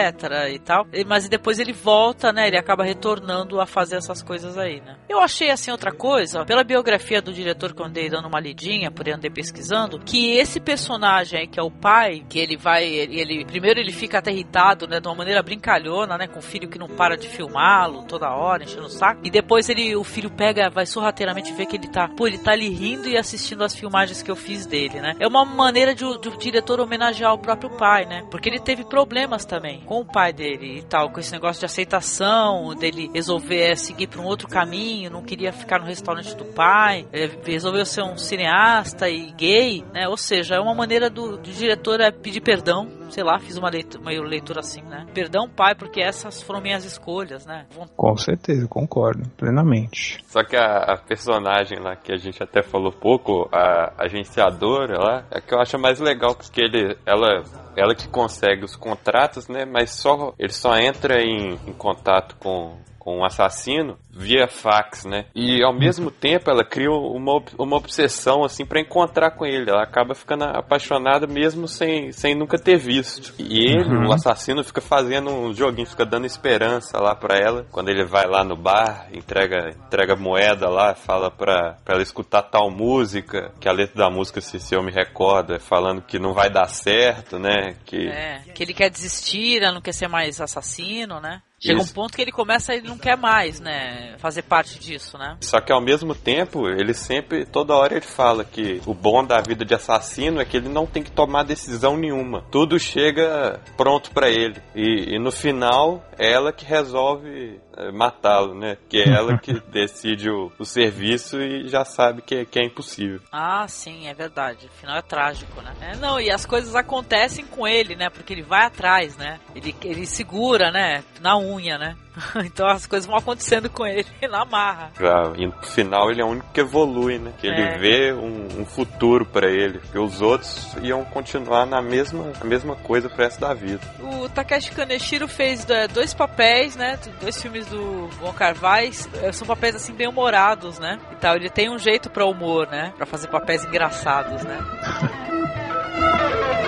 [0.52, 0.86] e tal.
[1.08, 2.48] Mas depois ele volta, né?
[2.48, 4.98] Ele acaba retornando a fazer essas coisas aí, né?
[5.10, 8.92] Eu achei assim outra coisa, pela biografia do diretor que eu andei dando uma lidinha,
[8.92, 13.20] por andei pesquisando, que esse personagem aí, que é o pai, que ele vai, ele,
[13.20, 15.00] ele primeiro ele fica até irritado, né?
[15.00, 16.28] De uma maneira brincalhona, né?
[16.28, 19.22] Com o filho que não para de filmá-lo toda hora, enchendo o saco.
[19.24, 22.52] E depois ele, o filho pega, vai sorrateiramente ver que ele tá, pô, ele tá
[22.52, 25.14] ali rindo e assistindo as filmagens que eu fiz dele, né?
[25.20, 28.26] É uma maneira de, de o diretor homenagear o próprio pai, né?
[28.32, 31.66] Porque ele teve problemas também com o pai dele e tal, com esse negócio de
[31.66, 36.46] aceitação, dele resolver é, seguir para um outro caminho, não queria ficar no restaurante do
[36.46, 40.08] pai, é, resolveu ser um cineasta e gay, né?
[40.08, 43.70] Ou seja, é uma maneira do, do diretor é pedir perdão sei lá, fiz uma
[43.70, 45.06] leitura, uma leitura assim, né?
[45.14, 47.66] Perdão, pai, porque essas foram minhas escolhas, né?
[47.96, 50.24] Com certeza, concordo, plenamente.
[50.28, 55.26] Só que a, a personagem lá que a gente até falou pouco, a agenciadora lá,
[55.32, 57.44] é que eu acho mais legal, porque ele, ela
[57.76, 59.66] ela que consegue os contratos, né?
[59.66, 65.26] Mas só ele só entra em, em contato com, com um assassino via fax, né?
[65.34, 69.72] E ao mesmo tempo ela cria uma, uma obsessão assim para encontrar com ele.
[69.72, 73.34] Ela acaba ficando apaixonada mesmo sem, sem nunca ter visto.
[73.40, 74.08] E ele, uhum.
[74.08, 77.66] o assassino, fica fazendo um joguinho, fica dando esperança lá para ela.
[77.72, 82.44] Quando ele vai lá no bar, entrega, entrega moeda lá, fala pra, pra ela escutar
[82.44, 86.20] tal música, que a letra da música, se, se eu me recordo, é falando que
[86.20, 87.78] não vai dar certo, né?
[87.84, 88.08] Que...
[88.10, 91.42] É, que ele quer desistir, não quer ser mais assassino, né?
[91.64, 91.92] Chega Isso.
[91.92, 95.38] um ponto que ele começa, ele não quer mais, né, fazer parte disso, né?
[95.42, 99.40] Só que ao mesmo tempo, ele sempre, toda hora ele fala que o bom da
[99.42, 102.44] vida de assassino é que ele não tem que tomar decisão nenhuma.
[102.50, 104.60] Tudo chega pronto para ele.
[104.76, 107.60] E, e no final, é ela que resolve
[107.94, 108.78] matá-lo, né?
[108.90, 113.20] Que é ela que decide o, o, serviço e já sabe que, que é impossível.
[113.32, 114.68] Ah, sim, é verdade.
[114.68, 115.74] O final é trágico, né?
[115.82, 118.10] É, não, e as coisas acontecem com ele, né?
[118.10, 119.40] Porque ele vai atrás, né?
[119.56, 121.04] Ele, ele segura, né?
[121.22, 121.96] Na unha, né?
[122.46, 124.92] então as coisas vão acontecendo com ele na marra.
[125.00, 127.34] Já, e no final ele é o único que evolui, né?
[127.40, 127.78] Que ele é.
[127.78, 129.80] vê um, um futuro para ele.
[129.80, 133.82] Porque os outros iam continuar na mesma, mesma coisa pro resto da vida.
[134.00, 137.00] O Takeshi Kaneshiro fez é, dois papéis, né?
[137.20, 138.92] Dois filmes do Von Carvai.
[139.22, 141.00] É, são papéis assim bem humorados, né?
[141.12, 141.36] E tal.
[141.36, 142.94] Ele tem um jeito para humor, né?
[142.98, 144.60] Para fazer papéis engraçados, né?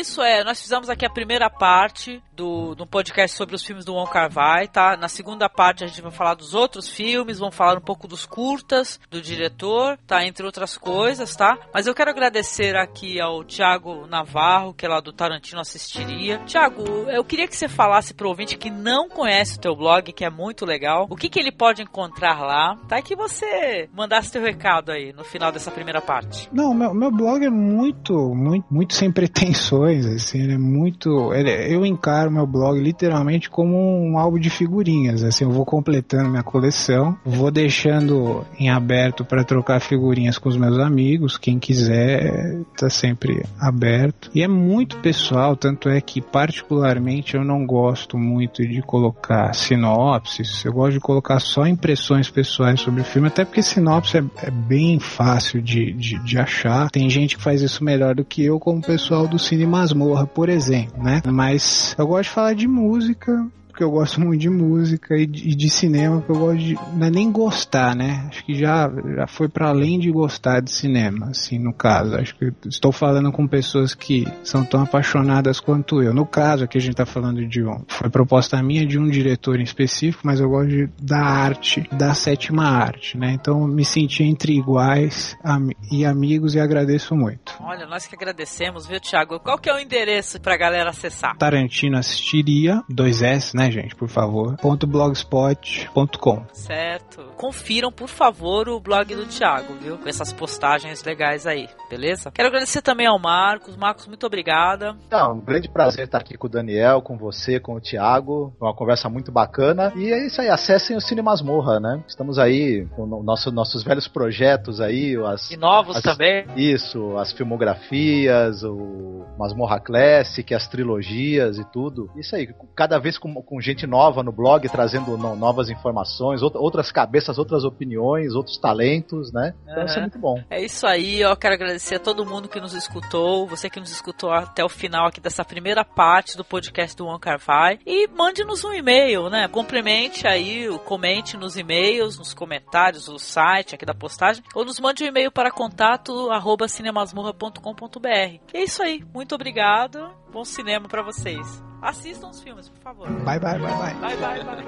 [0.00, 3.92] isso, é, nós fizemos aqui a primeira parte do, do podcast sobre os filmes do
[3.92, 4.96] Wong Kar Wai, tá?
[4.96, 8.24] Na segunda parte a gente vai falar dos outros filmes, vamos falar um pouco dos
[8.24, 10.24] curtas do diretor, tá?
[10.24, 11.58] Entre outras coisas, tá?
[11.72, 16.38] Mas eu quero agradecer aqui ao Thiago Navarro, que é lá do Tarantino Assistiria.
[16.46, 20.24] Thiago, eu queria que você falasse pro ouvinte que não conhece o teu blog, que
[20.24, 22.98] é muito legal, o que que ele pode encontrar lá, tá?
[22.98, 26.48] E que você mandasse teu recado aí no final dessa primeira parte.
[26.50, 31.34] Não, meu, meu blog é muito, muito, muito sem pretensões, assim, ele é muito...
[31.34, 35.22] Ele, eu encaro meu blog literalmente como um álbum de figurinhas.
[35.22, 40.56] Assim, eu vou completando minha coleção, vou deixando em aberto para trocar figurinhas com os
[40.56, 41.36] meus amigos.
[41.36, 44.30] Quem quiser, tá sempre aberto.
[44.34, 50.64] E é muito pessoal, tanto é que particularmente eu não gosto muito de colocar sinopses.
[50.64, 54.50] Eu gosto de colocar só impressões pessoais sobre o filme, até porque sinopse é, é
[54.50, 56.90] bem fácil de, de, de, achar.
[56.90, 60.26] Tem gente que faz isso melhor do que eu, como o pessoal do Cine Masmorra,
[60.26, 61.20] por exemplo, né?
[61.26, 63.46] Mas eu gosto gosto de falar de música,
[63.80, 66.74] porque eu gosto muito de música e de, e de cinema, que eu gosto de.
[66.94, 68.26] Não é nem gostar, né?
[68.28, 72.14] Acho que já, já foi para além de gostar de cinema, assim, no caso.
[72.16, 76.12] Acho que estou falando com pessoas que são tão apaixonadas quanto eu.
[76.12, 77.82] No caso, aqui a gente tá falando de um.
[77.88, 82.12] Foi proposta minha de um diretor em específico, mas eu gosto de, da arte, da
[82.12, 83.32] sétima arte, né?
[83.32, 87.54] Então me senti entre iguais am e amigos e agradeço muito.
[87.60, 89.40] Olha, nós que agradecemos, viu, Thiago?
[89.40, 91.34] Qual que é o endereço pra galera acessar?
[91.38, 93.82] Tarantino assistiria, dois S, né?
[93.82, 94.56] gente, por favor.
[94.86, 96.44] .blogspot.com.
[96.52, 97.22] Certo.
[97.36, 99.98] Confiram, por favor, o blog do Thiago, viu?
[99.98, 102.30] Com essas postagens legais aí, beleza?
[102.30, 103.76] Quero agradecer também ao Marcos.
[103.76, 104.96] Marcos, muito obrigada.
[105.06, 108.54] Então, um grande prazer estar aqui com o Daniel, com você, com o Thiago.
[108.60, 109.92] Uma conversa muito bacana.
[109.96, 112.02] E é isso aí, acessem o Cine Masmorra, né?
[112.06, 115.16] Estamos aí com nosso, nossos velhos projetos aí.
[115.24, 116.44] As, e novos as, também.
[116.56, 122.10] Isso, as filmografias, o Masmorra Classic, as trilogias e tudo.
[122.16, 126.42] Isso aí, cada vez com, com com gente nova no blog, trazendo no, novas informações,
[126.42, 129.54] out, outras cabeças, outras opiniões, outros talentos, né?
[129.68, 130.42] Então isso é muito bom.
[130.48, 133.92] É isso aí, eu quero agradecer a todo mundo que nos escutou, você que nos
[133.92, 137.78] escutou até o final aqui dessa primeira parte do podcast do One Carvai.
[137.86, 139.46] E mande-nos um e-mail, né?
[139.46, 145.04] Complemente aí, comente nos e-mails, nos comentários, no site aqui da postagem, ou nos mande
[145.04, 148.08] um e-mail para contato arroba cinemasmurra.com.br.
[148.08, 151.69] E é isso aí, muito obrigado, bom cinema para vocês.
[151.81, 153.07] Assistam os filmes, por favor.
[153.23, 153.93] Bye, bye, bye, bye.
[154.01, 154.63] Bye, bye, bye.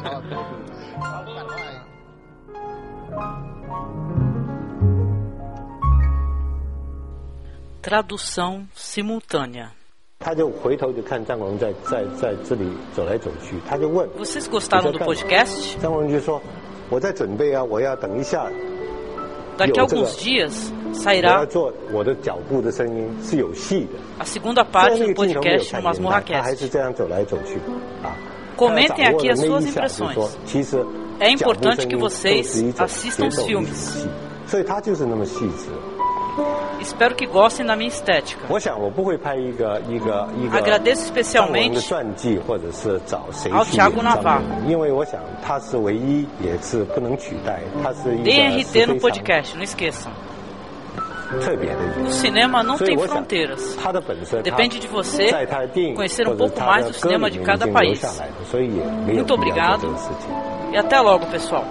[0.00, 0.70] Tchau a todos.
[1.00, 1.80] Tchau, Carvalho.
[7.82, 9.70] Tradução simultânea.
[10.22, 15.80] 他就回头就看张广荣在在在这里走来走去，他就问 Vocês gostaram do podcast?
[15.80, 18.46] 张广荣就说：“我在准备啊，我要等一下，
[19.57, 21.45] Daqui a alguns dias sairá
[24.19, 26.69] a segunda parte do podcast Masmorra Cast.
[28.55, 30.37] Comentem aqui as suas impressões.
[31.19, 34.07] É importante que vocês assistam os filmes.
[36.81, 38.45] Espero que gostem da minha estética.
[40.51, 41.77] Agradeço especialmente
[43.51, 44.45] ao Thiago Navarro.
[48.23, 50.11] DRT no podcast, não esqueçam.
[52.05, 53.75] O cinema não tem fronteiras.
[54.43, 55.27] Depende de você
[55.95, 57.99] conhecer um pouco mais do cinema de cada país.
[59.13, 59.95] Muito obrigado
[60.71, 61.65] e até logo, pessoal.